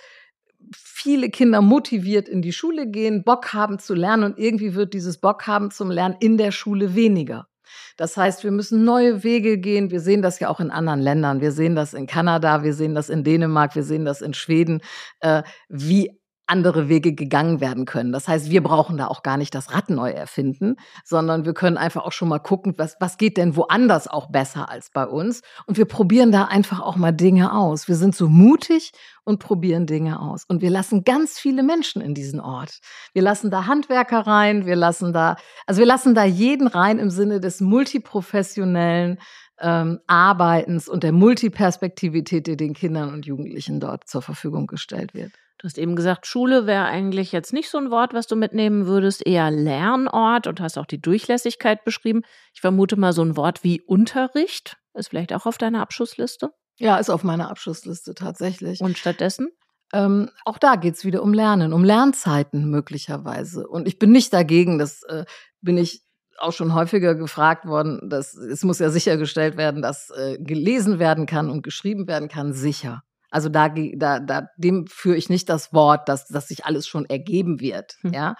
viele 0.74 1.30
Kinder 1.30 1.62
motiviert 1.62 2.28
in 2.28 2.42
die 2.42 2.54
Schule 2.54 2.88
gehen, 2.88 3.24
Bock 3.24 3.54
haben 3.54 3.80
zu 3.80 3.94
lernen 3.94 4.24
und 4.24 4.40
irgendwie 4.40 4.76
wird 4.76 4.94
dieses 4.94 5.20
Bock 5.20 5.48
haben 5.48 5.72
zum 5.72 5.92
Lernen 5.92 6.16
in 6.20 6.38
der 6.38 6.52
Schule 6.52 6.96
weniger. 6.96 7.49
Das 7.98 8.18
heißt, 8.18 8.44
wir 8.44 8.52
müssen 8.52 8.84
neue 8.84 9.24
Wege 9.24 9.58
gehen. 9.58 9.92
Wir 9.92 10.00
sehen 10.00 10.22
das 10.22 10.40
ja 10.40 10.50
auch 10.50 10.60
in 10.60 10.72
anderen 10.72 11.02
Ländern. 11.02 11.42
Wir 11.42 11.52
sehen 11.52 11.76
das 11.76 11.94
in 11.94 12.08
Kanada, 12.08 12.64
wir 12.64 12.74
sehen 12.74 12.96
das 12.96 13.10
in 13.10 13.24
Dänemark, 13.24 13.76
wir 13.76 13.84
sehen 13.84 14.06
das 14.06 14.22
in 14.22 14.34
Schweden, 14.34 14.82
äh, 15.22 15.44
wie 15.68 16.19
andere 16.50 16.90
Wege 16.90 17.14
gegangen 17.14 17.62
werden 17.62 17.86
können. 17.86 18.12
Das 18.12 18.28
heißt, 18.28 18.50
wir 18.50 18.64
brauchen 18.64 18.98
da 18.98 19.08
auch 19.08 19.24
gar 19.24 19.38
nicht 19.38 19.54
das 19.56 19.74
Rad 19.74 19.90
neu 19.90 20.10
erfinden, 20.10 20.76
sondern 21.04 21.46
wir 21.46 21.54
können 21.54 21.78
einfach 21.78 22.06
auch 22.06 22.12
schon 22.12 22.30
mal 22.30 22.40
gucken, 22.40 22.74
was, 22.78 22.96
was 23.00 23.18
geht 23.18 23.38
denn 23.38 23.56
woanders 23.56 24.08
auch 24.08 24.28
besser 24.32 24.70
als 24.70 24.90
bei 24.92 25.06
uns. 25.06 25.42
Und 25.66 25.78
wir 25.78 25.86
probieren 25.86 26.32
da 26.32 26.46
einfach 26.46 26.80
auch 26.80 26.96
mal 26.96 27.12
Dinge 27.12 27.54
aus. 27.54 27.88
Wir 27.88 27.96
sind 27.96 28.16
so 28.16 28.28
mutig 28.28 28.92
und 29.24 29.40
probieren 29.40 29.86
Dinge 29.86 30.20
aus. 30.20 30.44
Und 30.46 30.62
wir 30.62 30.70
lassen 30.70 31.04
ganz 31.04 31.38
viele 31.38 31.64
Menschen 31.64 32.02
in 32.02 32.14
diesen 32.14 32.40
Ort. 32.40 32.80
Wir 33.14 33.22
lassen 33.22 33.52
da 33.52 33.68
Handwerker 33.68 34.26
rein, 34.26 34.66
wir 34.66 34.76
lassen 34.76 35.14
da, 35.14 35.36
also 35.68 35.80
wir 35.80 35.86
lassen 35.86 36.16
da 36.16 36.24
jeden 36.24 36.68
rein 36.68 37.00
im 37.00 37.10
Sinne 37.10 37.40
des 37.40 37.62
multiprofessionellen 37.62 39.20
ähm, 39.62 40.00
Arbeitens 40.08 40.88
und 40.88 41.04
der 41.04 41.12
Multiperspektivität, 41.12 42.48
die 42.48 42.58
den 42.58 42.74
Kindern 42.74 43.14
und 43.14 43.26
Jugendlichen 43.26 43.80
dort 43.80 44.08
zur 44.08 44.22
Verfügung 44.22 44.68
gestellt 44.68 45.14
wird. 45.14 45.32
Du 45.60 45.66
hast 45.66 45.78
eben 45.78 45.96
gesagt, 45.96 46.26
Schule 46.26 46.66
wäre 46.66 46.86
eigentlich 46.86 47.32
jetzt 47.32 47.54
nicht 47.54 47.70
so 47.70 47.78
ein 47.78 47.92
Wort, 47.92 48.14
was 48.14 48.28
du 48.28 48.36
mitnehmen 48.36 48.88
würdest, 48.88 49.26
eher 49.26 49.52
Lernort 49.52 50.48
und 50.48 50.62
hast 50.62 50.78
auch 50.78 50.86
die 50.86 51.02
Durchlässigkeit 51.02 51.84
beschrieben. 51.84 52.22
Ich 52.54 52.62
vermute 52.62 52.96
mal 52.96 53.14
so 53.14 53.22
ein 53.22 53.38
Wort 53.38 53.64
wie 53.64 53.82
Unterricht 53.82 54.78
ist 55.00 55.10
vielleicht 55.10 55.34
auch 55.34 55.46
auf 55.46 55.58
deiner 55.58 55.82
Abschussliste. 55.82 56.52
Ja, 56.78 56.98
ist 56.98 57.10
auf 57.10 57.24
meiner 57.24 57.50
Abschussliste 57.50 58.14
tatsächlich. 58.14 58.82
Und 58.82 58.98
stattdessen? 58.98 59.50
Ähm, 59.92 60.30
auch 60.46 60.58
da 60.58 60.76
geht 60.76 60.96
es 60.96 61.06
wieder 61.06 61.24
um 61.24 61.34
Lernen, 61.34 61.74
um 61.74 61.84
Lernzeiten 61.84 62.70
möglicherweise. 62.70 63.68
Und 63.68 63.88
ich 63.88 63.98
bin 63.98 64.12
nicht 64.12 64.34
dagegen, 64.34 64.78
das 64.78 65.04
äh, 65.04 65.26
bin 65.62 65.78
ich 65.78 66.04
auch 66.38 66.54
schon 66.54 66.74
häufiger 66.74 67.16
gefragt 67.16 67.66
worden, 67.66 68.10
dass 68.10 68.34
es 68.36 68.64
muss 68.64 68.80
ja 68.80 68.90
sichergestellt 68.90 69.58
werden, 69.58 69.82
dass 69.82 70.10
äh, 70.12 70.38
gelesen 70.40 71.00
werden 71.00 71.26
kann 71.26 71.50
und 71.50 71.64
geschrieben 71.64 72.08
werden 72.08 72.30
kann, 72.30 72.54
sicher. 72.54 73.02
Also 73.30 73.50
da, 73.50 73.70
da, 73.70 74.20
da 74.20 74.50
dem 74.58 74.88
führe 74.88 75.18
ich 75.18 75.30
nicht 75.30 75.50
das 75.50 75.74
Wort, 75.74 76.10
dass, 76.10 76.28
dass 76.28 76.48
sich 76.48 76.66
alles 76.66 76.88
schon 76.88 77.06
ergeben 77.06 77.60
wird. 77.60 77.98
Hm. 78.02 78.14
Ja. 78.14 78.36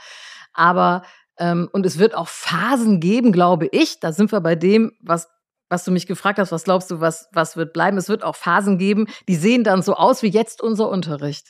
Aber 0.54 1.04
ähm, 1.38 1.70
und 1.72 1.86
es 1.86 2.00
wird 2.00 2.16
auch 2.16 2.28
Phasen 2.28 3.00
geben, 3.00 3.32
glaube 3.32 3.68
ich. 3.72 4.00
Da 4.00 4.12
sind 4.12 4.32
wir 4.32 4.42
bei 4.42 4.56
dem, 4.56 4.92
was 5.02 5.28
was 5.70 5.84
du 5.86 5.92
mich 5.92 6.08
gefragt 6.08 6.40
hast, 6.40 6.52
was 6.52 6.64
glaubst 6.64 6.90
du, 6.92 7.00
was, 7.00 7.30
was 7.32 7.56
wird 7.56 7.74
bleiben? 7.74 7.98
Es 7.98 8.10
wird 8.10 8.24
auch 8.24 8.36
Phasen 8.36 8.78
geben, 8.78 9.06
die 9.28 9.36
sehen 9.36 9.64
dann 9.64 9.84
so 9.84 9.94
aus 9.94 10.24
wie 10.24 10.30
jetzt 10.30 10.62
unser 10.62 10.90
Unterricht. 10.90 11.50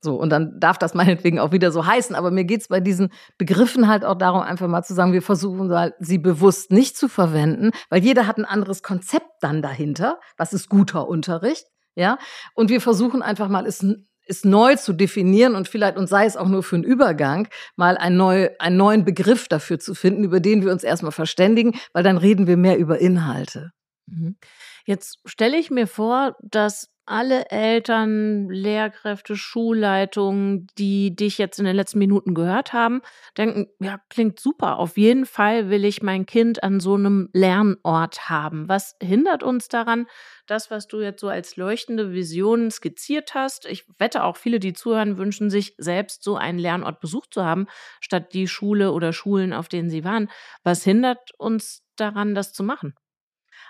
So, 0.00 0.14
und 0.14 0.30
dann 0.30 0.60
darf 0.60 0.78
das 0.78 0.94
meinetwegen 0.94 1.38
auch 1.38 1.52
wieder 1.52 1.72
so 1.72 1.84
heißen. 1.84 2.14
Aber 2.14 2.30
mir 2.30 2.44
geht's 2.44 2.68
bei 2.68 2.80
diesen 2.80 3.12
Begriffen 3.38 3.88
halt 3.88 4.04
auch 4.04 4.16
darum, 4.16 4.42
einfach 4.42 4.68
mal 4.68 4.84
zu 4.84 4.94
sagen, 4.94 5.12
wir 5.12 5.22
versuchen 5.22 5.70
halt, 5.72 5.94
sie 5.98 6.18
bewusst 6.18 6.70
nicht 6.70 6.96
zu 6.96 7.08
verwenden, 7.08 7.72
weil 7.90 8.02
jeder 8.02 8.26
hat 8.26 8.38
ein 8.38 8.44
anderes 8.44 8.82
Konzept 8.82 9.28
dann 9.40 9.62
dahinter. 9.62 10.20
Was 10.36 10.52
ist 10.52 10.68
guter 10.68 11.08
Unterricht? 11.08 11.66
Ja, 11.96 12.18
und 12.54 12.70
wir 12.70 12.80
versuchen 12.80 13.22
einfach 13.22 13.48
mal, 13.48 13.66
es, 13.66 13.84
es 14.26 14.44
neu 14.44 14.76
zu 14.76 14.92
definieren 14.92 15.54
und 15.54 15.66
vielleicht, 15.66 15.96
und 15.96 16.08
sei 16.08 16.26
es 16.26 16.36
auch 16.36 16.48
nur 16.48 16.62
für 16.62 16.76
einen 16.76 16.84
Übergang, 16.84 17.48
mal 17.74 17.96
ein 17.96 18.16
neu, 18.16 18.50
einen 18.58 18.76
neuen 18.76 19.04
Begriff 19.04 19.48
dafür 19.48 19.78
zu 19.78 19.94
finden, 19.94 20.22
über 20.22 20.38
den 20.38 20.62
wir 20.62 20.72
uns 20.72 20.84
erstmal 20.84 21.12
verständigen, 21.12 21.72
weil 21.92 22.02
dann 22.02 22.18
reden 22.18 22.46
wir 22.46 22.58
mehr 22.58 22.78
über 22.78 22.98
Inhalte. 22.98 23.72
Mhm. 24.06 24.36
Jetzt 24.84 25.18
stelle 25.24 25.56
ich 25.56 25.70
mir 25.70 25.86
vor, 25.86 26.36
dass 26.42 26.90
alle 27.06 27.50
Eltern, 27.50 28.48
Lehrkräfte, 28.50 29.36
Schulleitungen, 29.36 30.66
die 30.78 31.14
dich 31.14 31.38
jetzt 31.38 31.58
in 31.58 31.64
den 31.64 31.76
letzten 31.76 31.98
Minuten 31.98 32.34
gehört 32.34 32.72
haben, 32.72 33.00
denken, 33.38 33.68
ja, 33.80 34.00
klingt 34.10 34.40
super. 34.40 34.78
Auf 34.78 34.98
jeden 34.98 35.24
Fall 35.24 35.70
will 35.70 35.84
ich 35.84 36.02
mein 36.02 36.26
Kind 36.26 36.62
an 36.62 36.80
so 36.80 36.94
einem 36.94 37.30
Lernort 37.32 38.28
haben. 38.28 38.68
Was 38.68 38.96
hindert 39.00 39.42
uns 39.42 39.68
daran, 39.68 40.06
das, 40.46 40.70
was 40.70 40.86
du 40.88 41.00
jetzt 41.00 41.20
so 41.20 41.28
als 41.28 41.56
leuchtende 41.56 42.12
Vision 42.12 42.70
skizziert 42.70 43.34
hast? 43.34 43.66
Ich 43.66 43.84
wette 43.98 44.24
auch 44.24 44.36
viele, 44.36 44.58
die 44.60 44.72
zuhören, 44.72 45.16
wünschen 45.16 45.48
sich 45.48 45.74
selbst 45.78 46.22
so 46.22 46.36
einen 46.36 46.58
Lernort 46.58 47.00
besucht 47.00 47.32
zu 47.32 47.44
haben, 47.44 47.66
statt 48.00 48.34
die 48.34 48.48
Schule 48.48 48.92
oder 48.92 49.12
Schulen, 49.12 49.52
auf 49.52 49.68
denen 49.68 49.90
sie 49.90 50.04
waren. 50.04 50.28
Was 50.64 50.84
hindert 50.84 51.30
uns 51.38 51.82
daran, 51.96 52.34
das 52.34 52.52
zu 52.52 52.62
machen? 52.62 52.94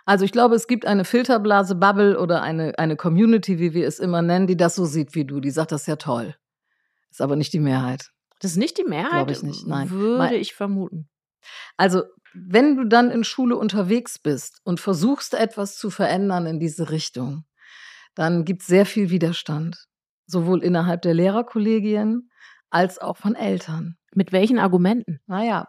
Also 0.06 0.24
ich 0.24 0.30
glaube, 0.30 0.54
es 0.54 0.68
gibt 0.68 0.86
eine 0.86 1.04
Filterblase, 1.04 1.74
Bubble 1.74 2.18
oder 2.18 2.40
eine, 2.40 2.78
eine 2.78 2.96
Community, 2.96 3.58
wie 3.58 3.74
wir 3.74 3.88
es 3.88 3.98
immer 3.98 4.22
nennen, 4.22 4.46
die 4.46 4.56
das 4.56 4.76
so 4.76 4.84
sieht 4.84 5.16
wie 5.16 5.24
du. 5.24 5.40
Die 5.40 5.50
sagt, 5.50 5.72
das 5.72 5.82
ist 5.82 5.86
ja 5.88 5.96
toll. 5.96 6.36
Ist 7.10 7.20
aber 7.20 7.34
nicht 7.34 7.52
die 7.52 7.60
Mehrheit. 7.60 8.12
Das 8.40 8.52
ist 8.52 8.56
nicht 8.56 8.78
die 8.78 8.84
Mehrheit? 8.84 9.10
Glaube 9.10 9.32
ich 9.32 9.42
nicht, 9.42 9.66
nein. 9.66 9.90
Würde 9.90 10.18
Mal, 10.18 10.34
ich 10.34 10.54
vermuten. 10.54 11.08
Also, 11.76 12.04
wenn 12.34 12.76
du 12.76 12.84
dann 12.84 13.10
in 13.10 13.24
Schule 13.24 13.56
unterwegs 13.56 14.18
bist 14.18 14.60
und 14.62 14.78
versuchst, 14.78 15.34
etwas 15.34 15.76
zu 15.76 15.90
verändern 15.90 16.46
in 16.46 16.60
diese 16.60 16.90
Richtung, 16.90 17.44
dann 18.14 18.44
gibt 18.44 18.62
es 18.62 18.68
sehr 18.68 18.86
viel 18.86 19.10
Widerstand. 19.10 19.86
Sowohl 20.26 20.62
innerhalb 20.62 21.02
der 21.02 21.14
Lehrerkollegien 21.14 22.30
als 22.70 22.98
auch 22.98 23.16
von 23.16 23.34
Eltern. 23.34 23.96
Mit 24.14 24.32
welchen 24.32 24.58
Argumenten? 24.58 25.20
Naja, 25.26 25.66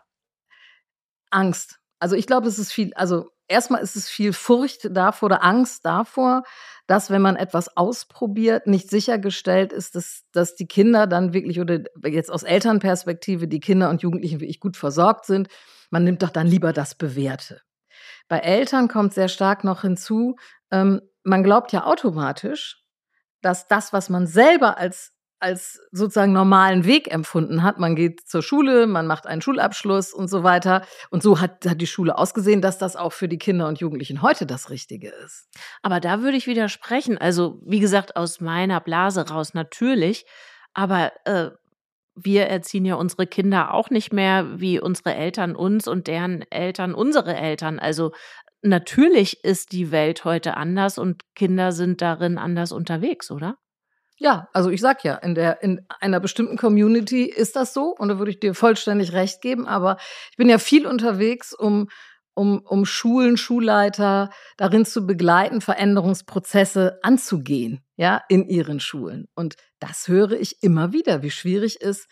Angst. 1.31 1.79
Also 1.99 2.15
ich 2.15 2.27
glaube, 2.27 2.47
es 2.47 2.59
ist 2.59 2.71
viel, 2.71 2.93
also 2.93 3.31
erstmal 3.47 3.81
ist 3.81 3.95
es 3.95 4.09
viel 4.09 4.33
Furcht 4.33 4.87
davor 4.91 5.27
oder 5.27 5.43
Angst 5.43 5.85
davor, 5.85 6.43
dass 6.85 7.09
wenn 7.09 7.21
man 7.21 7.35
etwas 7.35 7.75
ausprobiert, 7.75 8.67
nicht 8.67 8.89
sichergestellt 8.89 9.73
ist, 9.73 9.95
dass, 9.95 10.23
dass 10.31 10.55
die 10.55 10.67
Kinder 10.67 11.07
dann 11.07 11.33
wirklich 11.33 11.59
oder 11.59 11.81
jetzt 12.03 12.31
aus 12.31 12.43
Elternperspektive 12.43 13.47
die 13.47 13.59
Kinder 13.59 13.89
und 13.89 14.01
Jugendlichen 14.01 14.39
wirklich 14.39 14.59
gut 14.59 14.77
versorgt 14.77 15.25
sind. 15.25 15.49
Man 15.89 16.03
nimmt 16.03 16.23
doch 16.23 16.29
dann 16.29 16.47
lieber 16.47 16.73
das 16.73 16.95
Bewährte. 16.95 17.61
Bei 18.27 18.39
Eltern 18.39 18.87
kommt 18.87 19.13
sehr 19.13 19.27
stark 19.27 19.63
noch 19.63 19.81
hinzu, 19.81 20.35
ähm, 20.71 21.01
man 21.23 21.43
glaubt 21.43 21.73
ja 21.73 21.83
automatisch, 21.83 22.83
dass 23.41 23.67
das, 23.67 23.93
was 23.93 24.09
man 24.09 24.27
selber 24.27 24.77
als 24.77 25.13
als 25.39 25.79
sozusagen 25.91 26.33
normalen 26.33 26.85
Weg 26.85 27.11
empfunden 27.13 27.63
hat. 27.63 27.79
Man 27.79 27.95
geht 27.95 28.21
zur 28.21 28.41
Schule, 28.41 28.87
man 28.87 29.07
macht 29.07 29.27
einen 29.27 29.41
Schulabschluss 29.41 30.13
und 30.13 30.29
so 30.29 30.43
weiter. 30.43 30.83
Und 31.09 31.21
so 31.21 31.39
hat, 31.39 31.65
hat 31.65 31.79
die 31.79 31.87
Schule 31.87 32.17
ausgesehen, 32.17 32.61
dass 32.61 32.77
das 32.77 32.95
auch 32.95 33.13
für 33.13 33.27
die 33.27 33.37
Kinder 33.37 33.67
und 33.67 33.79
Jugendlichen 33.79 34.21
heute 34.21 34.45
das 34.45 34.69
Richtige 34.69 35.09
ist. 35.09 35.47
Aber 35.81 35.99
da 35.99 36.21
würde 36.21 36.37
ich 36.37 36.47
widersprechen. 36.47 37.17
Also, 37.17 37.61
wie 37.65 37.79
gesagt, 37.79 38.15
aus 38.15 38.41
meiner 38.41 38.79
Blase 38.79 39.29
raus 39.29 39.53
natürlich. 39.53 40.25
Aber 40.73 41.11
äh, 41.25 41.51
wir 42.15 42.47
erziehen 42.47 42.85
ja 42.85 42.95
unsere 42.95 43.27
Kinder 43.27 43.73
auch 43.73 43.89
nicht 43.91 44.11
mehr 44.11 44.59
wie 44.59 44.79
unsere 44.79 45.13
Eltern 45.13 45.55
uns 45.55 45.87
und 45.87 46.07
deren 46.07 46.41
Eltern 46.49 46.95
unsere 46.95 47.35
Eltern. 47.35 47.77
Also 47.77 48.11
natürlich 48.63 49.43
ist 49.43 49.71
die 49.71 49.91
Welt 49.91 50.25
heute 50.25 50.57
anders 50.57 50.97
und 50.97 51.21
Kinder 51.35 51.71
sind 51.71 52.01
darin 52.01 52.39
anders 52.39 52.71
unterwegs, 52.71 53.29
oder? 53.29 53.57
Ja, 54.19 54.49
also 54.51 54.71
ich 54.71 54.81
sag 54.81 55.03
ja, 55.03 55.15
in 55.15 55.35
der 55.35 55.61
in 55.61 55.85
einer 55.99 56.19
bestimmten 56.19 56.57
Community 56.57 57.25
ist 57.25 57.55
das 57.55 57.73
so 57.73 57.95
und 57.95 58.09
da 58.09 58.17
würde 58.17 58.31
ich 58.31 58.39
dir 58.39 58.55
vollständig 58.55 59.13
recht 59.13 59.41
geben, 59.41 59.67
aber 59.67 59.97
ich 60.31 60.37
bin 60.37 60.49
ja 60.49 60.57
viel 60.57 60.87
unterwegs, 60.87 61.53
um 61.53 61.87
um, 62.37 62.61
um 62.65 62.85
Schulen, 62.85 63.35
Schulleiter 63.35 64.29
darin 64.57 64.85
zu 64.85 65.07
begleiten, 65.07 65.59
Veränderungsprozesse 65.59 66.99
anzugehen, 67.01 67.81
ja, 67.95 68.21
in 68.29 68.47
ihren 68.47 68.79
Schulen. 68.79 69.27
Und 69.33 69.55
das 69.79 70.07
höre 70.07 70.33
ich 70.33 70.61
immer 70.61 70.93
wieder, 70.93 71.23
wie 71.23 71.31
schwierig 71.31 71.81
ist, 71.81 72.07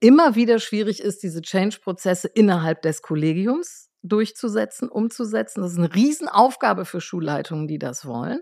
immer 0.00 0.36
wieder 0.36 0.58
schwierig 0.58 1.00
ist, 1.00 1.22
diese 1.22 1.42
Change-Prozesse 1.42 2.28
innerhalb 2.28 2.80
des 2.80 3.02
Kollegiums 3.02 3.90
durchzusetzen, 4.02 4.88
umzusetzen. 4.88 5.60
Das 5.60 5.72
ist 5.72 5.78
eine 5.78 5.94
Riesenaufgabe 5.94 6.86
für 6.86 7.02
Schulleitungen, 7.02 7.68
die 7.68 7.78
das 7.78 8.06
wollen 8.06 8.40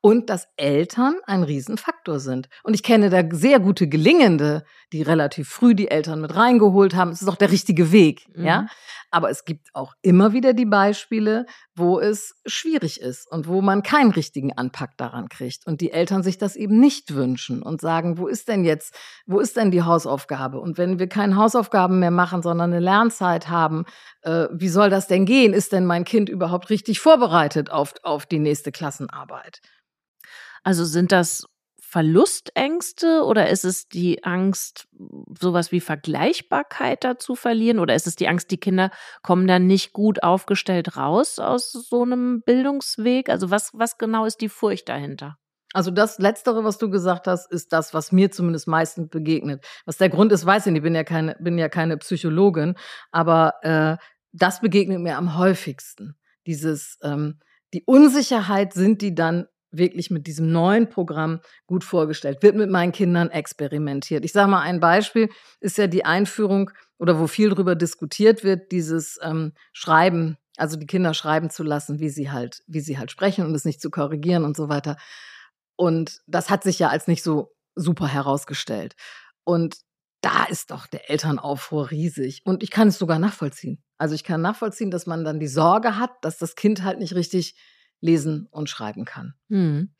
und 0.00 0.30
dass 0.30 0.48
Eltern 0.56 1.16
ein 1.24 1.42
Riesenfaktor 1.42 2.20
sind. 2.20 2.48
Und 2.62 2.74
ich 2.74 2.82
kenne 2.82 3.10
da 3.10 3.22
sehr 3.30 3.60
gute 3.60 3.88
Gelingende, 3.88 4.64
die 4.92 5.02
relativ 5.02 5.48
früh 5.48 5.74
die 5.74 5.90
Eltern 5.90 6.20
mit 6.20 6.34
reingeholt 6.34 6.94
haben. 6.94 7.10
Es 7.10 7.22
ist 7.22 7.28
auch 7.28 7.36
der 7.36 7.50
richtige 7.50 7.90
Weg, 7.92 8.26
mhm. 8.34 8.44
ja. 8.44 8.66
Aber 9.10 9.30
es 9.30 9.44
gibt 9.44 9.68
auch 9.74 9.94
immer 10.02 10.32
wieder 10.32 10.52
die 10.52 10.66
Beispiele, 10.66 11.46
wo 11.78 12.00
es 12.00 12.34
schwierig 12.46 13.00
ist 13.00 13.30
und 13.30 13.46
wo 13.48 13.62
man 13.62 13.82
keinen 13.82 14.10
richtigen 14.10 14.52
Anpack 14.52 14.96
daran 14.96 15.28
kriegt 15.28 15.66
und 15.66 15.80
die 15.80 15.92
Eltern 15.92 16.22
sich 16.22 16.38
das 16.38 16.56
eben 16.56 16.78
nicht 16.78 17.14
wünschen 17.14 17.62
und 17.62 17.80
sagen, 17.80 18.18
wo 18.18 18.26
ist 18.26 18.48
denn 18.48 18.64
jetzt, 18.64 18.94
wo 19.26 19.40
ist 19.40 19.56
denn 19.56 19.70
die 19.70 19.82
Hausaufgabe? 19.82 20.60
Und 20.60 20.78
wenn 20.78 20.98
wir 20.98 21.08
keine 21.08 21.36
Hausaufgaben 21.36 21.98
mehr 21.98 22.10
machen, 22.10 22.42
sondern 22.42 22.72
eine 22.72 22.80
Lernzeit 22.80 23.48
haben, 23.48 23.84
äh, 24.22 24.48
wie 24.52 24.68
soll 24.68 24.90
das 24.90 25.06
denn 25.06 25.24
gehen? 25.24 25.52
Ist 25.52 25.72
denn 25.72 25.86
mein 25.86 26.04
Kind 26.04 26.28
überhaupt 26.28 26.70
richtig 26.70 27.00
vorbereitet 27.00 27.70
auf, 27.70 27.94
auf 28.02 28.26
die 28.26 28.38
nächste 28.38 28.72
Klassenarbeit? 28.72 29.60
Also 30.62 30.84
sind 30.84 31.12
das 31.12 31.46
Verlustängste 31.90 33.24
oder 33.24 33.48
ist 33.48 33.64
es 33.64 33.88
die 33.88 34.22
Angst, 34.22 34.86
sowas 35.40 35.72
wie 35.72 35.80
Vergleichbarkeit 35.80 37.02
dazu 37.02 37.34
verlieren? 37.34 37.78
Oder 37.78 37.94
ist 37.94 38.06
es 38.06 38.14
die 38.14 38.28
Angst, 38.28 38.50
die 38.50 38.58
Kinder 38.58 38.90
kommen 39.22 39.46
dann 39.46 39.66
nicht 39.66 39.94
gut 39.94 40.22
aufgestellt 40.22 40.98
raus 40.98 41.38
aus 41.38 41.72
so 41.72 42.02
einem 42.02 42.42
Bildungsweg? 42.42 43.30
Also 43.30 43.50
was, 43.50 43.70
was 43.72 43.96
genau 43.96 44.26
ist 44.26 44.42
die 44.42 44.50
Furcht 44.50 44.90
dahinter? 44.90 45.38
Also 45.72 45.90
das 45.90 46.18
Letztere, 46.18 46.62
was 46.62 46.76
du 46.76 46.90
gesagt 46.90 47.26
hast, 47.26 47.50
ist 47.50 47.72
das, 47.72 47.94
was 47.94 48.12
mir 48.12 48.30
zumindest 48.30 48.68
meistens 48.68 49.08
begegnet. 49.08 49.64
Was 49.86 49.96
der 49.96 50.10
Grund 50.10 50.30
ist, 50.32 50.44
weiß 50.44 50.66
ich 50.66 50.72
nicht. 50.72 50.80
Ich 50.80 50.84
bin 50.84 50.94
ja 50.94 51.04
keine, 51.04 51.36
bin 51.40 51.56
ja 51.56 51.70
keine 51.70 51.96
Psychologin, 51.96 52.74
aber 53.12 53.54
äh, 53.62 53.96
das 54.32 54.60
begegnet 54.60 55.00
mir 55.00 55.16
am 55.16 55.38
häufigsten. 55.38 56.18
Dieses 56.46 56.98
ähm, 57.02 57.40
die 57.74 57.84
Unsicherheit, 57.84 58.72
sind 58.72 59.02
die 59.02 59.14
dann 59.14 59.46
wirklich 59.70 60.10
mit 60.10 60.26
diesem 60.26 60.50
neuen 60.50 60.88
Programm 60.88 61.40
gut 61.66 61.84
vorgestellt, 61.84 62.42
wird 62.42 62.56
mit 62.56 62.70
meinen 62.70 62.92
Kindern 62.92 63.30
experimentiert. 63.30 64.24
Ich 64.24 64.32
sage 64.32 64.50
mal, 64.50 64.62
ein 64.62 64.80
Beispiel 64.80 65.28
ist 65.60 65.78
ja 65.78 65.86
die 65.86 66.04
Einführung 66.04 66.70
oder 66.98 67.18
wo 67.18 67.26
viel 67.26 67.50
darüber 67.50 67.74
diskutiert 67.74 68.44
wird, 68.44 68.72
dieses 68.72 69.18
ähm, 69.22 69.52
Schreiben, 69.72 70.36
also 70.56 70.76
die 70.76 70.86
Kinder 70.86 71.14
schreiben 71.14 71.50
zu 71.50 71.62
lassen, 71.62 72.00
wie 72.00 72.08
sie 72.08 72.30
halt, 72.30 72.62
wie 72.66 72.80
sie 72.80 72.98
halt 72.98 73.10
sprechen 73.10 73.44
und 73.44 73.54
es 73.54 73.64
nicht 73.64 73.80
zu 73.80 73.90
korrigieren 73.90 74.44
und 74.44 74.56
so 74.56 74.68
weiter. 74.68 74.96
Und 75.76 76.20
das 76.26 76.50
hat 76.50 76.64
sich 76.64 76.78
ja 76.78 76.88
als 76.88 77.06
nicht 77.06 77.22
so 77.22 77.54
super 77.76 78.08
herausgestellt. 78.08 78.96
Und 79.44 79.76
da 80.20 80.44
ist 80.44 80.72
doch 80.72 80.86
der 80.86 81.10
Elternaufruhr 81.10 81.90
riesig. 81.90 82.42
Und 82.44 82.62
ich 82.62 82.70
kann 82.70 82.88
es 82.88 82.98
sogar 82.98 83.18
nachvollziehen. 83.18 83.82
Also 83.98 84.14
ich 84.14 84.24
kann 84.24 84.40
nachvollziehen, 84.40 84.90
dass 84.90 85.06
man 85.06 85.24
dann 85.24 85.38
die 85.38 85.46
Sorge 85.46 85.96
hat, 85.96 86.10
dass 86.22 86.38
das 86.38 86.56
Kind 86.56 86.82
halt 86.82 86.98
nicht 86.98 87.14
richtig 87.14 87.56
lesen 88.00 88.48
und 88.50 88.68
schreiben 88.68 89.04
kann. 89.04 89.34
Hm. 89.48 89.90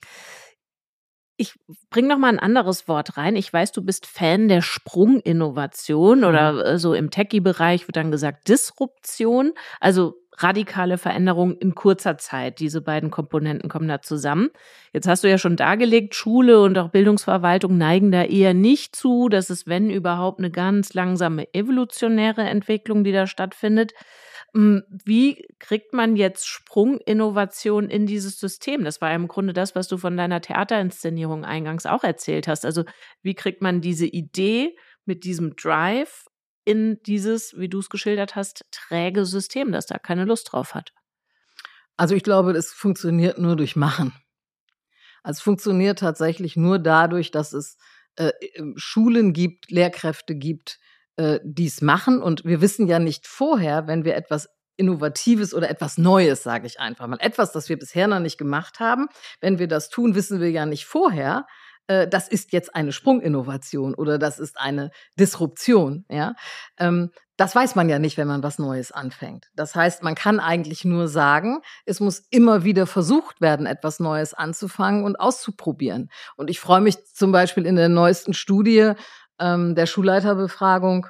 Ich 1.40 1.54
bringe 1.90 2.08
noch 2.08 2.18
mal 2.18 2.30
ein 2.30 2.40
anderes 2.40 2.88
Wort 2.88 3.16
rein. 3.16 3.36
Ich 3.36 3.52
weiß, 3.52 3.70
du 3.70 3.80
bist 3.82 4.06
Fan 4.06 4.48
der 4.48 4.60
Sprunginnovation 4.60 6.24
oder 6.24 6.52
mhm. 6.52 6.60
äh, 6.60 6.78
so 6.78 6.94
im 6.94 7.10
Techie-Bereich 7.10 7.86
wird 7.86 7.96
dann 7.96 8.10
gesagt 8.10 8.48
Disruption, 8.48 9.52
also 9.78 10.14
radikale 10.38 10.98
Veränderung 10.98 11.56
in 11.56 11.74
kurzer 11.74 12.18
Zeit. 12.18 12.58
Diese 12.58 12.80
beiden 12.80 13.10
Komponenten 13.10 13.68
kommen 13.68 13.88
da 13.88 14.02
zusammen. 14.02 14.50
Jetzt 14.92 15.06
hast 15.06 15.24
du 15.24 15.28
ja 15.28 15.38
schon 15.38 15.56
dargelegt, 15.56 16.14
Schule 16.14 16.60
und 16.60 16.78
auch 16.78 16.88
Bildungsverwaltung 16.88 17.76
neigen 17.76 18.10
da 18.10 18.24
eher 18.24 18.54
nicht 18.54 18.96
zu. 18.96 19.28
Das 19.28 19.50
ist, 19.50 19.66
wenn 19.66 19.90
überhaupt, 19.90 20.38
eine 20.38 20.50
ganz 20.50 20.94
langsame 20.94 21.52
evolutionäre 21.54 22.42
Entwicklung, 22.42 23.04
die 23.04 23.12
da 23.12 23.26
stattfindet. 23.26 23.92
Hm, 24.54 24.82
wie 25.04 25.46
kriegt 25.58 25.92
man 25.92 26.16
jetzt 26.16 26.48
Sprunginnovation 26.48 27.90
in 27.90 28.06
dieses 28.06 28.40
System? 28.40 28.84
Das 28.84 29.00
war 29.00 29.14
im 29.14 29.28
Grunde 29.28 29.52
das, 29.52 29.74
was 29.74 29.88
du 29.88 29.98
von 29.98 30.16
deiner 30.16 30.40
Theaterinszenierung 30.40 31.44
eingangs 31.44 31.86
auch 31.86 32.02
erzählt 32.02 32.48
hast. 32.48 32.64
Also 32.64 32.84
wie 33.22 33.34
kriegt 33.34 33.60
man 33.60 33.80
diese 33.80 34.06
Idee 34.06 34.76
mit 35.04 35.24
diesem 35.24 35.54
Drive 35.56 36.26
in 36.64 36.98
dieses, 37.02 37.58
wie 37.58 37.68
du 37.68 37.78
es 37.78 37.90
geschildert 37.90 38.36
hast, 38.36 38.64
träge 38.70 39.24
System, 39.24 39.72
das 39.72 39.86
da 39.86 39.98
keine 39.98 40.24
Lust 40.24 40.52
drauf 40.52 40.74
hat? 40.74 40.92
Also 41.96 42.14
ich 42.14 42.22
glaube, 42.22 42.52
es 42.52 42.72
funktioniert 42.72 43.38
nur 43.38 43.56
durch 43.56 43.76
Machen. 43.76 44.12
Also 45.22 45.38
es 45.38 45.42
funktioniert 45.42 45.98
tatsächlich 45.98 46.56
nur 46.56 46.78
dadurch, 46.78 47.30
dass 47.30 47.52
es 47.52 47.76
äh, 48.16 48.32
Schulen 48.76 49.32
gibt, 49.32 49.70
Lehrkräfte 49.70 50.34
gibt, 50.34 50.78
äh, 51.18 51.40
dies 51.42 51.82
machen. 51.82 52.22
Und 52.22 52.44
wir 52.44 52.60
wissen 52.60 52.86
ja 52.86 52.98
nicht 52.98 53.26
vorher, 53.26 53.86
wenn 53.86 54.04
wir 54.04 54.16
etwas 54.16 54.48
Innovatives 54.76 55.52
oder 55.52 55.68
etwas 55.68 55.98
Neues, 55.98 56.44
sage 56.44 56.66
ich 56.66 56.78
einfach 56.78 57.08
mal, 57.08 57.18
etwas, 57.20 57.52
das 57.52 57.68
wir 57.68 57.78
bisher 57.78 58.06
noch 58.06 58.20
nicht 58.20 58.38
gemacht 58.38 58.78
haben. 58.78 59.08
Wenn 59.40 59.58
wir 59.58 59.66
das 59.66 59.90
tun, 59.90 60.14
wissen 60.14 60.40
wir 60.40 60.50
ja 60.50 60.64
nicht 60.64 60.86
vorher, 60.86 61.46
äh, 61.88 62.06
das 62.06 62.28
ist 62.28 62.52
jetzt 62.52 62.74
eine 62.76 62.92
Sprunginnovation 62.92 63.94
oder 63.94 64.18
das 64.18 64.38
ist 64.38 64.58
eine 64.60 64.90
Disruption. 65.18 66.04
Ja, 66.08 66.34
ähm, 66.78 67.10
das 67.36 67.54
weiß 67.54 67.74
man 67.74 67.88
ja 67.88 67.98
nicht, 67.98 68.16
wenn 68.16 68.28
man 68.28 68.42
was 68.42 68.58
Neues 68.58 68.92
anfängt. 68.92 69.46
Das 69.54 69.74
heißt, 69.74 70.02
man 70.02 70.14
kann 70.14 70.38
eigentlich 70.38 70.84
nur 70.84 71.08
sagen, 71.08 71.60
es 71.84 71.98
muss 72.00 72.20
immer 72.30 72.64
wieder 72.64 72.86
versucht 72.86 73.40
werden, 73.40 73.66
etwas 73.66 74.00
Neues 74.00 74.34
anzufangen 74.34 75.04
und 75.04 75.16
auszuprobieren. 75.16 76.10
Und 76.36 76.50
ich 76.50 76.60
freue 76.60 76.80
mich 76.80 77.04
zum 77.06 77.32
Beispiel 77.32 77.66
in 77.66 77.76
der 77.76 77.88
neuesten 77.88 78.34
Studie 78.34 78.92
ähm, 79.38 79.74
der 79.74 79.86
Schulleiterbefragung 79.86 81.06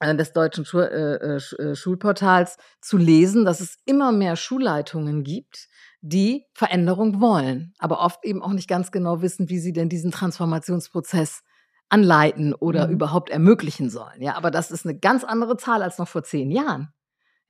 äh, 0.00 0.14
des 0.14 0.32
deutschen 0.32 0.64
Schul 0.64 0.82
äh, 0.82 1.36
äh, 1.36 1.70
äh, 1.70 1.74
Schulportals 1.74 2.56
zu 2.80 2.96
lesen, 2.96 3.44
dass 3.44 3.60
es 3.60 3.78
immer 3.84 4.12
mehr 4.12 4.36
Schulleitungen 4.36 5.24
gibt, 5.24 5.68
die 6.00 6.44
Veränderung 6.54 7.20
wollen, 7.20 7.74
aber 7.78 8.00
oft 8.00 8.24
eben 8.24 8.42
auch 8.42 8.52
nicht 8.52 8.68
ganz 8.68 8.92
genau 8.92 9.22
wissen, 9.22 9.48
wie 9.48 9.58
sie 9.58 9.72
denn 9.72 9.88
diesen 9.88 10.12
Transformationsprozess 10.12 11.42
anleiten 11.88 12.54
oder 12.54 12.86
mhm. 12.86 12.92
überhaupt 12.92 13.30
ermöglichen 13.30 13.90
sollen. 13.90 14.20
Ja, 14.20 14.36
aber 14.36 14.50
das 14.50 14.70
ist 14.70 14.86
eine 14.86 14.98
ganz 14.98 15.24
andere 15.24 15.56
Zahl 15.56 15.82
als 15.82 15.98
noch 15.98 16.08
vor 16.08 16.22
zehn 16.22 16.50
Jahren. 16.50 16.92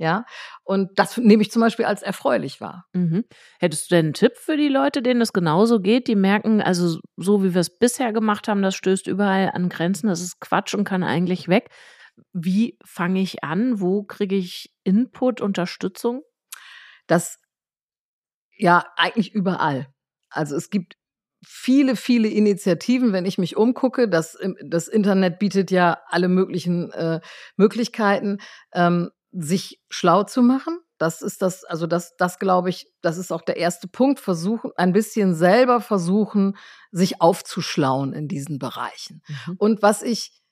Ja, 0.01 0.24
und 0.62 0.96
das 0.96 1.16
nehme 1.16 1.42
ich 1.42 1.51
zum 1.51 1.61
Beispiel 1.61 1.84
als 1.84 2.03
erfreulich 2.03 2.61
wahr. 2.61 2.86
Mhm. 2.92 3.24
Hättest 3.59 3.90
du 3.90 3.96
denn 3.96 4.07
einen 4.07 4.14
Tipp 4.14 4.36
für 4.36 4.57
die 4.57 4.68
Leute, 4.68 5.03
denen 5.03 5.20
es 5.20 5.32
genauso 5.32 5.80
geht, 5.80 6.07
die 6.07 6.14
merken, 6.14 6.62
also 6.62 7.01
so 7.16 7.42
wie 7.42 7.53
wir 7.53 7.61
es 7.61 7.78
bisher 7.78 8.12
gemacht 8.12 8.46
haben, 8.46 8.62
das 8.62 8.76
stößt 8.76 9.09
überall 9.09 9.51
an 9.53 9.68
Grenzen, 9.68 10.07
das 10.07 10.22
ist 10.22 10.40
Quatsch 10.40 10.74
und 10.74 10.84
kann 10.84 11.03
eigentlich 11.03 11.49
weg. 11.49 11.70
Wie 12.32 12.78
fange 12.84 13.20
ich 13.20 13.42
an? 13.42 13.80
Wo 13.80 14.05
kriege 14.05 14.36
ich 14.36 14.72
Input, 14.84 15.40
Unterstützung? 15.40 16.22
Das 17.09 17.38
ja 18.57 18.84
eigentlich 18.96 19.34
überall. 19.34 19.88
Also 20.30 20.55
es 20.55 20.70
gibt 20.70 20.94
viele, 21.44 21.96
viele 21.96 22.28
Initiativen, 22.28 23.12
wenn 23.12 23.24
ich 23.24 23.38
mich 23.38 23.57
umgucke. 23.57 24.09
Das, 24.09 24.36
das 24.64 24.88
Internet 24.88 25.38
bietet 25.38 25.70
ja 25.70 25.99
alle 26.07 26.28
möglichen 26.28 26.90
äh, 26.92 27.20
Möglichkeiten. 27.57 28.38
Ähm, 28.72 29.11
sich 29.33 29.81
schlau 29.91 30.22
zu 30.24 30.43
machen. 30.43 30.79
Das 30.99 31.22
ist 31.22 31.43
das, 31.43 31.64
also 31.64 31.87
das, 31.87 32.16
das 32.16 32.39
glaube 32.39 32.70
ich, 32.70 32.87
das 33.03 33.18
ist 33.18 33.33
auch 33.33 33.43
der 33.43 33.57
erste 33.57 33.87
Punkt. 33.87 34.18
Versuchen, 34.18 34.72
ein 34.76 34.93
bisschen 34.93 35.35
selber 35.35 35.81
versuchen, 35.81 36.57
sich 36.91 37.20
aufzuschlauen 37.20 38.12
in 38.12 38.26
diesen 38.26 38.59
Bereichen. 38.59 39.22
Mhm. 39.29 39.55
Und 39.59 39.83
was 39.83 40.03
ich 40.03 40.43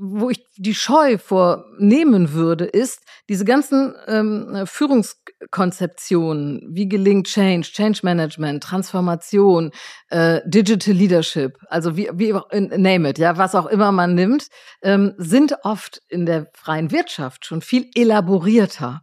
wo 0.00 0.30
ich 0.30 0.46
die 0.56 0.76
Scheu 0.76 1.18
vornehmen 1.18 2.32
würde, 2.32 2.64
ist 2.64 3.00
diese 3.28 3.44
ganzen 3.44 3.96
ähm, 4.06 4.62
Führungskonzeptionen, 4.64 6.68
wie 6.70 6.88
gelingt 6.88 7.26
Change, 7.26 7.68
Change 7.72 7.98
Management, 8.04 8.62
Transformation, 8.62 9.72
äh, 10.10 10.40
Digital 10.46 10.94
Leadership, 10.94 11.58
also 11.68 11.96
wie, 11.96 12.08
wie 12.14 12.32
name 12.52 13.10
it, 13.10 13.18
ja, 13.18 13.36
was 13.36 13.56
auch 13.56 13.66
immer 13.66 13.90
man 13.90 14.14
nimmt, 14.14 14.46
ähm, 14.82 15.14
sind 15.18 15.56
oft 15.64 16.00
in 16.08 16.26
der 16.26 16.46
freien 16.54 16.92
Wirtschaft 16.92 17.44
schon 17.44 17.60
viel 17.60 17.90
elaborierter 17.94 19.02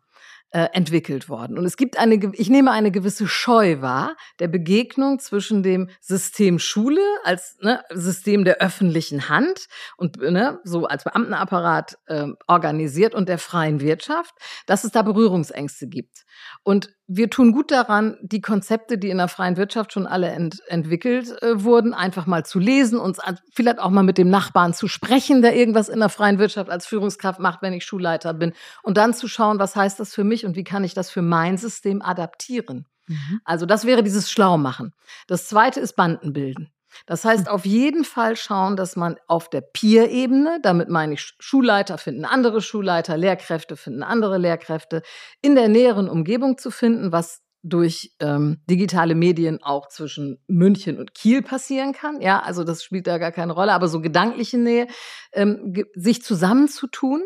äh, 0.55 0.69
entwickelt 0.71 1.27
worden. 1.27 1.57
Und 1.57 1.65
es 1.65 1.75
gibt 1.75 1.99
eine, 1.99 2.31
ich 2.31 2.49
nehme 2.49 2.71
eine 2.71 2.89
gewisse 2.89 3.27
Scheu 3.27 3.81
wahr 3.81 4.15
der 4.39 4.47
Begegnung 4.47 5.19
zwischen 5.19 5.63
dem 5.63 5.89
System 5.99 6.59
Schule 6.59 7.01
als 7.25 7.57
ne, 7.59 7.83
System 7.89 8.45
der 8.45 8.61
öffentlichen 8.61 9.27
Hand 9.27 9.67
und 9.97 10.15
ne, 10.15 10.61
so 10.63 10.85
als 10.85 11.03
Beamtenapparat 11.03 11.97
äh, 12.05 12.27
organisiert 12.47 13.15
und 13.15 13.27
der 13.27 13.37
freien 13.37 13.81
Wirtschaft, 13.81 14.33
dass 14.65 14.85
es 14.85 14.91
da 14.91 15.01
Berührungsängste 15.01 15.87
gibt. 15.87 16.23
Und 16.63 16.95
wir 17.07 17.29
tun 17.29 17.51
gut 17.51 17.71
daran, 17.71 18.17
die 18.21 18.41
Konzepte, 18.41 18.97
die 18.97 19.09
in 19.09 19.17
der 19.17 19.27
freien 19.27 19.57
Wirtschaft 19.57 19.93
schon 19.93 20.07
alle 20.07 20.29
ent 20.29 20.61
entwickelt 20.67 21.41
äh, 21.43 21.63
wurden, 21.63 21.93
einfach 21.93 22.25
mal 22.25 22.45
zu 22.45 22.57
lesen, 22.59 22.97
uns 22.97 23.19
vielleicht 23.53 23.79
auch 23.79 23.91
mal 23.91 24.03
mit 24.03 24.17
dem 24.17 24.29
Nachbarn 24.29 24.73
zu 24.73 24.87
sprechen, 24.87 25.41
der 25.41 25.55
irgendwas 25.55 25.89
in 25.89 25.99
der 25.99 26.09
freien 26.09 26.39
Wirtschaft 26.39 26.69
als 26.69 26.87
Führungskraft 26.87 27.39
macht, 27.39 27.61
wenn 27.61 27.73
ich 27.73 27.85
Schulleiter 27.85 28.33
bin. 28.33 28.53
Und 28.81 28.97
dann 28.97 29.13
zu 29.13 29.27
schauen, 29.27 29.59
was 29.59 29.75
heißt 29.75 29.99
das 29.99 30.15
für 30.15 30.23
mich 30.23 30.45
und 30.45 30.55
wie 30.55 30.63
kann 30.63 30.83
ich 30.83 30.93
das 30.93 31.11
für 31.11 31.21
mein 31.21 31.57
System 31.57 32.01
adaptieren. 32.01 32.87
Mhm. 33.07 33.41
Also 33.43 33.65
das 33.65 33.85
wäre 33.85 34.01
dieses 34.01 34.31
Schlaumachen. 34.31 34.93
Das 35.27 35.47
zweite 35.47 35.79
ist 35.79 35.95
Bandenbilden. 35.95 36.71
Das 37.05 37.25
heißt, 37.25 37.49
auf 37.49 37.65
jeden 37.65 38.03
Fall 38.03 38.35
schauen, 38.35 38.75
dass 38.75 38.95
man 38.95 39.17
auf 39.27 39.49
der 39.49 39.61
Peer-Ebene, 39.61 40.59
damit 40.61 40.89
meine 40.89 41.13
ich 41.13 41.33
Schulleiter 41.39 41.97
finden 41.97 42.25
andere 42.25 42.61
Schulleiter, 42.61 43.17
Lehrkräfte 43.17 43.77
finden 43.77 44.03
andere 44.03 44.37
Lehrkräfte, 44.37 45.01
in 45.41 45.55
der 45.55 45.67
näheren 45.67 46.09
Umgebung 46.09 46.57
zu 46.57 46.71
finden, 46.71 47.11
was 47.11 47.41
durch 47.63 48.11
ähm, 48.19 48.61
digitale 48.69 49.15
Medien 49.15 49.61
auch 49.63 49.87
zwischen 49.87 50.39
München 50.47 50.99
und 50.99 51.15
Kiel 51.15 51.41
passieren 51.41 51.93
kann. 51.93 52.21
Ja, 52.21 52.39
also 52.39 52.63
das 52.63 52.83
spielt 52.83 53.07
da 53.07 53.17
gar 53.17 53.31
keine 53.31 53.53
Rolle, 53.53 53.73
aber 53.73 53.87
so 53.87 54.01
gedankliche 54.01 54.59
Nähe, 54.59 54.87
ähm, 55.33 55.73
sich 55.95 56.21
zusammenzutun, 56.21 57.23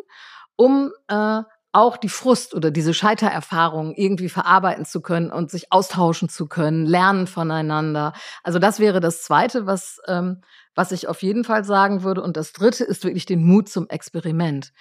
um 0.55 0.91
äh, 1.09 1.41
auch 1.72 1.97
die 1.97 2.09
Frust 2.09 2.55
oder 2.55 2.72
diese 2.72 2.93
Scheitererfahrung 2.93 3.93
irgendwie 3.95 4.30
verarbeiten 4.30 4.86
zu 4.86 5.01
können 5.01 5.32
und 5.32 5.51
sich 5.51 5.72
austauschen 5.72 6.30
zu 6.30 6.47
können, 6.47 6.86
lernen 6.86 7.28
voneinander. 7.28 8.13
Also 8.43 8.59
das 8.59 8.80
wäre 8.80 8.99
das 8.99 9.24
Zweite, 9.24 9.65
was, 9.65 9.99
ähm, 10.07 10.41
was 10.76 10.91
ich 10.91 11.07
auf 11.07 11.22
jeden 11.22 11.43
Fall 11.43 11.63
sagen 11.63 12.03
würde. 12.03 12.22
Und 12.24 12.38
das 12.38 12.53
Dritte 12.53 12.84
ist 12.84 13.03
wirklich 13.03 13.26
den 13.26 13.43
Mut 13.45 13.70
zum 13.70 13.88
Experiment. 13.88 14.72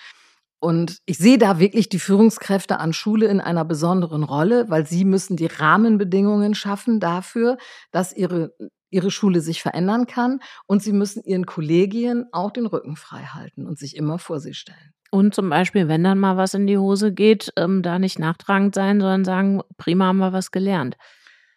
Und 0.61 0.99
ich 1.07 1.19
sehe 1.19 1.39
da 1.39 1.61
wirklich 1.61 1.89
die 1.89 2.01
Führungskräfte 2.01 2.81
an 2.81 2.93
Schule 2.93 3.27
in 3.27 3.41
einer 3.41 3.65
besonderen 3.65 4.25
Rolle, 4.25 4.69
weil 4.69 4.87
sie 4.87 5.05
müssen 5.05 5.37
die 5.37 5.47
Rahmenbedingungen 5.47 6.55
schaffen 6.55 6.99
dafür, 6.99 7.59
dass 7.93 8.13
ihre 8.13 8.53
ihre 8.91 9.11
Schule 9.11 9.41
sich 9.41 9.63
verändern 9.63 10.07
kann 10.07 10.41
und 10.67 10.83
sie 10.83 10.93
müssen 10.93 11.23
ihren 11.25 11.47
Kollegien 11.47 12.27
auch 12.33 12.51
den 12.51 12.67
Rücken 12.67 12.97
frei 12.97 13.23
halten 13.23 13.67
und 13.67 13.79
sich 13.79 13.97
immer 13.97 14.19
vor 14.19 14.41
sie 14.41 14.55
stellen. 14.55 14.95
Und 15.11 15.35
zum 15.35 15.49
Beispiel, 15.49 15.89
wenn 15.89 16.05
dann 16.05 16.19
mal 16.19 16.37
was 16.37 16.55
in 16.55 16.67
die 16.67 16.79
Hose 16.79 17.13
geht, 17.13 17.53
ähm, 17.57 17.83
da 17.83 17.99
nicht 17.99 18.19
nachtragend 18.19 18.75
sein, 18.75 19.01
sondern 19.01 19.25
sagen, 19.25 19.63
prima 19.79 20.07
haben 20.07 20.19
wir 20.19 20.33
was 20.33 20.51
gelernt. 20.51 20.97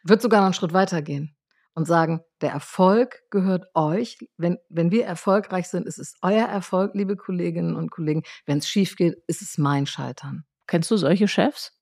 Wird 0.04 0.22
sogar 0.22 0.40
noch 0.40 0.46
einen 0.46 0.54
Schritt 0.54 0.74
weiter 0.74 1.02
gehen 1.02 1.36
und 1.74 1.86
sagen, 1.86 2.22
der 2.42 2.52
Erfolg 2.52 3.24
gehört 3.30 3.66
euch. 3.74 4.18
Wenn, 4.38 4.58
wenn 4.70 4.92
wir 4.92 5.06
erfolgreich 5.06 5.68
sind, 5.68 5.86
ist 5.86 6.00
es 6.00 6.16
euer 6.22 6.48
Erfolg, 6.48 6.96
liebe 6.96 7.18
Kolleginnen 7.18 7.76
und 7.76 7.92
Kollegen. 7.92 8.24
Wenn 8.46 8.60
es 8.60 8.70
schief 8.70 8.96
geht, 8.96 9.18
ist 9.28 9.42
es 9.42 9.58
mein 9.58 9.86
Scheitern. 9.86 10.46
Kennst 10.68 10.90
du 10.90 10.98
solche 10.98 11.28
Chefs? 11.28 11.78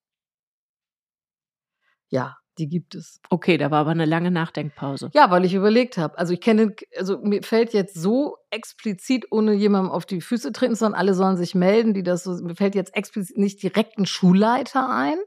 Ja, 2.10 2.39
die 2.60 2.68
gibt 2.68 2.94
es. 2.96 3.22
Okay, 3.30 3.58
da 3.58 3.72
war 3.72 3.80
aber 3.80 3.92
eine 3.92 4.06
lange 4.06 4.32
Nachdenkpause. 4.32 5.10
Ja, 5.14 5.32
weil 5.32 5.46
ich 5.46 5.54
überlegt 5.54 5.98
habe. 5.98 6.18
Also 6.18 6.34
ich 6.34 6.42
kenne, 6.42 6.76
also 6.98 7.20
mir 7.20 7.42
fällt 7.42 7.74
jetzt 7.74 7.96
so 7.96 8.38
explizit, 8.50 9.28
ohne 9.32 9.54
jemandem 9.54 9.92
auf 9.92 10.06
die 10.06 10.22
Füße 10.22 10.52
treten, 10.52 10.76
sondern 10.76 11.00
alle 11.00 11.14
sollen 11.14 11.38
sich 11.38 11.56
melden, 11.56 11.94
die 11.94 12.04
das 12.04 12.24
so, 12.24 12.34
mir 12.44 12.56
fällt 12.56 12.76
jetzt 12.76 12.96
explizit 12.96 13.38
nicht 13.38 13.64
direkt 13.64 13.98
ein 13.98 14.06
Schulleiter 14.06 14.90
ein, 14.90 15.18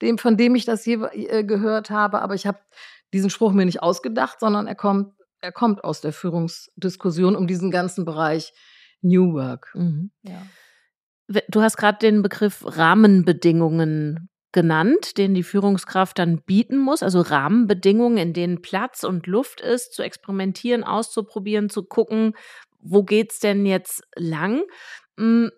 dem, 0.00 0.18
von 0.18 0.36
dem 0.36 0.54
ich 0.54 0.64
das 0.64 0.86
je 0.86 0.94
äh, 1.12 1.44
gehört 1.44 1.90
habe, 1.90 2.22
aber 2.22 2.34
ich 2.34 2.46
habe 2.46 2.58
diesen 3.12 3.30
Spruch 3.30 3.52
mir 3.52 3.64
nicht 3.64 3.82
ausgedacht, 3.82 4.40
sondern 4.40 4.66
er 4.66 4.74
kommt, 4.74 5.14
er 5.40 5.52
kommt 5.52 5.84
aus 5.84 6.00
der 6.00 6.12
Führungsdiskussion 6.12 7.34
um 7.34 7.46
diesen 7.46 7.70
ganzen 7.70 8.04
Bereich 8.04 8.52
New 9.02 9.34
Work. 9.34 9.72
Mhm. 9.74 10.10
Ja. 10.22 10.42
Du 11.48 11.60
hast 11.60 11.76
gerade 11.76 11.98
den 11.98 12.22
Begriff 12.22 12.62
Rahmenbedingungen 12.64 14.28
genannt, 14.56 15.18
den 15.18 15.34
die 15.34 15.42
Führungskraft 15.42 16.18
dann 16.18 16.40
bieten 16.40 16.78
muss, 16.78 17.02
also 17.02 17.20
Rahmenbedingungen, 17.20 18.16
in 18.16 18.32
denen 18.32 18.62
Platz 18.62 19.04
und 19.04 19.26
Luft 19.26 19.60
ist, 19.60 19.92
zu 19.92 20.02
experimentieren, 20.02 20.82
auszuprobieren, 20.82 21.68
zu 21.68 21.82
gucken, 21.82 22.32
wo 22.80 23.02
geht's 23.02 23.38
denn 23.38 23.66
jetzt 23.66 24.02
lang? 24.14 24.62
Hm, 25.18 25.50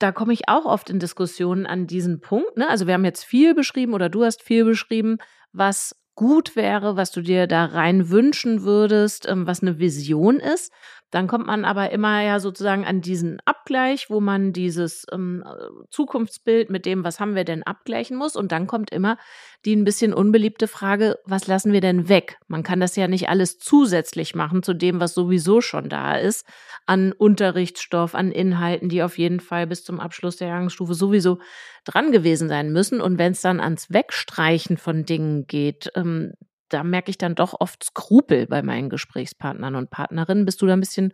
da 0.00 0.10
komme 0.10 0.32
ich 0.32 0.48
auch 0.48 0.64
oft 0.64 0.90
in 0.90 0.98
Diskussionen 0.98 1.66
an 1.66 1.86
diesen 1.86 2.18
Punkt. 2.18 2.56
Ne? 2.56 2.68
Also 2.68 2.88
wir 2.88 2.94
haben 2.94 3.04
jetzt 3.04 3.22
viel 3.22 3.54
beschrieben 3.54 3.94
oder 3.94 4.08
du 4.08 4.24
hast 4.24 4.42
viel 4.42 4.64
beschrieben, 4.64 5.18
was 5.52 5.94
gut 6.16 6.56
wäre, 6.56 6.96
was 6.96 7.12
du 7.12 7.20
dir 7.20 7.46
da 7.46 7.66
rein 7.66 8.10
wünschen 8.10 8.64
würdest, 8.64 9.28
ähm, 9.28 9.46
was 9.46 9.62
eine 9.62 9.78
Vision 9.78 10.40
ist. 10.40 10.72
Dann 11.10 11.28
kommt 11.28 11.46
man 11.46 11.64
aber 11.64 11.92
immer 11.92 12.22
ja 12.22 12.40
sozusagen 12.40 12.84
an 12.84 13.00
diesen 13.00 13.38
Abgleich, 13.44 14.10
wo 14.10 14.20
man 14.20 14.52
dieses 14.52 15.06
ähm, 15.12 15.44
Zukunftsbild 15.90 16.68
mit 16.68 16.84
dem, 16.84 17.04
was 17.04 17.20
haben 17.20 17.36
wir 17.36 17.44
denn 17.44 17.62
abgleichen 17.62 18.16
muss. 18.16 18.34
Und 18.34 18.50
dann 18.50 18.66
kommt 18.66 18.90
immer 18.90 19.16
die 19.64 19.76
ein 19.76 19.84
bisschen 19.84 20.12
unbeliebte 20.12 20.66
Frage, 20.66 21.18
was 21.24 21.46
lassen 21.46 21.72
wir 21.72 21.80
denn 21.80 22.08
weg? 22.08 22.38
Man 22.48 22.64
kann 22.64 22.80
das 22.80 22.96
ja 22.96 23.06
nicht 23.06 23.28
alles 23.28 23.58
zusätzlich 23.58 24.34
machen 24.34 24.64
zu 24.64 24.74
dem, 24.74 24.98
was 24.98 25.14
sowieso 25.14 25.60
schon 25.60 25.88
da 25.88 26.16
ist, 26.16 26.44
an 26.86 27.12
Unterrichtsstoff, 27.12 28.14
an 28.16 28.32
Inhalten, 28.32 28.88
die 28.88 29.02
auf 29.02 29.16
jeden 29.16 29.40
Fall 29.40 29.68
bis 29.68 29.84
zum 29.84 30.00
Abschluss 30.00 30.36
der 30.36 30.48
Jahrgangsstufe 30.48 30.94
sowieso 30.94 31.38
dran 31.84 32.10
gewesen 32.10 32.48
sein 32.48 32.72
müssen. 32.72 33.00
Und 33.00 33.18
wenn 33.18 33.32
es 33.32 33.40
dann 33.40 33.60
ans 33.60 33.90
Wegstreichen 33.90 34.76
von 34.76 35.04
Dingen 35.04 35.46
geht, 35.46 35.90
ähm, 35.94 36.32
da 36.68 36.82
merke 36.82 37.10
ich 37.10 37.18
dann 37.18 37.34
doch 37.34 37.54
oft 37.58 37.84
Skrupel 37.84 38.46
bei 38.46 38.62
meinen 38.62 38.90
Gesprächspartnern 38.90 39.74
und 39.74 39.90
Partnerinnen. 39.90 40.44
Bist 40.44 40.62
du 40.62 40.66
da 40.66 40.72
ein 40.72 40.80
bisschen 40.80 41.12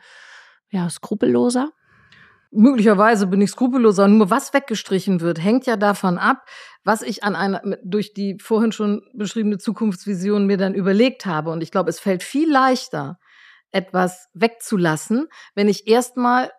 ja, 0.70 0.88
skrupelloser? 0.88 1.70
Möglicherweise 2.50 3.26
bin 3.26 3.40
ich 3.40 3.50
skrupelloser. 3.50 4.08
Nur 4.08 4.30
was 4.30 4.52
weggestrichen 4.52 5.20
wird, 5.20 5.42
hängt 5.42 5.66
ja 5.66 5.76
davon 5.76 6.18
ab, 6.18 6.44
was 6.84 7.02
ich 7.02 7.24
an 7.24 7.34
einer, 7.34 7.62
durch 7.82 8.12
die 8.12 8.36
vorhin 8.40 8.72
schon 8.72 9.02
beschriebene 9.14 9.58
Zukunftsvision 9.58 10.46
mir 10.46 10.58
dann 10.58 10.74
überlegt 10.74 11.24
habe. 11.24 11.50
Und 11.50 11.62
ich 11.62 11.70
glaube, 11.70 11.88
es 11.88 11.98
fällt 11.98 12.22
viel 12.22 12.50
leichter, 12.50 13.18
etwas 13.70 14.28
wegzulassen, 14.34 15.28
wenn 15.54 15.68
ich 15.68 15.88
erstmal 15.88 16.50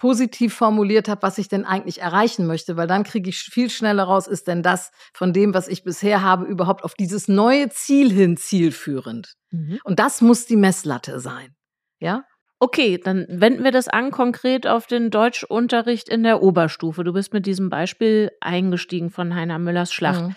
positiv 0.00 0.54
formuliert 0.54 1.08
habe, 1.08 1.22
was 1.22 1.38
ich 1.38 1.48
denn 1.48 1.64
eigentlich 1.64 2.00
erreichen 2.00 2.46
möchte, 2.46 2.76
weil 2.76 2.86
dann 2.86 3.04
kriege 3.04 3.28
ich 3.28 3.38
viel 3.38 3.70
schneller 3.70 4.04
raus, 4.04 4.26
ist 4.26 4.48
denn 4.48 4.62
das 4.62 4.90
von 5.12 5.32
dem, 5.32 5.52
was 5.54 5.68
ich 5.68 5.84
bisher 5.84 6.22
habe, 6.22 6.46
überhaupt 6.46 6.84
auf 6.84 6.94
dieses 6.94 7.28
neue 7.28 7.68
Ziel 7.68 8.10
hin 8.10 8.36
zielführend. 8.36 9.34
Mhm. 9.50 9.78
Und 9.84 10.00
das 10.00 10.22
muss 10.22 10.46
die 10.46 10.56
Messlatte 10.56 11.20
sein. 11.20 11.54
Ja? 12.00 12.24
Okay, 12.58 12.98
dann 12.98 13.26
wenden 13.28 13.62
wir 13.62 13.72
das 13.72 13.88
an 13.88 14.10
konkret 14.10 14.66
auf 14.66 14.86
den 14.86 15.10
Deutschunterricht 15.10 16.08
in 16.08 16.22
der 16.22 16.42
Oberstufe. 16.42 17.04
Du 17.04 17.12
bist 17.12 17.34
mit 17.34 17.44
diesem 17.44 17.68
Beispiel 17.68 18.30
eingestiegen 18.40 19.10
von 19.10 19.34
Heiner 19.34 19.58
Müllers 19.58 19.92
Schlacht. 19.92 20.24
Mhm. 20.24 20.34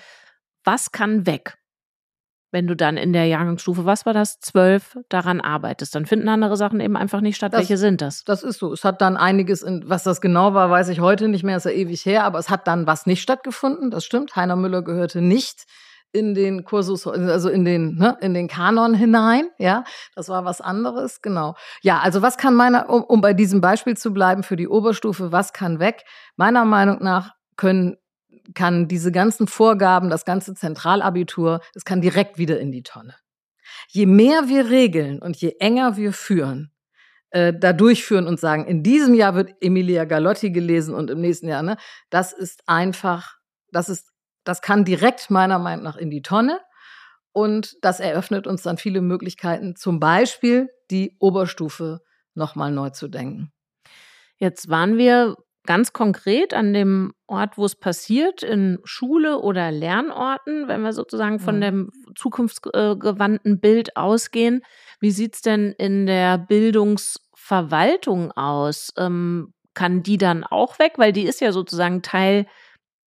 Was 0.66 0.92
kann 0.92 1.26
weg? 1.26 1.56
Wenn 2.54 2.68
du 2.68 2.76
dann 2.76 2.98
in 2.98 3.14
der 3.14 3.26
Jahrgangsstufe, 3.26 3.84
was 3.84 4.06
war 4.06 4.14
das, 4.14 4.40
zwölf, 4.40 4.98
daran 5.10 5.42
arbeitest. 5.42 5.96
Dann 5.96 6.06
finden 6.06 6.30
andere 6.30 6.56
Sachen 6.56 6.80
eben 6.80 6.96
einfach 6.96 7.20
nicht 7.20 7.36
statt. 7.36 7.52
Das, 7.52 7.62
Welche 7.62 7.78
sind 7.78 8.00
das? 8.00 8.24
Das 8.24 8.44
ist 8.44 8.60
so. 8.60 8.72
Es 8.72 8.86
hat 8.86 9.02
dann 9.02 9.18
einiges, 9.18 9.64
in, 9.64 9.90
was 9.90 10.04
das 10.04 10.22
genau 10.22 10.54
war, 10.54 10.70
weiß 10.70 10.90
ich 10.90 11.00
heute 11.00 11.28
nicht 11.28 11.44
mehr, 11.44 11.58
ist 11.58 11.66
ja 11.66 11.72
ewig 11.72 12.06
her, 12.06 12.24
aber 12.24 12.38
es 12.38 12.52
hat 12.52 12.68
dann 12.68 12.86
was 12.86 13.08
nicht 13.08 13.24
stattgefunden, 13.24 13.90
das 13.90 14.06
stimmt. 14.06 14.36
Heiner 14.36 14.56
Müller 14.56 14.84
gehörte 14.84 15.20
nicht 15.20 15.64
in 16.12 16.36
den 16.36 16.64
Kursus, 16.64 17.08
also 17.08 17.50
in 17.50 17.66
den, 17.66 17.96
ne, 17.96 18.18
in 18.22 18.36
den 18.36 18.48
Kanon 18.48 18.94
hinein, 18.94 19.50
ja, 19.58 19.84
das 20.16 20.30
war 20.30 20.46
was 20.46 20.62
anderes, 20.62 21.24
genau. 21.24 21.56
Ja, 21.82 22.02
also 22.02 22.22
was 22.22 22.38
kann 22.38 22.54
meiner, 22.54 22.88
um, 22.88 23.04
um 23.04 23.20
bei 23.20 23.34
diesem 23.34 23.62
Beispiel 23.62 23.98
zu 23.98 24.14
bleiben 24.14 24.44
für 24.44 24.56
die 24.56 24.68
Oberstufe, 24.68 25.32
was 25.32 25.54
kann 25.54 25.80
weg? 25.80 26.04
Meiner 26.36 26.66
Meinung 26.66 27.02
nach 27.02 27.32
können 27.58 27.98
kann 28.54 28.88
diese 28.88 29.12
ganzen 29.12 29.48
Vorgaben, 29.48 30.10
das 30.10 30.26
ganze 30.26 30.54
Zentralabitur, 30.54 31.62
es 31.74 31.86
kann 31.86 32.02
direkt 32.02 32.38
wieder 32.38 32.60
in 32.60 32.72
die 32.72 32.84
Tonne. 32.84 33.16
Je 33.90 34.06
mehr 34.06 34.48
wir 34.48 34.70
regeln 34.70 35.20
und 35.20 35.38
je 35.38 35.56
enger 35.60 35.98
wir 35.98 36.14
führen, 36.14 36.72
äh, 37.30 37.54
da 37.58 37.74
durchführen 37.74 38.28
und 38.28 38.40
sagen, 38.40 38.66
in 38.66 38.84
diesem 38.84 39.14
Jahr 39.14 39.36
wird 39.36 39.56
Emilia 39.62 40.06
Galotti 40.06 40.52
gelesen 40.52 40.94
und 40.94 41.10
im 41.10 41.22
nächsten 41.22 41.48
Jahr, 41.48 41.64
ne, 41.64 41.78
das 42.10 42.34
ist 42.34 42.64
einfach, 42.68 43.38
das 43.72 43.90
ist, 43.90 44.12
das 44.44 44.62
kann 44.62 44.86
direkt 44.86 45.30
meiner 45.30 45.58
Meinung 45.60 45.84
nach 45.84 45.98
in 45.98 46.10
die 46.10 46.22
Tonne. 46.22 46.60
Und 47.32 47.78
das 47.82 48.00
eröffnet 48.00 48.46
uns 48.46 48.62
dann 48.62 48.78
viele 48.78 49.02
Möglichkeiten, 49.02 49.76
zum 49.76 50.00
Beispiel 50.00 50.70
die 50.92 51.18
Oberstufe 51.20 52.02
nochmal 52.36 52.72
neu 52.72 52.92
zu 52.92 53.08
denken. 53.08 53.52
Jetzt 54.38 54.70
waren 54.70 54.98
wir 54.98 55.36
ganz 55.66 55.94
konkret 55.94 56.54
an 56.54 56.74
dem 56.74 57.14
Ort, 57.28 57.58
wo 57.58 57.66
es 57.66 57.76
passiert, 57.76 58.44
in 58.44 58.80
Schule 58.84 59.40
oder 59.40 59.72
Lernorten, 59.72 60.68
wenn 60.68 60.82
wir 60.82 60.94
sozusagen 60.94 61.40
von 61.40 61.58
mhm. 61.58 61.62
dem 61.62 61.90
zukunftsgewandten 62.16 63.60
Bild 63.60 63.96
ausgehen. 63.96 64.62
Wie 65.00 65.12
sieht's 65.12 65.42
denn 65.42 65.74
in 65.78 66.06
der 66.06 66.38
Bildungsverwaltung 66.38 68.32
aus? 68.34 68.94
Ähm, 68.98 69.54
kann 69.74 70.04
die 70.04 70.18
dann 70.18 70.44
auch 70.44 70.80
weg? 70.80 70.94
Weil 70.98 71.14
die 71.14 71.24
ist 71.24 71.42
ja 71.42 71.52
sozusagen 71.52 72.02
Teil 72.02 72.46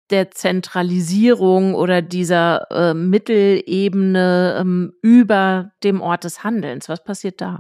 der 0.09 0.31
Zentralisierung 0.31 1.73
oder 1.75 2.01
dieser 2.01 2.67
äh, 2.71 2.93
Mittelebene 2.93 4.57
ähm, 4.59 4.93
über 5.01 5.71
dem 5.83 6.01
Ort 6.01 6.23
des 6.23 6.43
Handelns? 6.43 6.89
Was 6.89 7.03
passiert 7.03 7.41
da? 7.41 7.59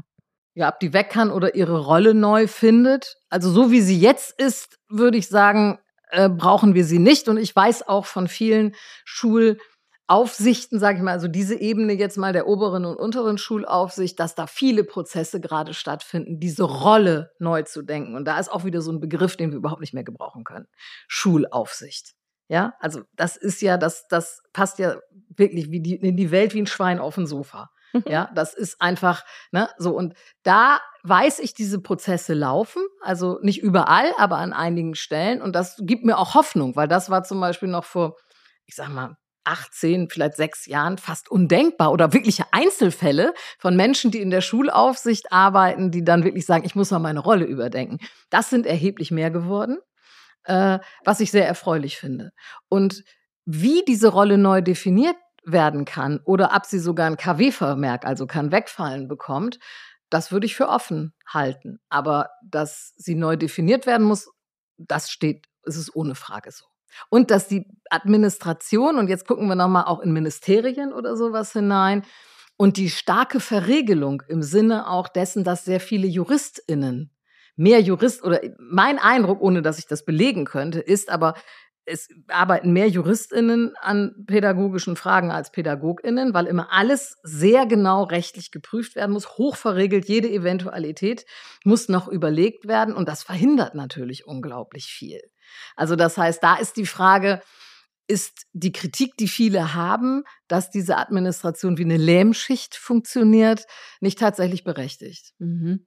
Ja, 0.55 0.69
ob 0.69 0.79
die 0.79 0.93
weg 0.93 1.09
kann 1.09 1.31
oder 1.31 1.53
ihre 1.53 1.79
Rolle 1.79 2.13
neu 2.13 2.47
findet. 2.47 3.17
Also 3.29 3.51
so 3.51 3.71
wie 3.71 3.81
sie 3.81 3.99
jetzt 3.99 4.39
ist, 4.39 4.79
würde 4.87 5.17
ich 5.17 5.27
sagen, 5.27 5.79
äh, 6.11 6.29
brauchen 6.29 6.73
wir 6.73 6.85
sie 6.85 6.99
nicht. 6.99 7.27
Und 7.27 7.37
ich 7.37 7.53
weiß 7.53 7.87
auch 7.89 8.05
von 8.05 8.29
vielen 8.29 8.73
Schulaufsichten, 9.03 10.79
sage 10.79 10.97
ich 10.97 11.03
mal, 11.03 11.11
also 11.11 11.27
diese 11.27 11.59
Ebene 11.59 11.91
jetzt 11.93 12.17
mal 12.17 12.31
der 12.31 12.47
oberen 12.47 12.85
und 12.85 12.95
unteren 12.95 13.37
Schulaufsicht, 13.37 14.17
dass 14.17 14.33
da 14.33 14.47
viele 14.47 14.85
Prozesse 14.85 15.41
gerade 15.41 15.73
stattfinden, 15.73 16.39
diese 16.39 16.63
Rolle 16.63 17.31
neu 17.37 17.63
zu 17.63 17.81
denken. 17.81 18.15
Und 18.15 18.23
da 18.25 18.39
ist 18.39 18.49
auch 18.49 18.63
wieder 18.63 18.81
so 18.81 18.93
ein 18.93 19.01
Begriff, 19.01 19.35
den 19.35 19.51
wir 19.51 19.57
überhaupt 19.57 19.81
nicht 19.81 19.93
mehr 19.93 20.05
gebrauchen 20.05 20.45
können. 20.45 20.67
Schulaufsicht. 21.09 22.13
Ja, 22.47 22.75
also 22.79 23.01
das 23.13 23.37
ist 23.37 23.61
ja, 23.61 23.77
das, 23.77 24.07
das 24.07 24.41
passt 24.53 24.79
ja 24.79 24.97
wirklich 25.35 25.71
wie 25.71 25.81
die, 25.81 25.95
in 25.95 26.15
die 26.15 26.31
Welt 26.31 26.53
wie 26.53 26.61
ein 26.61 26.67
Schwein 26.67 26.99
auf 26.99 27.15
dem 27.15 27.25
Sofa. 27.25 27.71
Ja, 28.07 28.29
das 28.33 28.53
ist 28.53 28.81
einfach, 28.81 29.23
ne, 29.51 29.69
so. 29.77 29.95
Und 29.95 30.13
da 30.43 30.79
weiß 31.03 31.39
ich, 31.39 31.53
diese 31.53 31.81
Prozesse 31.81 32.33
laufen, 32.33 32.81
also 33.01 33.39
nicht 33.41 33.61
überall, 33.61 34.11
aber 34.17 34.37
an 34.37 34.53
einigen 34.53 34.95
Stellen. 34.95 35.41
Und 35.41 35.53
das 35.55 35.77
gibt 35.81 36.03
mir 36.05 36.17
auch 36.17 36.33
Hoffnung, 36.33 36.75
weil 36.75 36.87
das 36.87 37.09
war 37.09 37.23
zum 37.23 37.39
Beispiel 37.39 37.69
noch 37.69 37.85
vor, 37.85 38.15
ich 38.65 38.75
sag 38.75 38.89
mal, 38.89 39.15
18, 39.47 40.09
vielleicht 40.09 40.35
sechs 40.35 40.65
Jahren 40.65 40.97
fast 40.97 41.29
undenkbar 41.29 41.91
oder 41.91 42.13
wirkliche 42.13 42.45
Einzelfälle 42.51 43.33
von 43.59 43.75
Menschen, 43.75 44.09
die 44.09 44.21
in 44.21 44.31
der 44.31 44.41
Schulaufsicht 44.41 45.31
arbeiten, 45.31 45.91
die 45.91 46.03
dann 46.03 46.23
wirklich 46.23 46.47
sagen, 46.47 46.65
ich 46.65 46.75
muss 46.75 46.89
mal 46.89 46.97
meine 46.99 47.19
Rolle 47.19 47.45
überdenken. 47.45 47.99
Das 48.31 48.49
sind 48.49 48.65
erheblich 48.65 49.11
mehr 49.11 49.29
geworden 49.29 49.77
äh, 50.45 50.79
was 51.03 51.19
ich 51.19 51.31
sehr 51.31 51.47
erfreulich 51.47 51.97
finde. 51.97 52.31
Und 52.69 53.03
wie 53.45 53.83
diese 53.87 54.09
Rolle 54.09 54.37
neu 54.37 54.61
definiert 54.61 55.15
werden 55.45 55.85
kann 55.85 56.19
oder 56.25 56.51
ob 56.55 56.65
sie 56.65 56.79
sogar 56.79 57.07
ein 57.07 57.17
KW-Vermerk, 57.17 58.05
also 58.05 58.27
kann 58.27 58.51
wegfallen 58.51 59.07
bekommt, 59.07 59.59
das 60.09 60.31
würde 60.31 60.45
ich 60.45 60.55
für 60.55 60.69
offen 60.69 61.13
halten. 61.27 61.79
Aber 61.89 62.29
dass 62.43 62.93
sie 62.97 63.15
neu 63.15 63.37
definiert 63.37 63.85
werden 63.85 64.05
muss, 64.05 64.29
das 64.77 65.09
steht, 65.09 65.45
es 65.63 65.77
ist 65.77 65.95
ohne 65.95 66.15
Frage 66.15 66.51
so. 66.51 66.65
Und 67.09 67.31
dass 67.31 67.47
die 67.47 67.67
Administration, 67.89 68.97
und 68.97 69.09
jetzt 69.09 69.27
gucken 69.27 69.47
wir 69.47 69.55
nochmal 69.55 69.85
auch 69.85 69.99
in 69.99 70.13
Ministerien 70.13 70.93
oder 70.93 71.15
sowas 71.17 71.51
hinein, 71.53 72.03
und 72.57 72.77
die 72.77 72.89
starke 72.89 73.41
Verregelung 73.41 74.23
im 74.29 74.41
Sinne 74.41 74.89
auch 74.89 75.09
dessen, 75.09 75.43
dass 75.43 75.65
sehr 75.65 75.81
viele 75.81 76.07
JuristInnen 76.07 77.11
mehr 77.57 77.81
Jurist 77.81 78.23
oder 78.23 78.41
mein 78.59 78.99
Eindruck, 78.99 79.41
ohne 79.41 79.61
dass 79.61 79.79
ich 79.79 79.87
das 79.87 80.05
belegen 80.05 80.45
könnte, 80.45 80.79
ist 80.79 81.09
aber, 81.09 81.35
es 81.85 82.09
arbeiten 82.27 82.73
mehr 82.73 82.89
JuristInnen 82.89 83.75
an 83.77 84.25
pädagogischen 84.25 84.95
Fragen 84.95 85.31
als 85.31 85.51
PädagogInnen, 85.51 86.33
weil 86.33 86.47
immer 86.47 86.71
alles 86.71 87.17
sehr 87.23 87.65
genau 87.65 88.03
rechtlich 88.03 88.51
geprüft 88.51 88.95
werden 88.95 89.11
muss, 89.11 89.37
hoch 89.37 89.55
verregelt, 89.55 90.07
jede 90.07 90.29
Eventualität 90.29 91.25
muss 91.63 91.87
noch 91.87 92.07
überlegt 92.07 92.67
werden 92.67 92.95
und 92.95 93.07
das 93.07 93.23
verhindert 93.23 93.75
natürlich 93.75 94.25
unglaublich 94.25 94.85
viel. 94.87 95.21
Also 95.75 95.95
das 95.95 96.17
heißt, 96.17 96.43
da 96.43 96.55
ist 96.55 96.75
die 96.77 96.87
Frage, 96.87 97.41
ist 98.07 98.45
die 98.53 98.71
Kritik, 98.71 99.17
die 99.17 99.27
viele 99.27 99.73
haben, 99.73 100.23
dass 100.47 100.69
diese 100.69 100.97
Administration 100.97 101.77
wie 101.77 101.83
eine 101.83 101.97
Lähmschicht 101.97 102.75
funktioniert, 102.75 103.65
nicht 103.99 104.19
tatsächlich 104.19 104.63
berechtigt. 104.63 105.33
Mhm. 105.39 105.85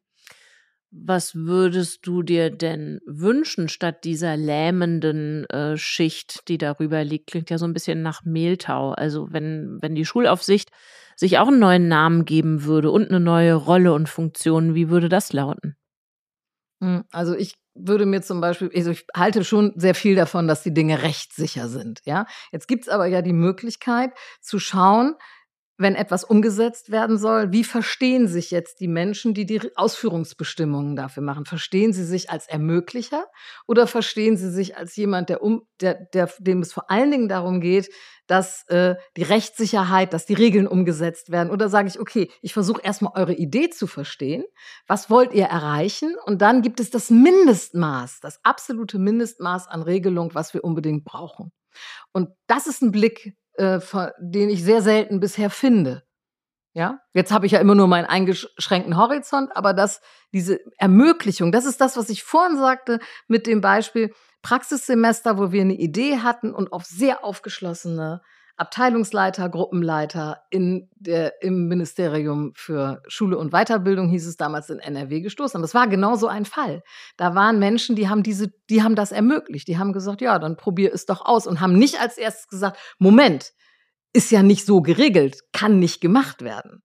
Was 0.91 1.34
würdest 1.34 2.07
du 2.07 2.22
dir 2.22 2.49
denn 2.51 3.01
wünschen 3.07 3.68
statt 3.68 4.05
dieser 4.05 4.39
lähmenden 4.39 5.45
äh, 5.51 5.76
Schicht, 5.76 6.49
die 6.49 6.57
darüber 6.57 7.05
liegt? 7.05 7.26
Klingt 7.26 7.51
ja 7.51 7.59
so 7.59 7.66
ein 7.66 7.74
bisschen 7.74 8.01
nach 8.01 8.24
Mehltau. 8.24 8.93
Also 8.93 9.28
wenn, 9.30 9.78
wenn 9.82 9.95
die 9.95 10.07
Schulaufsicht 10.07 10.70
sich 11.14 11.39
auch 11.39 11.49
einen 11.49 11.59
neuen 11.59 11.89
Namen 11.89 12.24
geben 12.24 12.64
würde 12.64 12.91
und 12.91 13.09
eine 13.09 13.20
neue 13.20 13.55
Rolle 13.55 13.93
und 13.93 14.09
Funktion, 14.09 14.74
wie 14.74 14.89
würde 14.89 15.11
das 15.11 15.32
lauten? 15.34 15.76
Hm, 16.80 17.05
also 17.11 17.34
ich 17.34 17.55
würde 17.74 18.07
mir 18.07 18.22
zum 18.22 18.41
Beispiel, 18.41 18.70
also 18.74 18.91
ich 18.91 19.07
halte 19.14 19.45
schon 19.45 19.72
sehr 19.76 19.95
viel 19.95 20.14
davon, 20.14 20.49
dass 20.49 20.62
die 20.62 20.74
Dinge 20.74 21.03
rechtssicher 21.03 21.68
sind. 21.68 22.01
Ja, 22.05 22.26
jetzt 22.51 22.66
gibt's 22.66 22.89
aber 22.89 23.07
ja 23.07 23.20
die 23.20 23.32
Möglichkeit 23.32 24.12
zu 24.41 24.59
schauen, 24.59 25.14
wenn 25.79 25.95
etwas 25.95 26.24
umgesetzt 26.24 26.91
werden 26.91 27.18
soll, 27.18 27.53
wie 27.53 27.62
verstehen 27.62 28.26
sich 28.26 28.51
jetzt 28.51 28.81
die 28.81 28.89
Menschen, 28.89 29.33
die 29.33 29.47
die 29.47 29.61
Ausführungsbestimmungen 29.76 30.97
dafür 30.97 31.22
machen? 31.22 31.45
Verstehen 31.45 31.93
sie 31.93 32.05
sich 32.05 32.31
als 32.31 32.49
Ermöglicher 32.49 33.26
oder 33.66 33.87
verstehen 33.87 34.37
sie 34.37 34.51
sich 34.51 34.76
als 34.76 34.97
jemand, 34.97 35.29
der 35.29 35.41
um, 35.41 35.62
der, 35.81 35.95
der, 35.95 36.29
dem 36.41 36.61
es 36.61 36.72
vor 36.72 36.91
allen 36.91 37.12
Dingen 37.12 37.29
darum 37.29 37.61
geht, 37.61 37.91
dass 38.26 38.64
äh, 38.68 38.97
die 39.16 39.22
Rechtssicherheit, 39.22 40.12
dass 40.12 40.26
die 40.26 40.35
Regeln 40.35 40.66
umgesetzt 40.66 41.31
werden? 41.31 41.51
Oder 41.51 41.68
sage 41.68 41.89
ich, 41.89 42.01
okay, 42.01 42.29
ich 42.43 42.53
versuche 42.53 42.83
erstmal 42.83 43.12
eure 43.14 43.35
Idee 43.35 43.70
zu 43.70 43.87
verstehen. 43.87 44.45
Was 44.89 45.11
wollt 45.11 45.33
ihr 45.33 45.47
erreichen? 45.47 46.16
Und 46.26 46.43
dann 46.43 46.61
gibt 46.61 46.81
es 46.81 46.91
das 46.91 47.09
Mindestmaß, 47.09 48.18
das 48.20 48.41
absolute 48.43 48.99
Mindestmaß 48.99 49.68
an 49.68 49.83
Regelung, 49.83 50.35
was 50.35 50.55
wir 50.55 50.64
unbedingt 50.64 51.05
brauchen. 51.05 51.53
Und 52.12 52.31
das 52.49 52.66
ist 52.66 52.83
ein 52.83 52.91
Blick, 52.91 53.37
äh, 53.59 53.81
den 54.19 54.51
ich 54.51 54.65
sehr 54.65 54.83
selten 54.83 55.21
bisher 55.21 55.51
finde. 55.51 56.03
Ja, 56.75 57.01
jetzt 57.13 57.33
habe 57.33 57.47
ich 57.47 57.53
ja 57.53 57.61
immer 57.61 57.75
nur 57.75 57.89
meinen 57.89 58.05
eingeschränkten 58.05 58.97
Horizont, 58.97 59.51
aber 59.57 59.73
das, 59.73 60.01
diese 60.33 60.61
Ermöglichung, 60.77 61.51
das 61.51 61.65
ist 61.65 61.81
das, 61.81 61.97
was 61.97 62.09
ich 62.09 62.23
vorhin 62.23 62.57
sagte 62.57 63.01
mit 63.27 63.47
dem 63.47 63.61
Beispiel 63.61 64.15
Praxissemester, 64.43 65.39
wo 65.39 65.51
wir 65.51 65.63
eine 65.63 65.75
Idee 65.75 66.19
hatten 66.19 66.55
und 66.55 66.73
auf 66.73 66.85
sehr 66.85 67.25
aufgeschlossene 67.25 68.23
Abteilungsleiter, 68.59 69.49
Gruppenleiter 69.49 70.43
in 70.51 70.89
der, 70.97 71.43
im 71.43 71.69
Ministerium 71.69 72.53
für 72.55 73.01
Schule 73.07 73.39
und 73.39 73.53
Weiterbildung 73.53 74.09
hieß 74.09 74.27
es 74.27 74.37
damals 74.37 74.69
in 74.69 74.81
NRW 74.81 75.21
gestoßen. 75.21 75.57
Und 75.57 75.63
das 75.63 75.75
war 75.75 75.87
genau 75.87 76.17
so 76.17 76.27
ein 76.27 76.45
Fall. 76.45 76.83
Da 77.17 77.35
waren 77.37 77.61
Menschen, 77.61 77.95
die 77.95 78.09
haben 78.09 78.25
diese, 78.25 78.53
die 78.69 78.83
haben 78.83 78.97
das 78.97 79.13
ermöglicht. 79.13 79.69
Die 79.69 79.79
haben 79.79 79.93
gesagt, 79.93 80.21
ja, 80.21 80.39
dann 80.39 80.57
probier 80.57 80.93
es 80.93 81.07
doch 81.07 81.25
aus 81.25 81.47
und 81.47 81.61
haben 81.61 81.79
nicht 81.79 82.01
als 82.01 82.19
erstes 82.19 82.49
gesagt, 82.49 82.79
Moment, 82.99 83.53
ist 84.13 84.31
ja 84.33 84.43
nicht 84.43 84.67
so 84.67 84.83
geregelt, 84.83 85.41
kann 85.53 85.79
nicht 85.79 86.01
gemacht 86.01 86.43
werden. 86.43 86.83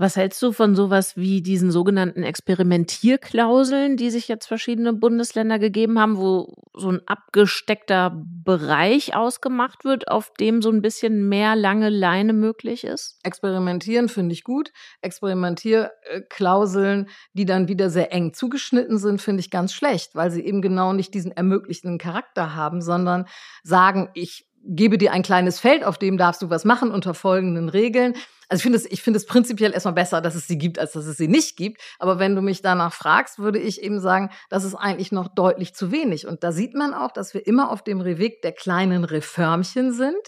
Was 0.00 0.16
hältst 0.16 0.40
du 0.40 0.52
von 0.52 0.74
sowas 0.74 1.18
wie 1.18 1.42
diesen 1.42 1.70
sogenannten 1.70 2.22
Experimentierklauseln, 2.22 3.98
die 3.98 4.08
sich 4.08 4.28
jetzt 4.28 4.46
verschiedene 4.46 4.94
Bundesländer 4.94 5.58
gegeben 5.58 6.00
haben, 6.00 6.16
wo 6.16 6.54
so 6.72 6.88
ein 6.88 7.02
abgesteckter 7.04 8.24
Bereich 8.42 9.14
ausgemacht 9.14 9.84
wird, 9.84 10.08
auf 10.08 10.32
dem 10.40 10.62
so 10.62 10.70
ein 10.70 10.80
bisschen 10.80 11.28
mehr 11.28 11.54
lange 11.54 11.90
Leine 11.90 12.32
möglich 12.32 12.84
ist? 12.84 13.18
Experimentieren 13.24 14.08
finde 14.08 14.32
ich 14.32 14.42
gut. 14.42 14.72
Experimentierklauseln, 15.02 17.10
die 17.34 17.44
dann 17.44 17.68
wieder 17.68 17.90
sehr 17.90 18.10
eng 18.10 18.32
zugeschnitten 18.32 18.96
sind, 18.96 19.20
finde 19.20 19.40
ich 19.40 19.50
ganz 19.50 19.74
schlecht, 19.74 20.14
weil 20.14 20.30
sie 20.30 20.40
eben 20.40 20.62
genau 20.62 20.94
nicht 20.94 21.12
diesen 21.12 21.32
ermöglichten 21.32 21.98
Charakter 21.98 22.54
haben, 22.54 22.80
sondern 22.80 23.26
sagen, 23.64 24.08
ich 24.14 24.46
gebe 24.64 24.98
dir 24.98 25.12
ein 25.12 25.22
kleines 25.22 25.60
Feld, 25.60 25.84
auf 25.84 25.98
dem 25.98 26.18
darfst 26.18 26.42
du 26.42 26.50
was 26.50 26.64
machen 26.64 26.90
unter 26.90 27.14
folgenden 27.14 27.68
Regeln. 27.68 28.14
Also 28.48 28.60
ich 28.60 28.62
finde 28.62 28.78
es, 28.78 28.86
ich 28.90 29.02
finde 29.02 29.18
es 29.18 29.26
prinzipiell 29.26 29.72
erstmal 29.72 29.94
besser, 29.94 30.20
dass 30.20 30.34
es 30.34 30.48
sie 30.48 30.58
gibt, 30.58 30.78
als 30.78 30.92
dass 30.92 31.06
es 31.06 31.16
sie 31.16 31.28
nicht 31.28 31.56
gibt. 31.56 31.80
Aber 31.98 32.18
wenn 32.18 32.34
du 32.34 32.42
mich 32.42 32.62
danach 32.62 32.92
fragst, 32.92 33.38
würde 33.38 33.58
ich 33.58 33.80
eben 33.82 34.00
sagen, 34.00 34.30
das 34.48 34.64
ist 34.64 34.74
eigentlich 34.74 35.12
noch 35.12 35.28
deutlich 35.28 35.74
zu 35.74 35.92
wenig. 35.92 36.26
Und 36.26 36.42
da 36.42 36.50
sieht 36.50 36.74
man 36.74 36.92
auch, 36.92 37.12
dass 37.12 37.32
wir 37.32 37.46
immer 37.46 37.70
auf 37.70 37.82
dem 37.82 38.04
Weg 38.04 38.42
der 38.42 38.52
kleinen 38.52 39.04
Reformchen 39.04 39.92
sind. 39.92 40.20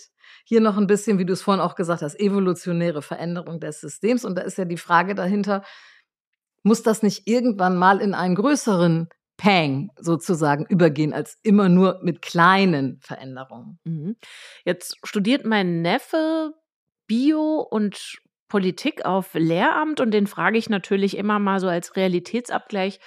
Hier 0.45 0.61
noch 0.61 0.77
ein 0.77 0.87
bisschen, 0.87 1.19
wie 1.19 1.25
du 1.25 1.33
es 1.33 1.43
vorhin 1.43 1.61
auch 1.61 1.75
gesagt 1.75 2.03
hast, 2.03 2.19
evolutionäre 2.19 3.03
Veränderung 3.03 3.61
des 3.61 3.81
Systems. 3.81 4.25
Und 4.25 4.37
da 4.37 4.43
ist 4.43 4.59
ja 4.59 4.65
die 4.65 4.77
Frage 4.77 5.15
dahinter, 5.15 5.63
muss 6.63 6.83
das 6.83 7.03
nicht 7.03 7.27
irgendwann 7.27 7.77
mal 7.77 8.01
in 8.01 8.15
einen 8.15 8.37
größeren 8.37 9.09
Pang 9.43 9.91
sozusagen 9.99 10.65
übergehen, 10.67 11.13
als 11.13 11.37
immer 11.43 11.69
nur 11.69 11.99
mit 12.05 12.23
kleinen 12.23 13.01
Veränderungen. 13.01 13.81
Mhm. 13.83 14.15
Jetzt 14.65 14.97
studiert 15.03 15.45
mein 15.45 15.83
Neffe 15.83 16.55
Bio 17.09 17.59
und 17.59 18.21
Politik 18.49 19.05
auf 19.05 19.35
Lehramt 19.35 19.99
und 19.99 20.13
den 20.13 20.29
frage 20.29 20.59
ich 20.59 20.71
natürlich 20.71 21.17
immer 21.17 21.41
mal 21.41 21.59
so 21.59 21.67
als 21.67 21.97
Realitätsabgleich, 21.97 23.01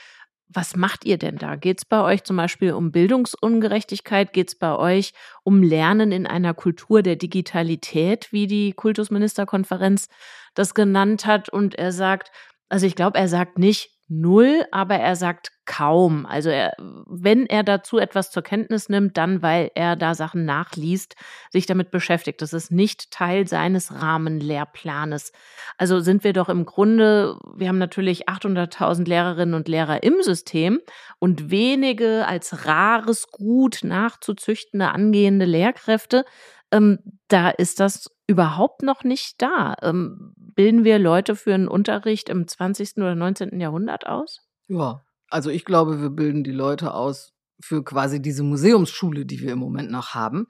was 0.50 0.76
macht 0.76 1.06
ihr 1.06 1.18
denn 1.18 1.38
da? 1.38 1.56
Geht 1.56 1.80
es 1.80 1.86
bei 1.86 2.02
euch 2.04 2.26
zum 2.26 2.36
Beispiel 2.36 2.74
um 2.74 2.92
Bildungsungerechtigkeit? 2.92 4.34
Geht 4.34 4.50
es 4.50 4.56
bei 4.56 4.76
euch 4.76 5.14
um 5.44 5.64
Lernen 5.64 6.12
in 6.12 6.28
einer 6.28 6.54
Kultur 6.54 7.02
der 7.02 7.16
Digitalität, 7.16 8.34
wie 8.34 8.46
die 8.46 8.74
Kultusministerkonferenz 8.74 10.10
das 10.54 10.74
genannt 10.74 11.26
hat? 11.26 11.48
Und 11.48 11.76
er 11.76 11.94
sagt, 11.94 12.32
also 12.68 12.86
ich 12.86 12.96
glaube, 12.96 13.18
er 13.18 13.30
sagt 13.30 13.58
nicht, 13.58 13.95
null, 14.08 14.66
aber 14.72 14.95
er 14.95 15.16
sagt 15.16 15.51
kaum. 15.66 16.26
Also 16.28 16.49
er, 16.49 16.74
wenn 17.08 17.47
er 17.47 17.64
dazu 17.64 17.97
etwas 17.97 18.30
zur 18.30 18.43
Kenntnis 18.43 18.88
nimmt, 18.88 19.18
dann 19.18 19.41
weil 19.41 19.72
er 19.74 19.95
da 19.95 20.14
Sachen 20.14 20.45
nachliest, 20.45 21.16
sich 21.51 21.66
damit 21.66 21.89
beschäftigt. 21.89 22.41
Das 22.41 22.53
ist 22.53 22.72
nicht 22.72 23.10
Teil 23.10 23.47
seines 23.47 23.91
Rahmenlehrplanes. 23.91 25.32
Also 25.78 25.99
sind 26.01 26.24
wir 26.24 26.34
doch 26.34 26.49
im 26.49 26.66
Grunde, 26.66 27.38
wir 27.56 27.68
haben 27.68 27.80
natürlich 27.80 28.30
800.000 28.30 29.08
Lehrerinnen 29.08 29.56
und 29.56 29.68
Lehrer 29.68 30.03
im 30.03 30.22
System 30.22 30.80
und 31.18 31.49
wenige 31.49 32.28
als 32.28 32.66
rares 32.66 33.28
Gut 33.32 33.80
nachzuzüchtende 33.84 34.89
angehende 34.89 35.45
Lehrkräfte. 35.45 36.26
Ähm, 36.72 36.99
da 37.28 37.49
ist 37.49 37.80
das 37.80 38.12
überhaupt 38.28 38.84
noch 38.84 39.03
nicht 39.03 39.41
da. 39.41 39.76
Ähm, 39.82 40.36
bilden 40.56 40.84
wir 40.84 40.99
Leute 40.99 41.36
für 41.36 41.53
einen 41.53 41.68
Unterricht 41.68 42.30
im 42.30 42.47
20. 42.47 42.97
oder 42.97 43.16
19. 43.16 43.60
Jahrhundert 43.60 44.08
aus? 44.08 44.41
Ja, 44.68 45.03
also 45.30 45.49
ich 45.49 45.66
glaube, 45.66 46.01
wir 46.01 46.10
bilden 46.10 46.43
die 46.43 46.51
Leute 46.51 46.93
aus 46.93 47.34
für 47.60 47.84
quasi 47.84 48.22
diese 48.22 48.43
Museumsschule, 48.43 49.26
die 49.26 49.41
wir 49.41 49.53
im 49.53 49.60
Moment 49.60 49.91
noch 49.91 50.14
haben. 50.14 50.47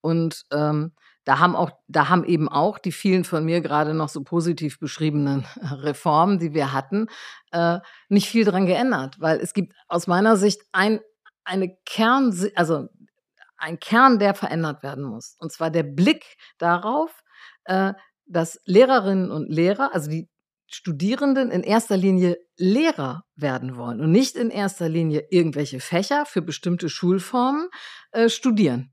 Und 0.00 0.44
ähm, 0.52 0.92
da 1.24 1.38
haben 1.38 1.54
auch, 1.54 1.70
da 1.86 2.08
haben 2.08 2.24
eben 2.24 2.48
auch 2.48 2.78
die 2.78 2.92
vielen 2.92 3.24
von 3.24 3.44
mir 3.44 3.60
gerade 3.60 3.94
noch 3.94 4.08
so 4.08 4.22
positiv 4.22 4.78
beschriebenen 4.78 5.46
Reformen, 5.60 6.38
die 6.38 6.54
wir 6.54 6.72
hatten, 6.72 7.06
äh, 7.52 7.78
nicht 8.08 8.28
viel 8.28 8.44
dran 8.44 8.66
geändert, 8.66 9.20
weil 9.20 9.38
es 9.38 9.52
gibt 9.52 9.74
aus 9.88 10.06
meiner 10.06 10.36
Sicht 10.36 10.62
ein, 10.72 11.00
eine 11.44 11.76
Kern, 11.84 12.34
also 12.54 12.88
ein 13.58 13.78
Kern, 13.78 14.18
der 14.18 14.34
verändert 14.34 14.82
werden 14.82 15.04
muss. 15.04 15.36
Und 15.38 15.52
zwar 15.52 15.70
der 15.70 15.82
Blick 15.82 16.24
darauf, 16.58 17.22
äh, 17.64 17.92
dass 18.30 18.60
Lehrerinnen 18.64 19.30
und 19.30 19.48
Lehrer, 19.48 19.94
also 19.94 20.10
die 20.10 20.28
Studierenden 20.68 21.50
in 21.50 21.62
erster 21.62 21.96
Linie 21.96 22.38
Lehrer 22.56 23.24
werden 23.34 23.76
wollen 23.76 24.00
und 24.00 24.12
nicht 24.12 24.36
in 24.36 24.50
erster 24.50 24.88
Linie 24.88 25.26
irgendwelche 25.30 25.80
Fächer 25.80 26.26
für 26.26 26.42
bestimmte 26.42 26.88
Schulformen 26.88 27.68
äh, 28.12 28.28
studieren. 28.28 28.92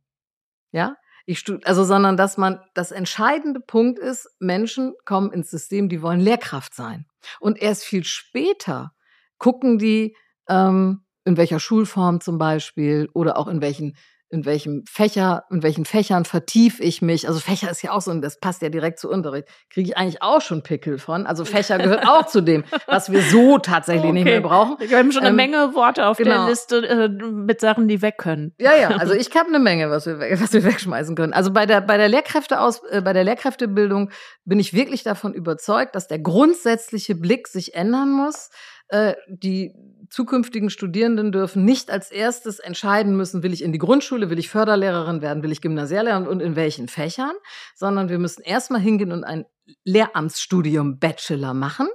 Ja, 0.71 0.95
ich 1.27 1.39
stud 1.39 1.67
also 1.67 1.83
sondern 1.83 2.17
dass 2.17 2.37
man 2.37 2.59
das 2.73 2.91
entscheidende 2.91 3.59
Punkt 3.59 3.99
ist, 3.99 4.27
Menschen 4.39 4.95
kommen 5.05 5.31
ins 5.31 5.51
System, 5.51 5.87
die 5.87 6.01
wollen 6.01 6.19
Lehrkraft 6.19 6.73
sein 6.73 7.05
und 7.39 7.61
erst 7.61 7.83
viel 7.83 8.03
später 8.03 8.93
gucken 9.37 9.77
die 9.77 10.15
ähm, 10.49 11.05
in 11.25 11.37
welcher 11.37 11.59
Schulform 11.59 12.21
zum 12.21 12.37
Beispiel 12.37 13.09
oder 13.13 13.37
auch 13.37 13.47
in 13.47 13.61
welchen 13.61 13.95
in 14.29 14.45
welchem 14.45 14.83
Fächer, 14.89 15.45
in 15.49 15.63
welchen 15.63 15.85
Fächern 15.85 16.25
vertiefe 16.25 16.83
ich 16.83 17.01
mich. 17.01 17.27
Also 17.27 17.39
Fächer 17.39 17.71
ist 17.71 17.81
ja 17.81 17.91
auch 17.91 18.01
so, 18.01 18.11
und 18.11 18.21
das 18.21 18.39
passt 18.39 18.61
ja 18.61 18.69
direkt 18.69 18.99
zu 18.99 19.09
Unterricht. 19.09 19.47
Kriege 19.69 19.89
ich 19.89 19.97
eigentlich 19.97 20.21
auch 20.21 20.41
schon 20.41 20.63
Pickel 20.63 20.97
von. 20.97 21.25
Also 21.25 21.45
Fächer 21.45 21.77
gehört 21.77 22.05
auch 22.07 22.25
zu 22.25 22.41
dem, 22.41 22.65
was 22.87 23.09
wir 23.11 23.21
so 23.21 23.57
tatsächlich 23.57 24.03
okay. 24.03 24.13
nicht 24.13 24.25
mehr 24.25 24.41
brauchen. 24.41 24.75
Wir 24.79 24.97
haben 24.97 25.11
schon 25.11 25.21
eine 25.21 25.29
ähm, 25.29 25.35
Menge 25.37 25.75
Worte 25.75 26.07
auf 26.07 26.17
genau. 26.17 26.31
der 26.31 26.49
Liste 26.49 26.85
äh, 26.87 27.07
mit 27.07 27.61
Sachen, 27.61 27.87
die 27.87 28.01
weg 28.01 28.17
können. 28.17 28.53
Ja, 28.59 28.75
ja. 28.75 28.89
Also 28.97 29.13
ich 29.13 29.33
habe 29.35 29.47
eine 29.47 29.59
Menge, 29.59 29.89
was 29.89 30.05
wir, 30.07 30.19
was 30.19 30.51
wir 30.51 30.63
wegschmeißen 30.63 31.15
können. 31.15 31.31
Also 31.31 31.53
bei 31.53 31.65
der 31.65 31.81
bei 31.81 31.97
der 31.97 32.09
Lehrkräfteaus, 32.09 32.81
äh, 32.89 33.01
bei 33.01 33.13
der 33.13 33.23
Lehrkräftebildung 33.23 34.09
bin 34.43 34.59
ich 34.59 34.73
wirklich 34.73 35.03
davon 35.03 35.33
überzeugt, 35.33 35.95
dass 35.95 36.07
der 36.07 36.19
grundsätzliche 36.19 37.15
Blick 37.15 37.47
sich 37.47 37.75
ändern 37.75 38.11
muss. 38.11 38.49
Äh, 38.89 39.15
die 39.27 39.73
zukünftigen 40.09 40.69
Studierenden 40.69 41.31
dürfen 41.31 41.65
nicht 41.65 41.91
als 41.91 42.11
erstes 42.11 42.59
entscheiden 42.59 43.15
müssen, 43.15 43.43
will 43.43 43.53
ich 43.53 43.63
in 43.63 43.71
die 43.71 43.77
Grundschule, 43.77 44.29
will 44.29 44.39
ich 44.39 44.49
Förderlehrerin 44.49 45.21
werden, 45.21 45.43
will 45.43 45.51
ich 45.51 45.61
Gymnasiallehrerin 45.61 46.27
und 46.27 46.41
in 46.41 46.55
welchen 46.55 46.87
Fächern, 46.87 47.33
sondern 47.75 48.09
wir 48.09 48.19
müssen 48.19 48.41
erstmal 48.41 48.81
hingehen 48.81 49.11
und 49.11 49.23
ein 49.23 49.45
Lehramtsstudium 49.83 50.99
Bachelor 50.99 51.53
machen. 51.53 51.87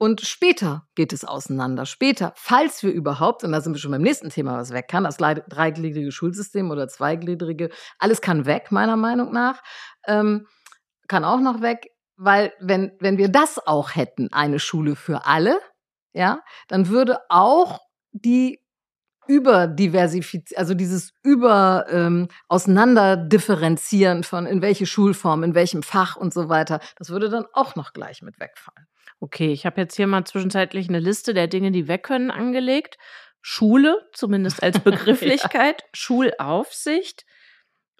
Und 0.00 0.20
später 0.20 0.86
geht 0.94 1.12
es 1.12 1.24
auseinander. 1.24 1.84
Später, 1.84 2.32
falls 2.36 2.84
wir 2.84 2.92
überhaupt, 2.92 3.42
und 3.42 3.50
da 3.50 3.60
sind 3.60 3.74
wir 3.74 3.80
schon 3.80 3.90
beim 3.90 4.02
nächsten 4.02 4.30
Thema, 4.30 4.56
was 4.56 4.72
weg 4.72 4.86
kann, 4.88 5.04
das 5.04 5.16
dreigliedrige 5.16 6.12
Schulsystem 6.12 6.70
oder 6.70 6.86
zweigliedrige, 6.86 7.70
alles 7.98 8.20
kann 8.20 8.46
weg, 8.46 8.70
meiner 8.70 8.96
Meinung 8.96 9.32
nach, 9.32 9.60
ähm, 10.06 10.46
kann 11.08 11.24
auch 11.24 11.40
noch 11.40 11.62
weg, 11.62 11.90
weil 12.16 12.52
wenn, 12.60 12.92
wenn 13.00 13.18
wir 13.18 13.28
das 13.28 13.58
auch 13.66 13.96
hätten, 13.96 14.32
eine 14.32 14.60
Schule 14.60 14.94
für 14.94 15.26
alle, 15.26 15.58
ja, 16.18 16.42
dann 16.66 16.88
würde 16.88 17.18
auch 17.28 17.80
die 18.12 18.60
überdiversifizieren, 19.28 20.58
also 20.58 20.74
dieses 20.74 21.12
über 21.22 21.86
ähm, 21.90 22.28
auseinanderdifferenzieren 22.48 24.24
von 24.24 24.46
in 24.46 24.62
welche 24.62 24.86
Schulform, 24.86 25.44
in 25.44 25.54
welchem 25.54 25.82
Fach 25.82 26.16
und 26.16 26.34
so 26.34 26.48
weiter, 26.48 26.80
das 26.96 27.10
würde 27.10 27.28
dann 27.28 27.44
auch 27.52 27.76
noch 27.76 27.92
gleich 27.92 28.22
mit 28.22 28.40
wegfallen. 28.40 28.88
Okay, 29.20 29.52
ich 29.52 29.66
habe 29.66 29.80
jetzt 29.80 29.96
hier 29.96 30.06
mal 30.06 30.24
zwischenzeitlich 30.24 30.88
eine 30.88 30.98
Liste 30.98 31.34
der 31.34 31.46
Dinge, 31.46 31.70
die 31.70 31.88
weg 31.88 32.04
können, 32.04 32.30
angelegt. 32.30 32.96
Schule, 33.40 34.08
zumindest 34.12 34.62
als 34.62 34.78
Begrifflichkeit, 34.84 35.82
ja. 35.82 35.88
Schulaufsicht, 35.92 37.24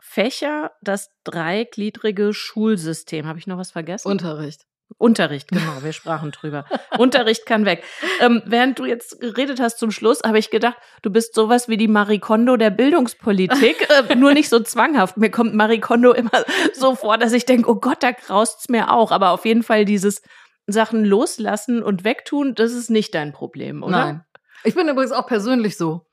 Fächer, 0.00 0.72
das 0.80 1.10
dreigliedrige 1.24 2.32
Schulsystem. 2.32 3.26
Habe 3.26 3.38
ich 3.38 3.46
noch 3.46 3.58
was 3.58 3.70
vergessen? 3.70 4.08
Unterricht. 4.08 4.67
Unterricht, 4.96 5.48
genau, 5.48 5.82
wir 5.82 5.92
sprachen 5.92 6.30
drüber. 6.32 6.64
Unterricht 6.98 7.46
kann 7.46 7.64
weg. 7.66 7.84
Ähm, 8.20 8.42
während 8.46 8.78
du 8.78 8.84
jetzt 8.86 9.20
geredet 9.20 9.60
hast 9.60 9.78
zum 9.78 9.90
Schluss, 9.90 10.22
habe 10.24 10.38
ich 10.38 10.50
gedacht, 10.50 10.76
du 11.02 11.10
bist 11.10 11.34
sowas 11.34 11.68
wie 11.68 11.76
die 11.76 11.88
Marie 11.88 12.18
Kondo 12.18 12.56
der 12.56 12.70
Bildungspolitik, 12.70 13.88
äh, 14.08 14.14
nur 14.16 14.32
nicht 14.32 14.48
so 14.48 14.60
zwanghaft. 14.60 15.16
Mir 15.16 15.30
kommt 15.30 15.54
Marie 15.54 15.80
Kondo 15.80 16.12
immer 16.12 16.44
so 16.72 16.94
vor, 16.94 17.18
dass 17.18 17.32
ich 17.32 17.44
denke, 17.44 17.70
oh 17.70 17.76
Gott, 17.76 18.02
da 18.02 18.12
kraust's 18.12 18.68
mir 18.68 18.92
auch. 18.92 19.12
Aber 19.12 19.30
auf 19.30 19.44
jeden 19.44 19.62
Fall 19.62 19.84
dieses 19.84 20.22
Sachen 20.66 21.04
loslassen 21.04 21.82
und 21.82 22.04
wegtun, 22.04 22.54
das 22.54 22.72
ist 22.72 22.90
nicht 22.90 23.14
dein 23.14 23.32
Problem, 23.32 23.82
oder? 23.82 24.04
Nein. 24.04 24.24
Ich 24.64 24.74
bin 24.74 24.88
übrigens 24.88 25.12
auch 25.12 25.26
persönlich 25.26 25.76
so. 25.76 26.07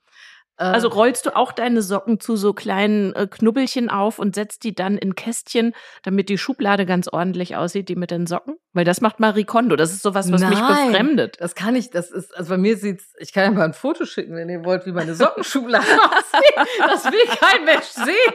Also 0.58 0.88
ähm. 0.88 0.94
rollst 0.94 1.26
du 1.26 1.36
auch 1.36 1.52
deine 1.52 1.82
Socken 1.82 2.20
zu 2.20 2.36
so 2.38 2.54
kleinen 2.54 3.14
äh, 3.14 3.28
Knubbelchen 3.28 3.90
auf 3.90 4.20
und 4.20 4.36
setzt 4.36 4.64
die 4.64 4.74
dann 4.74 4.98
in 4.98 5.16
Kästchen, 5.16 5.74
damit 6.04 6.30
die 6.30 6.38
Schublade 6.38 6.86
ganz 6.86 7.08
ordentlich 7.08 7.56
aussieht, 7.56 7.90
die 7.90 7.96
mit 7.96 8.12
den 8.12 8.26
Socken? 8.26 8.56
Weil 8.72 8.86
das 8.86 9.02
macht 9.02 9.20
Marie 9.20 9.44
Kondo. 9.44 9.76
Das 9.76 9.92
ist 9.92 10.02
sowas, 10.02 10.32
was 10.32 10.42
Nein, 10.42 10.52
mich 10.52 10.60
befremdet. 10.60 11.38
Das 11.40 11.56
kann 11.56 11.76
ich, 11.76 11.90
das 11.90 12.10
ist, 12.10 12.36
also 12.36 12.50
bei 12.50 12.58
mir 12.58 12.78
sieht's, 12.78 13.14
ich 13.20 13.34
kann 13.34 13.44
ja 13.44 13.52
mal 13.52 13.66
ein 13.66 13.74
Foto 13.74 14.06
schicken, 14.06 14.36
wenn 14.36 14.50
ihr 14.50 14.64
wollt, 14.64 14.86
wie 14.86 14.92
meine 14.92 15.16
Sockenschublade 15.16 15.86
aussieht. 15.86 16.68
Das 16.80 17.06
will 17.06 17.38
kein 17.40 17.66
Mensch 17.66 17.86
sehen. 17.86 18.34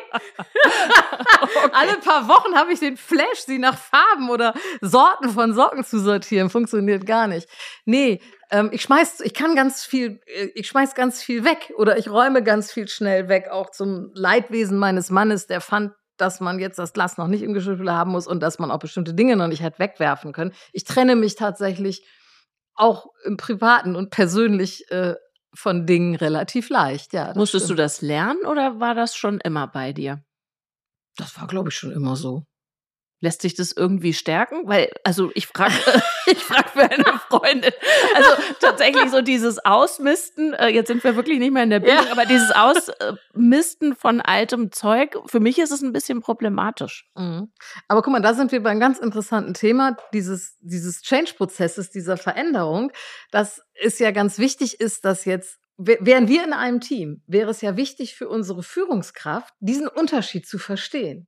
okay. 1.41 1.71
Alle 1.73 1.97
paar 1.99 2.29
Wochen 2.29 2.55
habe 2.55 2.73
ich 2.73 2.81
den 2.81 2.97
Flash, 2.97 3.45
sie 3.47 3.59
nach 3.59 3.79
Farben 3.79 4.29
oder 4.29 4.55
Sorten 4.81 5.31
von 5.31 5.55
Socken 5.55 5.85
zu 5.85 5.99
sortieren. 6.01 6.51
Funktioniert 6.51 7.07
gar 7.07 7.27
nicht. 7.27 7.49
Nee, 7.85 8.21
ähm, 8.51 8.71
ich 8.73 8.83
schmeiß, 8.83 9.21
ich 9.21 9.35
kann 9.35 9.55
ganz 9.55 9.85
viel, 9.85 10.21
äh, 10.27 10.49
ich 10.55 10.69
schmeiß 10.69 10.95
ganz 10.95 11.23
viel 11.23 11.45
weg 11.45 11.73
oder 11.77 11.99
ich 11.99 12.11
räume 12.11 12.43
ganz 12.43 12.73
viel 12.73 12.89
schnell 12.89 13.29
weg, 13.29 13.49
auch 13.51 13.71
zum 13.71 14.11
Leidwesen 14.15 14.79
meines 14.79 15.11
Mannes, 15.11 15.47
der 15.47 15.61
fand, 15.61 15.93
dass 16.17 16.41
man 16.41 16.59
jetzt 16.59 16.79
das 16.79 16.93
Glas 16.93 17.17
noch 17.17 17.29
nicht 17.29 17.43
im 17.43 17.55
Geschirrspüler 17.55 17.95
haben 17.95 18.11
muss 18.11 18.27
und 18.27 18.41
dass 18.41 18.59
man 18.59 18.71
auch 18.71 18.79
bestimmte 18.79 19.15
Dinge 19.15 19.37
noch 19.37 19.47
nicht 19.47 19.63
hat 19.63 19.79
wegwerfen 19.79 20.33
können. 20.33 20.53
Ich 20.73 20.85
trenne 20.85 21.17
mich 21.17 21.37
tatsächlich 21.37 22.07
auch 22.75 23.07
im 23.25 23.37
Privaten 23.37 23.97
und 23.97 24.11
persönlich 24.11 24.91
äh, 24.91 25.15
von 25.55 25.87
Dingen 25.87 26.15
relativ 26.15 26.69
leicht. 26.69 27.13
Ja, 27.13 27.33
Musstest 27.35 27.67
stimmt. 27.67 27.79
du 27.79 27.83
das 27.83 28.03
lernen 28.03 28.45
oder 28.47 28.81
war 28.81 28.95
das 28.95 29.17
schon 29.17 29.41
immer 29.41 29.67
bei 29.67 29.93
dir? 29.93 30.23
Das 31.17 31.39
war, 31.39 31.47
glaube 31.47 31.71
ich, 31.71 31.75
schon 31.75 31.91
immer 31.91 32.17
so. 32.17 32.45
Lässt 33.21 33.43
sich 33.43 33.55
das 33.55 33.73
irgendwie 33.73 34.15
stärken? 34.15 34.67
Weil, 34.67 34.91
also 35.05 35.31
ich 35.35 35.47
frage 35.47 35.75
ich 36.27 36.39
frag 36.39 36.71
für 36.71 36.83
eine 36.83 37.05
Freundin. 37.29 37.73
Also 38.15 38.31
tatsächlich 38.61 39.11
so 39.11 39.21
dieses 39.21 39.65
Ausmisten, 39.65 40.55
äh, 40.55 40.69
jetzt 40.69 40.89
sind 40.89 41.05
wir 41.05 41.17
wirklich 41.17 41.39
nicht 41.39 41.53
mehr 41.53 41.65
in 41.65 41.71
der 41.71 41.81
Bildung, 41.81 42.07
ja. 42.07 42.13
aber 42.13 42.25
dieses 42.25 42.51
Ausmisten 42.51 43.95
von 43.95 44.21
altem 44.21 44.73
Zeug, 44.73 45.17
für 45.27 45.41
mich 45.41 45.59
ist 45.59 45.71
es 45.71 45.83
ein 45.83 45.93
bisschen 45.93 46.21
problematisch. 46.21 47.09
Mhm. 47.15 47.53
Aber 47.89 48.03
guck 48.03 48.13
mal, 48.13 48.23
da 48.23 48.35
sind 48.35 48.53
wir 48.53 48.63
bei 48.63 48.71
einem 48.71 48.81
ganz 48.81 48.99
interessanten 48.99 49.55
Thema, 49.55 49.97
dieses, 50.15 50.57
dieses 50.61 51.03
Change-Prozesses, 51.03 51.91
dieser 51.91 52.17
Veränderung, 52.17 52.91
dass 53.31 53.63
es 53.75 53.99
ja 53.99 54.11
ganz 54.13 54.39
wichtig 54.39 54.81
ist, 54.81 55.05
dass 55.05 55.25
jetzt 55.25 55.61
Wären 55.83 56.29
wir 56.29 56.45
in 56.45 56.53
einem 56.53 56.83
Team, 56.83 57.23
wäre 57.27 57.51
es 57.51 57.63
ja 57.63 57.75
wichtig 57.75 58.15
für 58.15 58.29
unsere 58.29 58.63
Führungskraft, 58.63 59.55
diesen 59.61 59.89
Unterschied 59.89 60.47
zu 60.47 60.59
verstehen. 60.59 61.27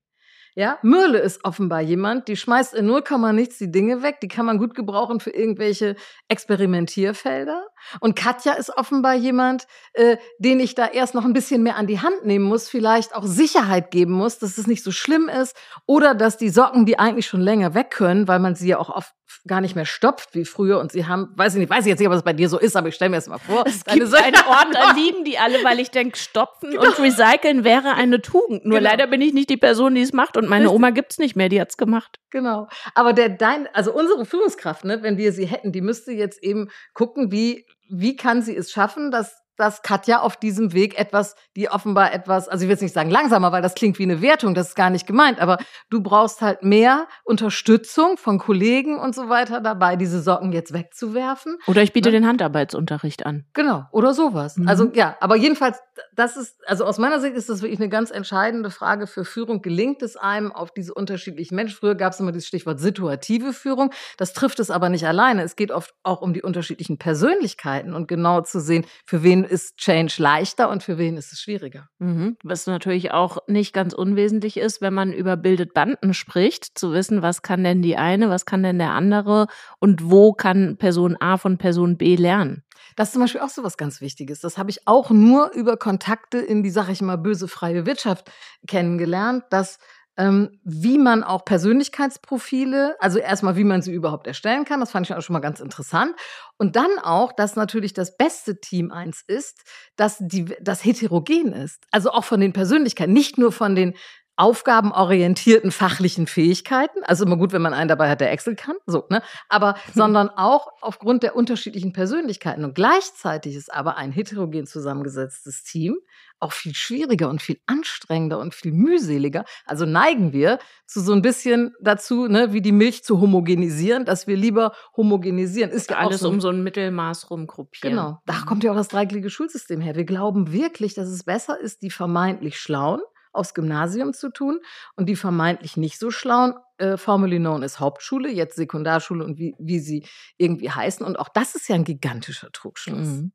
Ja, 0.55 0.79
Mürle 0.83 1.19
ist 1.19 1.45
offenbar 1.45 1.81
jemand, 1.81 2.29
die 2.29 2.37
schmeißt 2.37 2.75
in 2.75 2.85
0, 2.85 3.03
nichts 3.33 3.57
die 3.57 3.71
Dinge 3.71 4.03
weg, 4.03 4.21
die 4.21 4.29
kann 4.29 4.45
man 4.45 4.59
gut 4.59 4.75
gebrauchen 4.75 5.19
für 5.19 5.31
irgendwelche 5.31 5.97
Experimentierfelder. 6.29 7.67
Und 8.01 8.17
Katja 8.17 8.53
ist 8.53 8.69
offenbar 8.77 9.15
jemand, 9.15 9.67
äh, 9.95 10.19
den 10.39 10.61
ich 10.61 10.75
da 10.75 10.87
erst 10.87 11.15
noch 11.15 11.25
ein 11.25 11.33
bisschen 11.33 11.63
mehr 11.63 11.77
an 11.77 11.87
die 11.87 12.01
Hand 12.01 12.27
nehmen 12.27 12.45
muss, 12.45 12.69
vielleicht 12.69 13.15
auch 13.15 13.25
Sicherheit 13.25 13.91
geben 13.91 14.13
muss, 14.13 14.39
dass 14.39 14.59
es 14.59 14.67
nicht 14.67 14.85
so 14.85 14.91
schlimm 14.91 15.31
ist 15.31 15.57
oder 15.87 16.15
dass 16.15 16.37
die 16.37 16.51
Socken, 16.51 16.85
die 16.85 16.99
eigentlich 16.99 17.27
schon 17.27 17.41
länger 17.41 17.73
weg 17.75 17.91
können, 17.91 18.29
weil 18.29 18.39
man 18.39 18.55
sie 18.55 18.69
ja 18.69 18.79
auch 18.79 18.91
oft 18.91 19.15
gar 19.47 19.61
nicht 19.61 19.75
mehr 19.75 19.85
stopft 19.85 20.35
wie 20.35 20.45
früher 20.45 20.79
und 20.79 20.93
sie 20.93 21.07
haben, 21.07 21.33
weiß 21.37 21.55
ich 21.55 21.61
nicht, 21.61 21.71
weiß 21.71 21.85
ich 21.85 21.91
jetzt 21.91 21.99
nicht, 21.99 22.09
ob 22.09 22.15
es 22.15 22.23
bei 22.23 22.33
dir 22.33 22.49
so 22.49 22.59
ist, 22.59 22.77
aber 22.77 22.89
ich 22.89 22.95
stelle 22.95 23.11
mir 23.11 23.17
das 23.17 23.29
mal 23.29 23.39
vor. 23.39 23.65
Es 23.67 23.85
gibt 23.85 24.07
so 24.07 24.17
einen 24.17 24.37
Ort, 24.37 24.69
da 24.73 24.93
liegen 24.93 25.25
die 25.25 25.39
alle, 25.39 25.63
weil 25.65 25.81
ich 25.81 25.91
denke, 25.91 26.17
stopfen 26.17 26.71
genau. 26.71 26.85
und 26.85 26.99
recyceln 26.99 27.65
wäre 27.65 27.95
eine 27.95 28.21
Tugend. 28.21 28.65
Nur 28.65 28.79
genau. 28.79 28.91
leider 28.91 29.07
bin 29.07 29.21
ich 29.21 29.33
nicht 29.33 29.51
die 29.51 29.57
Person, 29.57 29.95
die 29.95 30.03
es 30.03 30.13
macht 30.13 30.37
und 30.37 30.49
meine 30.49 30.65
Richtig. 30.65 30.77
Oma 30.77 30.91
gibt's 30.91 31.19
nicht 31.19 31.37
mehr, 31.37 31.49
die 31.49 31.61
hat's 31.61 31.77
gemacht. 31.77 32.19
Genau. 32.31 32.69
Aber 32.95 33.13
der 33.13 33.29
dein, 33.29 33.69
also 33.75 33.93
unsere 33.93 34.25
Führungskraft, 34.25 34.85
ne, 34.85 35.03
wenn 35.03 35.17
wir 35.17 35.33
sie 35.33 35.47
hätten, 35.47 35.73
die 35.73 35.81
müsste 35.81 36.13
jetzt 36.13 36.43
eben 36.43 36.69
gucken, 36.95 37.33
wie 37.33 37.67
wie 37.95 38.17
kann 38.17 38.41
sie 38.41 38.57
es 38.57 38.73
schaffen, 38.73 39.11
dass 39.11 39.42
dass 39.63 39.83
Katja 39.83 40.21
auf 40.21 40.37
diesem 40.37 40.73
Weg 40.73 40.99
etwas, 40.99 41.37
die 41.55 41.71
offenbar 41.71 42.13
etwas, 42.13 42.49
also 42.49 42.65
ich 42.65 42.69
will 42.69 42.75
jetzt 42.75 42.83
nicht 42.83 42.95
sagen 42.95 43.11
langsamer, 43.11 43.53
weil 43.53 43.63
das 43.63 43.75
klingt 43.75 43.97
wie 44.01 44.03
eine 44.03 44.21
Wertung, 44.21 44.55
das 44.55 44.71
ist 44.71 44.75
gar 44.75 44.91
nicht 44.91 45.07
gemeint, 45.07 45.41
aber 45.41 45.59
du 45.89 46.03
brauchst 46.03 46.43
halt 46.43 46.65
mehr 46.65 47.07
Unterstützung 47.23 48.17
von 48.17 48.39
Kollegen 48.39 48.99
und 48.99 49.15
so 49.15 49.29
weiter 49.29 49.61
dabei, 49.61 49.95
diese 49.95 50.21
Socken 50.21 50.51
jetzt 50.51 50.73
wegzuwerfen. 50.73 51.59
Oder 51.69 51.83
ich 51.83 51.93
biete 51.93 52.09
ne? 52.09 52.19
den 52.19 52.27
Handarbeitsunterricht 52.27 53.25
an. 53.25 53.45
Genau, 53.53 53.85
oder 53.93 54.15
sowas. 54.15 54.57
Mhm. 54.57 54.67
Also 54.67 54.91
ja, 54.95 55.17
aber 55.21 55.37
jedenfalls, 55.37 55.79
das 56.13 56.37
ist, 56.37 56.57
also 56.67 56.85
aus 56.85 56.99
meiner 56.99 57.21
Sicht 57.21 57.37
ist 57.37 57.49
das 57.49 57.63
wirklich 57.63 57.79
eine 57.79 57.89
ganz 57.89 58.11
entscheidende 58.11 58.71
Frage 58.71 59.07
für 59.07 59.25
Führung. 59.25 59.63
Gelingt 59.63 60.03
es 60.03 60.17
einem 60.17 60.51
auf 60.51 60.73
diese 60.73 60.93
unterschiedlichen 60.93 61.55
Menschen? 61.55 61.77
Früher 61.77 61.95
gab 61.95 62.15
es 62.15 62.19
immer 62.19 62.33
dieses 62.33 62.49
Stichwort 62.49 62.81
situative 62.81 63.53
Führung. 63.53 63.93
Das 64.17 64.33
trifft 64.33 64.59
es 64.59 64.73
aber 64.73 64.89
nicht 64.89 65.07
alleine. 65.07 65.43
Es 65.43 65.55
geht 65.55 65.71
oft 65.71 65.95
auch 66.03 66.21
um 66.21 66.35
die 66.35 66.43
unterschiedlichen 66.43 66.99
Persönlichkeiten 66.99 67.95
und 67.95 68.09
genau 68.09 68.41
zu 68.41 68.61
sehen, 68.61 68.85
für 69.07 69.23
wen 69.23 69.45
ist 69.53 69.77
Change 69.77 70.15
leichter 70.19 70.71
und 70.71 70.83
für 70.83 70.97
wen 70.97 71.17
ist 71.17 71.33
es 71.33 71.41
schwieriger. 71.41 71.89
Mhm. 71.99 72.39
Was 72.43 72.67
natürlich 72.67 73.13
auch 73.13 73.39
nicht 73.47 73.75
ganz 73.75 73.93
unwesentlich 73.93 74.57
ist, 74.57 74.81
wenn 74.81 74.95
man 74.95 75.13
über 75.13 75.37
Bildet 75.37 75.75
Banden 75.75 76.15
spricht, 76.15 76.79
zu 76.79 76.93
wissen, 76.93 77.21
was 77.21 77.43
kann 77.43 77.63
denn 77.63 77.83
die 77.83 77.97
eine, 77.97 78.31
was 78.31 78.47
kann 78.47 78.63
denn 78.63 78.79
der 78.79 78.93
andere 78.93 79.47
und 79.79 80.11
wo 80.11 80.33
kann 80.33 80.79
Person 80.79 81.17
A 81.21 81.37
von 81.37 81.59
Person 81.59 81.99
B 81.99 82.17
lernen. 82.17 82.65
Das 82.97 83.09
ist 83.09 83.13
zum 83.13 83.23
Beispiel 83.23 83.43
auch 83.43 83.51
so 83.51 83.63
was 83.63 83.77
ganz 83.77 84.01
Wichtiges. 84.01 84.41
Das 84.41 84.59
habe 84.59 84.71
ich 84.71 84.89
auch 84.89 85.11
nur 85.11 85.53
über 85.53 85.77
Kontakte 85.77 86.39
in 86.39 86.63
die, 86.63 86.71
sag 86.71 86.89
ich 86.89 87.03
mal, 87.03 87.17
böse 87.17 87.47
freie 87.47 87.87
Wirtschaft 87.87 88.31
kennengelernt, 88.67 89.45
dass 89.51 89.79
ähm, 90.17 90.61
wie 90.63 90.99
man 90.99 91.25
auch 91.25 91.45
Persönlichkeitsprofile, 91.45 92.97
also 93.01 93.19
erstmal, 93.19 93.57
wie 93.57 93.65
man 93.65 93.81
sie 93.81 93.93
überhaupt 93.93 94.27
erstellen 94.27 94.65
kann, 94.65 94.81
das 94.81 94.91
fand 94.91 95.07
ich 95.07 95.15
auch 95.15 95.23
schon 95.23 95.33
mal 95.35 95.41
ganz 95.41 95.61
interessant. 95.61 96.15
Und 96.59 96.77
dann 96.77 96.99
auch, 97.03 97.33
dass 97.33 97.57
natürlich 97.57 97.95
das 97.95 98.17
beste 98.17 98.61
Team 98.61 98.93
eins 98.93 99.23
ist, 99.27 99.63
dass 99.97 100.19
die, 100.21 100.55
das 100.61 100.85
heterogen 100.85 101.53
ist. 101.53 101.85
Also 101.91 102.11
auch 102.11 102.25
von 102.25 102.41
den 102.41 102.53
Persönlichkeiten, 102.53 103.13
nicht 103.13 103.39
nur 103.39 103.53
von 103.53 103.75
den 103.75 103.95
aufgabenorientierten 104.43 105.71
fachlichen 105.71 106.27
Fähigkeiten. 106.27 106.99
Also 107.05 107.25
immer 107.25 107.37
gut, 107.37 107.53
wenn 107.53 107.63
man 107.63 107.75
einen 107.75 107.87
dabei 107.87 108.11
hat, 108.11 108.21
der 108.21 108.33
Excel 108.33 108.57
kann, 108.57 108.75
so, 108.87 109.05
ne? 109.09 109.23
Aber, 109.49 109.77
sondern 109.95 110.31
auch 110.31 110.67
aufgrund 110.81 111.23
der 111.23 111.37
unterschiedlichen 111.37 111.93
Persönlichkeiten. 111.93 112.65
Und 112.65 112.75
gleichzeitig 112.75 113.55
ist 113.55 113.73
aber 113.73 113.97
ein 113.97 114.11
heterogen 114.11 114.67
zusammengesetztes 114.67 115.63
Team 115.63 115.97
auch 116.41 116.53
viel 116.53 116.75
schwieriger 116.75 117.31
und 117.31 117.41
viel 117.41 117.61
anstrengender 117.67 118.41
und 118.41 118.53
viel 118.53 118.73
mühseliger. 118.73 119.45
Also 119.65 119.87
neigen 119.87 120.33
wir 120.33 120.59
zu 120.87 121.01
so 121.01 121.13
ein 121.13 121.23
bisschen 121.23 121.73
dazu, 121.81 122.27
ne, 122.27 122.53
wie 122.53 122.61
die 122.61 122.73
Milch 122.73 123.05
zu 123.05 123.21
homogenisieren, 123.21 124.05
dass 124.05 124.27
wir 124.27 124.37
lieber 124.37 124.73
homogenisieren. 124.97 125.71
Ist 125.71 125.91
ja 125.91 125.99
alles 125.99 126.19
so, 126.19 126.29
um 126.29 126.41
so 126.41 126.49
ein 126.49 126.65
Mittelmaß 126.65 127.31
rumgruppieren. 127.31 127.97
Genau. 127.97 128.19
Da 128.27 128.41
mhm. 128.41 128.47
kommt 128.47 128.65
ja 128.65 128.73
auch 128.73 128.77
das 128.77 128.89
dreigliedrige 128.89 129.31
Schulsystem 129.31 129.81
her. 129.81 129.95
Wir 129.95 130.05
glauben 130.05 130.53
wirklich, 130.53 130.95
dass 130.95 131.07
es 131.07 131.23
besser 131.23 131.61
ist, 131.61 131.83
die 131.83 131.91
vermeintlich 131.91 132.59
Schlauen 132.59 133.01
aufs 133.33 133.55
Gymnasium 133.55 134.13
zu 134.13 134.31
tun 134.31 134.61
und 134.97 135.07
die 135.07 135.17
vermeintlich 135.17 135.77
nicht 135.77 135.99
so 135.99 136.11
schlauen, 136.11 136.55
äh, 136.79 136.97
formerly 136.97 137.39
known 137.39 137.63
as 137.63 137.81
Hauptschule, 137.81 138.31
jetzt 138.31 138.57
Sekundarschule 138.57 139.25
und 139.25 139.39
wie, 139.39 139.55
wie 139.59 139.81
sie 139.81 140.07
irgendwie 140.37 140.71
heißen. 140.71 141.05
Und 141.05 141.19
auch 141.19 141.29
das 141.29 141.55
ist 141.55 141.69
ja 141.69 141.75
ein 141.75 141.85
gigantischer 141.85 142.51
Trugschluss. 142.53 143.07
Mhm. 143.07 143.33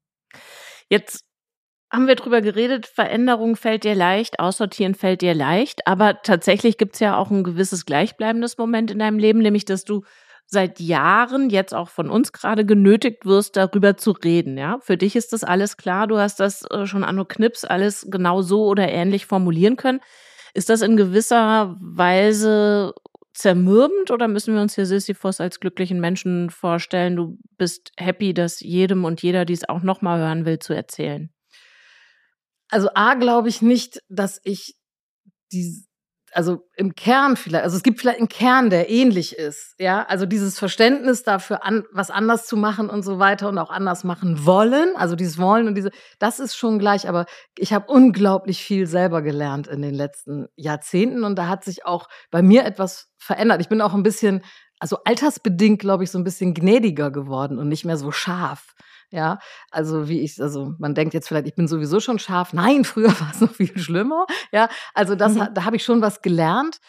Jetzt 0.90 1.26
haben 1.92 2.08
wir 2.08 2.16
drüber 2.16 2.42
geredet, 2.42 2.86
Veränderung 2.86 3.56
fällt 3.56 3.84
dir 3.84 3.96
leicht, 3.96 4.40
aussortieren 4.40 4.94
fällt 4.94 5.22
dir 5.22 5.34
leicht, 5.34 5.88
aber 5.88 6.22
tatsächlich 6.22 6.78
gibt's 6.78 7.00
ja 7.00 7.18
auch 7.18 7.32
ein 7.32 7.44
gewisses 7.44 7.86
gleichbleibendes 7.86 8.58
Moment 8.58 8.92
in 8.92 9.00
deinem 9.00 9.20
Leben, 9.20 9.40
nämlich 9.40 9.64
dass 9.64 9.86
du 9.86 10.04
seit 10.48 10.80
Jahren 10.80 11.50
jetzt 11.50 11.74
auch 11.74 11.90
von 11.90 12.10
uns 12.10 12.32
gerade 12.32 12.66
genötigt 12.66 13.26
wirst, 13.26 13.58
darüber 13.58 13.98
zu 13.98 14.12
reden. 14.12 14.58
Ja, 14.58 14.80
für 14.82 14.98
dich 14.98 15.16
ist 15.16 15.34
das 15.34 15.44
alles 15.44 15.78
klar. 15.78 16.08
Du 16.08 16.18
hast 16.18 16.40
das 16.40 16.64
äh, 16.72 16.88
schon 16.88 17.04
an 17.04 17.28
Knips 17.28 17.66
alles 17.66 18.08
genau 18.10 18.42
so 18.42 18.66
oder 18.66 18.88
ähnlich 18.90 19.26
formulieren 19.26 19.76
können. 19.76 20.00
Ist 20.54 20.70
das 20.70 20.82
in 20.82 20.96
gewisser 20.96 21.76
Weise 21.82 22.94
zermürbend 23.34 24.10
oder 24.10 24.28
müssen 24.28 24.56
wir 24.56 24.62
uns 24.62 24.74
hier 24.74 24.86
Sisyphos 24.86 25.42
als 25.42 25.60
glücklichen 25.60 26.00
Menschen 26.00 26.50
vorstellen? 26.50 27.18
Du 27.18 27.38
bist 27.58 27.92
happy, 27.98 28.34
dass 28.34 28.62
jedem 28.62 29.04
und 29.06 29.22
jeder 29.22 29.46
dies 29.46 29.68
auch 29.68 29.84
nochmal 29.84 30.20
hören 30.20 30.46
will, 30.46 30.60
zu 30.60 30.74
erzählen. 30.74 31.30
Also 32.70 32.90
A, 32.96 33.14
glaube 33.14 33.50
ich 33.50 33.62
nicht, 33.62 34.02
dass 34.10 34.42
ich 34.44 34.76
die, 35.52 35.86
also 36.34 36.68
im 36.76 36.96
Kern 36.96 37.36
vielleicht, 37.38 37.64
also 37.64 37.78
es 37.78 37.84
gibt 37.84 38.00
vielleicht 38.00 38.20
einen 38.20 38.30
Kern, 38.30 38.70
der 38.70 38.90
ähnlich 38.90 39.36
ist, 39.36 39.76
ja, 39.80 40.06
also 40.06 40.26
dieses 40.26 40.60
Verständnis 40.60 41.24
dafür, 41.24 41.64
an, 41.64 41.86
was 41.92 42.12
anders 42.12 42.46
zu 42.46 42.58
machen 42.58 42.90
und 42.90 43.04
so 43.04 43.20
weiter 43.20 43.50
und 43.50 43.58
auch 43.58 43.70
anders 43.70 44.04
machen 44.04 44.46
wollen, 44.46 44.96
also 44.96 45.16
dieses 45.16 45.38
Wollen 45.38 45.68
und 45.68 45.76
diese, 45.76 45.92
das 46.20 46.40
ist 46.40 46.56
schon 46.56 46.80
gleich, 46.80 47.08
aber 47.08 47.26
ich 47.58 47.74
habe 47.74 47.92
unglaublich 47.92 48.64
viel 48.64 48.88
selber 48.88 49.22
gelernt 49.22 49.68
in 49.68 49.82
den 49.82 49.94
letzten 49.94 50.48
Jahrzehnten 50.56 51.24
und 51.24 51.36
da 51.36 51.48
hat 51.48 51.64
sich 51.64 51.86
auch 51.86 52.08
bei 52.32 52.42
mir 52.42 52.66
etwas 52.66 53.10
verändert. 53.18 53.62
Ich 53.62 53.70
bin 53.70 53.82
auch 53.82 53.94
ein 53.94 54.04
bisschen, 54.04 54.44
also 54.80 54.98
altersbedingt, 55.06 55.80
glaube 55.80 56.04
ich, 56.04 56.12
so 56.12 56.18
ein 56.18 56.24
bisschen 56.24 56.54
gnädiger 56.54 57.12
geworden 57.12 57.58
und 57.58 57.68
nicht 57.68 57.86
mehr 57.86 57.98
so 57.98 58.12
scharf. 58.12 58.76
Ja, 59.10 59.40
also 59.72 60.10
wie 60.10 60.20
ich, 60.22 60.42
also 60.42 60.74
man 60.80 60.94
denkt 60.94 61.14
jetzt 61.14 61.30
vielleicht, 61.30 61.48
ich 61.48 61.56
bin 61.56 61.68
sowieso 61.68 62.00
schon 62.00 62.20
scharf. 62.20 62.52
Nein, 62.54 62.84
früher 62.84 63.10
war 63.20 63.32
es 63.32 63.42
noch 63.42 63.54
viel 63.54 63.78
schlimmer. 63.78 64.26
Ja, 64.52 64.70
also 64.94 65.16
das, 65.16 65.36
mhm. 65.36 65.50
da 65.54 65.64
habe 65.66 65.78
ich 65.78 65.84
schon 65.84 66.02
was 66.02 66.22
gelernt. 66.22 66.80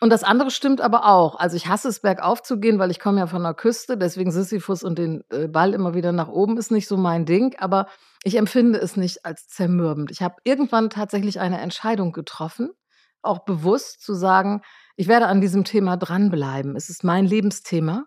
Und 0.00 0.10
das 0.10 0.24
andere 0.24 0.50
stimmt 0.50 0.82
aber 0.82 1.06
auch. 1.06 1.38
Also 1.38 1.56
ich 1.56 1.68
hasse 1.68 1.88
es, 1.88 2.00
bergauf 2.00 2.42
zu 2.42 2.60
gehen, 2.60 2.78
weil 2.78 2.90
ich 2.90 3.00
komme 3.00 3.20
ja 3.20 3.26
von 3.26 3.42
der 3.42 3.54
Küste. 3.54 3.96
Deswegen 3.96 4.30
Sisyphus 4.30 4.82
und 4.84 4.98
den 4.98 5.24
äh, 5.30 5.48
Ball 5.48 5.72
immer 5.72 5.94
wieder 5.94 6.12
nach 6.12 6.28
oben 6.28 6.58
ist 6.58 6.70
nicht 6.70 6.86
so 6.86 6.98
mein 6.98 7.24
Ding. 7.24 7.56
Aber 7.58 7.86
ich 8.22 8.36
empfinde 8.36 8.78
es 8.78 8.96
nicht 8.96 9.24
als 9.24 9.48
zermürbend. 9.48 10.10
Ich 10.10 10.20
habe 10.20 10.36
irgendwann 10.44 10.90
tatsächlich 10.90 11.40
eine 11.40 11.60
Entscheidung 11.60 12.12
getroffen, 12.12 12.70
auch 13.22 13.40
bewusst 13.44 14.02
zu 14.02 14.12
sagen, 14.12 14.60
ich 14.96 15.08
werde 15.08 15.28
an 15.28 15.40
diesem 15.40 15.64
Thema 15.64 15.96
dranbleiben. 15.96 16.76
Es 16.76 16.90
ist 16.90 17.02
mein 17.02 17.24
Lebensthema. 17.24 18.04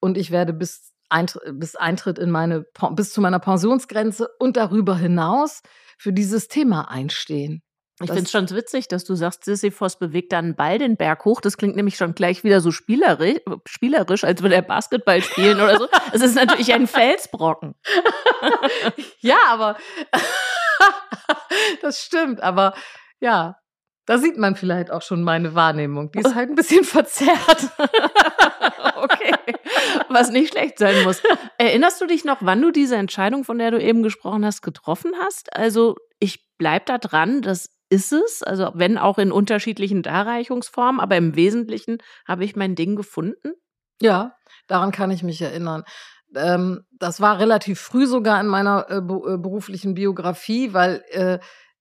Und 0.00 0.16
ich 0.16 0.30
werde 0.30 0.52
bis 0.52 0.92
Eintr 1.08 1.40
bis 1.52 1.76
Eintritt 1.76 2.18
in 2.18 2.30
meine, 2.30 2.64
bis 2.92 3.12
zu 3.12 3.20
meiner 3.20 3.38
Pensionsgrenze 3.38 4.28
und 4.38 4.56
darüber 4.56 4.96
hinaus 4.96 5.62
für 5.98 6.12
dieses 6.12 6.48
Thema 6.48 6.90
einstehen. 6.90 7.62
Ich 8.00 8.06
finde 8.06 8.22
es 8.22 8.30
schon 8.30 8.48
witzig, 8.50 8.86
dass 8.86 9.04
du 9.04 9.16
sagst, 9.16 9.44
Sisyphos 9.44 9.98
bewegt 9.98 10.32
dann 10.32 10.54
Ball 10.54 10.78
den 10.78 10.96
Berg 10.96 11.24
hoch. 11.24 11.40
Das 11.40 11.56
klingt 11.56 11.74
nämlich 11.74 11.96
schon 11.96 12.14
gleich 12.14 12.44
wieder 12.44 12.60
so 12.60 12.70
spielerisch, 12.70 13.40
spielerisch 13.66 14.22
als 14.22 14.40
würde 14.40 14.54
er 14.54 14.62
Basketball 14.62 15.20
spielen 15.20 15.60
oder 15.60 15.78
so. 15.78 15.88
Es 16.12 16.22
ist 16.22 16.36
natürlich 16.36 16.72
ein 16.72 16.86
Felsbrocken. 16.86 17.74
ja, 19.18 19.38
aber 19.48 19.76
das 21.82 22.00
stimmt. 22.00 22.40
Aber 22.40 22.74
ja, 23.18 23.56
da 24.06 24.16
sieht 24.16 24.38
man 24.38 24.54
vielleicht 24.54 24.90
auch 24.90 25.02
schon 25.02 25.22
meine 25.22 25.54
Wahrnehmung. 25.54 26.12
Die 26.12 26.20
ist 26.20 26.34
halt 26.34 26.50
ein 26.50 26.54
bisschen 26.54 26.84
verzerrt. 26.84 27.68
Was 30.08 30.30
nicht 30.30 30.52
schlecht 30.52 30.78
sein 30.78 31.02
muss. 31.04 31.22
Erinnerst 31.58 32.00
du 32.00 32.06
dich 32.06 32.24
noch, 32.24 32.38
wann 32.40 32.62
du 32.62 32.70
diese 32.70 32.96
Entscheidung, 32.96 33.44
von 33.44 33.58
der 33.58 33.70
du 33.70 33.80
eben 33.80 34.02
gesprochen 34.02 34.44
hast, 34.44 34.62
getroffen 34.62 35.12
hast? 35.20 35.54
Also, 35.54 35.96
ich 36.18 36.46
bleib 36.58 36.86
da 36.86 36.98
dran, 36.98 37.42
das 37.42 37.70
ist 37.90 38.12
es. 38.12 38.42
Also, 38.42 38.70
wenn 38.74 38.98
auch 38.98 39.18
in 39.18 39.32
unterschiedlichen 39.32 40.02
Darreichungsformen, 40.02 41.00
aber 41.00 41.16
im 41.16 41.36
Wesentlichen 41.36 41.98
habe 42.26 42.44
ich 42.44 42.56
mein 42.56 42.74
Ding 42.74 42.96
gefunden. 42.96 43.52
Ja, 44.00 44.36
daran 44.66 44.92
kann 44.92 45.10
ich 45.10 45.22
mich 45.22 45.42
erinnern. 45.42 45.84
Ähm, 46.34 46.84
das 46.92 47.20
war 47.20 47.38
relativ 47.38 47.80
früh 47.80 48.06
sogar 48.06 48.40
in 48.40 48.46
meiner 48.46 48.86
äh, 48.90 48.96
äh 48.98 49.38
beruflichen 49.38 49.94
Biografie, 49.94 50.74
weil 50.74 51.02
äh, 51.10 51.38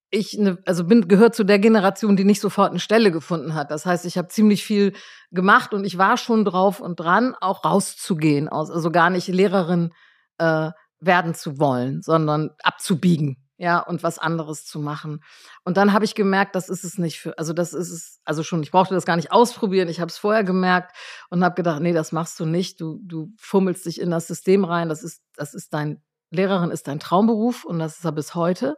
ich 0.10 0.38
ne, 0.38 0.58
also 0.66 0.86
bin 0.86 1.08
gehört 1.08 1.36
zu 1.36 1.44
der 1.44 1.60
Generation, 1.60 2.16
die 2.16 2.24
nicht 2.24 2.42
sofort 2.42 2.72
eine 2.72 2.80
Stelle 2.80 3.12
gefunden 3.12 3.54
hat. 3.54 3.72
Das 3.72 3.86
heißt, 3.86 4.06
ich 4.06 4.18
habe 4.18 4.30
ziemlich 4.30 4.64
viel 4.64 4.94
gemacht 5.32 5.74
und 5.74 5.86
ich 5.86 5.98
war 5.98 6.18
schon 6.18 6.46
drauf 6.46 6.80
und 6.80 7.00
dran, 7.00 7.36
auch 7.40 7.66
rauszugehen, 7.66 8.48
aus, 8.48 8.72
also 8.72 8.92
gar 8.92 9.10
nicht 9.10 9.28
Lehrerin 9.28 9.94
äh, 10.38 10.72
werden 11.00 11.34
zu 11.36 11.60
wollen, 11.60 12.02
sondern 12.02 12.52
abzubiegen, 12.64 13.38
ja, 13.58 13.80
und 13.80 14.02
was 14.02 14.18
anderes 14.18 14.66
zu 14.66 14.80
machen. 14.80 15.22
Und 15.66 15.78
dann 15.78 15.92
habe 15.92 16.06
ich 16.06 16.16
gemerkt, 16.16 16.56
das 16.56 16.70
ist 16.70 16.86
es 16.86 16.98
nicht 16.98 17.20
für, 17.20 17.38
also 17.38 17.52
das 17.52 17.74
ist 17.74 17.92
es, 17.92 18.22
also 18.24 18.44
schon, 18.44 18.64
ich 18.64 18.72
brauchte 18.72 18.94
das 18.94 19.06
gar 19.06 19.18
nicht 19.18 19.32
ausprobieren. 19.32 19.90
Ich 19.90 20.00
habe 20.00 20.10
es 20.10 20.18
vorher 20.18 20.44
gemerkt 20.46 20.96
und 21.30 21.44
habe 21.44 21.56
gedacht, 21.56 21.82
nee, 21.82 21.94
das 21.94 22.14
machst 22.14 22.40
du 22.40 22.46
nicht. 22.46 22.80
Du 22.80 23.00
du 23.04 23.34
fummelst 23.38 23.86
dich 23.86 24.00
in 24.00 24.12
das 24.12 24.28
System 24.28 24.64
rein. 24.64 24.90
Das 24.90 25.04
ist 25.04 25.22
das 25.36 25.54
ist 25.54 25.74
dein 25.74 26.02
Lehrerin 26.30 26.72
ist 26.72 26.88
dein 26.88 27.00
Traumberuf 27.00 27.64
und 27.64 27.80
das 27.80 27.98
ist 27.98 28.06
er 28.06 28.12
bis 28.12 28.36
heute. 28.36 28.78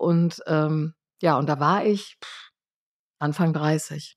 Und 0.00 0.42
ähm, 0.46 0.94
ja, 1.20 1.36
und 1.36 1.46
da 1.46 1.60
war 1.60 1.84
ich 1.84 2.16
pff, 2.24 2.50
Anfang 3.18 3.52
30. 3.52 4.16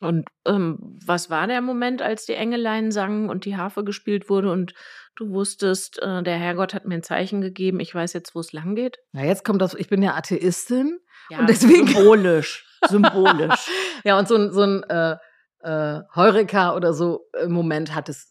Und 0.00 0.28
ähm, 0.46 0.78
was 1.04 1.28
war 1.28 1.48
der 1.48 1.60
Moment, 1.60 2.02
als 2.02 2.24
die 2.24 2.34
Engelein 2.34 2.92
sangen 2.92 3.28
und 3.28 3.44
die 3.44 3.56
Harfe 3.56 3.82
gespielt 3.82 4.28
wurde 4.28 4.52
und 4.52 4.74
du 5.16 5.30
wusstest, 5.30 6.00
äh, 6.00 6.22
der 6.22 6.36
Herrgott 6.36 6.72
hat 6.72 6.84
mir 6.84 6.94
ein 6.94 7.02
Zeichen 7.02 7.40
gegeben, 7.40 7.80
ich 7.80 7.92
weiß 7.92 8.12
jetzt, 8.12 8.36
wo 8.36 8.40
es 8.40 8.52
lang 8.52 8.76
geht? 8.76 8.98
Na, 9.12 9.24
jetzt 9.24 9.44
kommt 9.44 9.60
das, 9.60 9.74
ich 9.74 9.88
bin 9.88 10.02
ja 10.02 10.14
Atheistin. 10.14 11.00
Ja, 11.30 11.40
und 11.40 11.48
deswegen 11.48 11.88
symbolisch. 11.88 12.64
symbolisch. 12.88 13.68
ja, 14.04 14.16
und 14.16 14.28
so 14.28 14.36
ein, 14.36 14.52
so 14.52 14.62
ein 14.62 14.82
äh, 14.84 15.16
äh, 15.62 16.00
Heureka 16.14 16.76
oder 16.76 16.92
so 16.92 17.26
im 17.42 17.52
Moment 17.52 17.92
hat 17.92 18.08
es, 18.08 18.30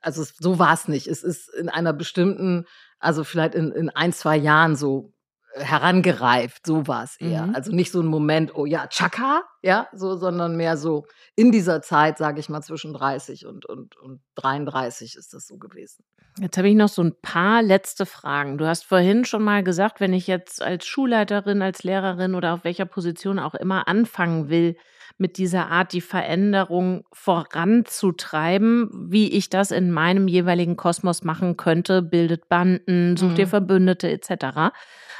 also 0.00 0.24
so 0.38 0.58
war 0.58 0.72
es 0.72 0.88
nicht. 0.88 1.06
Es 1.06 1.22
ist 1.22 1.52
in 1.54 1.68
einer 1.68 1.92
bestimmten, 1.92 2.64
also 2.98 3.24
vielleicht 3.24 3.54
in, 3.54 3.72
in 3.72 3.90
ein, 3.90 4.12
zwei 4.14 4.36
Jahren 4.36 4.76
so 4.76 5.13
herangereift, 5.56 6.66
so 6.66 6.86
war 6.86 7.04
es 7.04 7.16
eher. 7.20 7.46
Mhm. 7.46 7.54
Also 7.54 7.72
nicht 7.72 7.92
so 7.92 8.00
ein 8.00 8.06
Moment, 8.06 8.54
oh 8.54 8.66
ja, 8.66 8.86
Chaka, 8.88 9.42
ja, 9.62 9.88
so, 9.92 10.16
sondern 10.16 10.56
mehr 10.56 10.76
so 10.76 11.06
in 11.36 11.52
dieser 11.52 11.80
Zeit, 11.82 12.18
sage 12.18 12.40
ich 12.40 12.48
mal, 12.48 12.62
zwischen 12.62 12.92
30 12.92 13.46
und, 13.46 13.66
und, 13.66 13.96
und 13.96 14.20
33 14.36 15.16
ist 15.16 15.32
das 15.32 15.46
so 15.46 15.56
gewesen. 15.56 16.04
Jetzt 16.40 16.58
habe 16.58 16.68
ich 16.68 16.74
noch 16.74 16.88
so 16.88 17.02
ein 17.02 17.14
paar 17.22 17.62
letzte 17.62 18.06
Fragen. 18.06 18.58
Du 18.58 18.66
hast 18.66 18.84
vorhin 18.84 19.24
schon 19.24 19.42
mal 19.42 19.62
gesagt, 19.62 20.00
wenn 20.00 20.12
ich 20.12 20.26
jetzt 20.26 20.60
als 20.60 20.86
Schulleiterin, 20.86 21.62
als 21.62 21.84
Lehrerin 21.84 22.34
oder 22.34 22.54
auf 22.54 22.64
welcher 22.64 22.86
Position 22.86 23.38
auch 23.38 23.54
immer 23.54 23.86
anfangen 23.86 24.48
will, 24.48 24.76
mit 25.18 25.38
dieser 25.38 25.70
Art 25.70 25.92
die 25.92 26.00
Veränderung 26.00 27.04
voranzutreiben, 27.12 28.90
wie 29.10 29.32
ich 29.32 29.50
das 29.50 29.70
in 29.70 29.90
meinem 29.90 30.28
jeweiligen 30.28 30.76
Kosmos 30.76 31.22
machen 31.22 31.56
könnte, 31.56 32.02
bildet 32.02 32.48
Banden, 32.48 33.16
sucht 33.16 33.32
mhm. 33.32 33.36
dir 33.36 33.46
Verbündete 33.46 34.10
etc. 34.10 34.74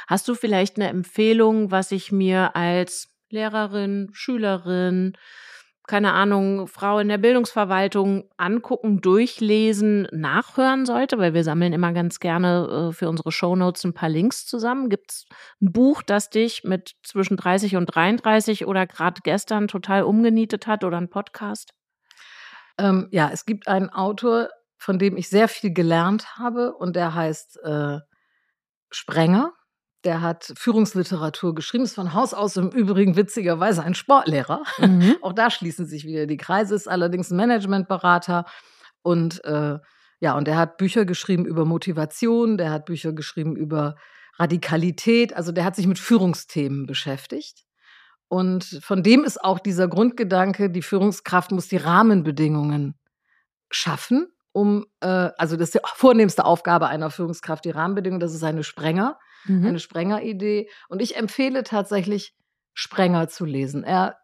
Hast 0.07 0.27
du 0.27 0.35
vielleicht 0.35 0.77
eine 0.77 0.89
Empfehlung, 0.89 1.71
was 1.71 1.91
ich 1.91 2.11
mir 2.11 2.55
als 2.55 3.09
Lehrerin, 3.29 4.09
Schülerin, 4.13 5.13
keine 5.87 6.13
Ahnung, 6.13 6.67
Frau 6.67 6.99
in 6.99 7.07
der 7.07 7.17
Bildungsverwaltung 7.17 8.29
angucken, 8.37 9.01
durchlesen, 9.01 10.07
nachhören 10.11 10.85
sollte, 10.85 11.19
weil 11.19 11.33
wir 11.33 11.43
sammeln 11.43 11.73
immer 11.73 11.93
ganz 11.93 12.19
gerne 12.19 12.89
äh, 12.89 12.93
für 12.93 13.09
unsere 13.09 13.31
Shownotes 13.31 13.83
ein 13.83 13.93
paar 13.93 14.09
Links 14.09 14.45
zusammen. 14.45 14.89
Gibt 14.89 15.11
es 15.11 15.25
ein 15.61 15.71
Buch, 15.71 16.01
das 16.01 16.29
dich 16.29 16.63
mit 16.63 16.95
zwischen 17.03 17.37
30 17.37 17.75
und 17.75 17.85
33 17.85 18.65
oder 18.65 18.87
gerade 18.87 19.21
gestern 19.23 19.67
total 19.67 20.03
umgenietet 20.03 20.67
hat 20.67 20.83
oder 20.83 20.97
ein 20.97 21.09
Podcast? 21.09 21.73
Ähm, 22.77 23.07
ja, 23.11 23.29
es 23.31 23.45
gibt 23.45 23.67
einen 23.67 23.89
Autor, 23.89 24.49
von 24.77 24.99
dem 24.99 25.17
ich 25.17 25.29
sehr 25.29 25.47
viel 25.47 25.73
gelernt 25.73 26.37
habe 26.37 26.73
und 26.73 26.95
der 26.95 27.13
heißt 27.13 27.59
äh, 27.63 27.99
Sprenger 28.89 29.53
der 30.05 30.21
hat 30.21 30.53
Führungsliteratur 30.55 31.55
geschrieben, 31.55 31.83
ist 31.83 31.95
von 31.95 32.13
Haus 32.13 32.33
aus 32.33 32.55
im 32.57 32.69
Übrigen 32.69 33.15
witzigerweise 33.15 33.83
ein 33.83 33.95
Sportlehrer. 33.95 34.63
Mhm. 34.77 35.17
Auch 35.21 35.33
da 35.33 35.49
schließen 35.49 35.85
sich 35.85 36.05
wieder 36.05 36.27
die 36.27 36.37
Kreise, 36.37 36.75
ist 36.75 36.87
allerdings 36.87 37.31
ein 37.31 37.37
Managementberater 37.37 38.45
und 39.01 39.43
äh, 39.45 39.79
ja, 40.19 40.37
und 40.37 40.47
der 40.47 40.57
hat 40.57 40.77
Bücher 40.77 41.05
geschrieben 41.05 41.45
über 41.45 41.65
Motivation, 41.65 42.57
der 42.57 42.71
hat 42.71 42.85
Bücher 42.85 43.13
geschrieben 43.13 43.55
über 43.55 43.95
Radikalität, 44.37 45.35
also 45.35 45.51
der 45.51 45.65
hat 45.65 45.75
sich 45.75 45.87
mit 45.87 45.99
Führungsthemen 45.99 46.85
beschäftigt. 46.85 47.63
Und 48.27 48.79
von 48.81 49.03
dem 49.03 49.23
ist 49.23 49.43
auch 49.43 49.59
dieser 49.59 49.87
Grundgedanke, 49.87 50.69
die 50.69 50.81
Führungskraft 50.81 51.51
muss 51.51 51.67
die 51.67 51.77
Rahmenbedingungen 51.77 52.95
schaffen, 53.69 54.27
um, 54.51 54.85
äh, 55.01 55.07
also 55.37 55.57
das 55.57 55.69
ist 55.69 55.75
die 55.75 55.79
vornehmste 55.95 56.45
Aufgabe 56.45 56.87
einer 56.87 57.11
Führungskraft, 57.11 57.65
die 57.65 57.71
Rahmenbedingungen, 57.71 58.21
das 58.21 58.33
ist 58.33 58.43
eine 58.43 58.63
Sprenger 58.63 59.19
mhm. 59.45 59.65
eine 59.65 59.79
Sprenger-Idee. 59.79 60.69
Und 60.89 61.01
ich 61.01 61.15
empfehle 61.15 61.63
tatsächlich, 61.63 62.35
Sprenger 62.73 63.29
zu 63.29 63.45
lesen. 63.45 63.83
Er 63.83 64.17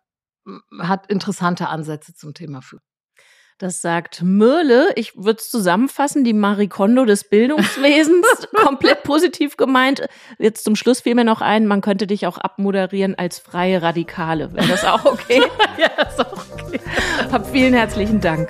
hat 0.80 1.10
interessante 1.10 1.70
Ansätze 1.70 2.14
zum 2.14 2.34
Thema 2.34 2.62
Führung. 2.62 2.84
Das 3.62 3.80
sagt 3.80 4.24
Mürle. 4.24 4.90
Ich 4.96 5.16
würde 5.16 5.38
es 5.38 5.52
zusammenfassen, 5.52 6.24
die 6.24 6.34
Marikondo 6.34 7.06
des 7.06 7.30
Bildungswesens, 7.30 8.26
komplett 8.56 9.04
positiv 9.04 9.56
gemeint. 9.56 10.02
Jetzt 10.40 10.64
zum 10.64 10.76
Schluss 10.76 11.02
fiel 11.02 11.14
mir 11.14 11.26
noch 11.26 11.42
ein, 11.42 11.68
man 11.68 11.82
könnte 11.82 12.08
dich 12.08 12.26
auch 12.26 12.40
abmoderieren 12.40 13.14
als 13.14 13.38
freie 13.38 13.84
Radikale. 13.84 14.52
Wäre 14.56 14.68
das 14.68 14.84
auch 14.84 15.06
okay? 15.06 15.44
ja, 15.78 16.08
ist 16.08 16.20
auch 16.20 16.46
okay. 16.54 16.80
Hab 17.32 17.48
vielen 17.52 17.76
herzlichen 17.76 18.20
Dank. 18.20 18.50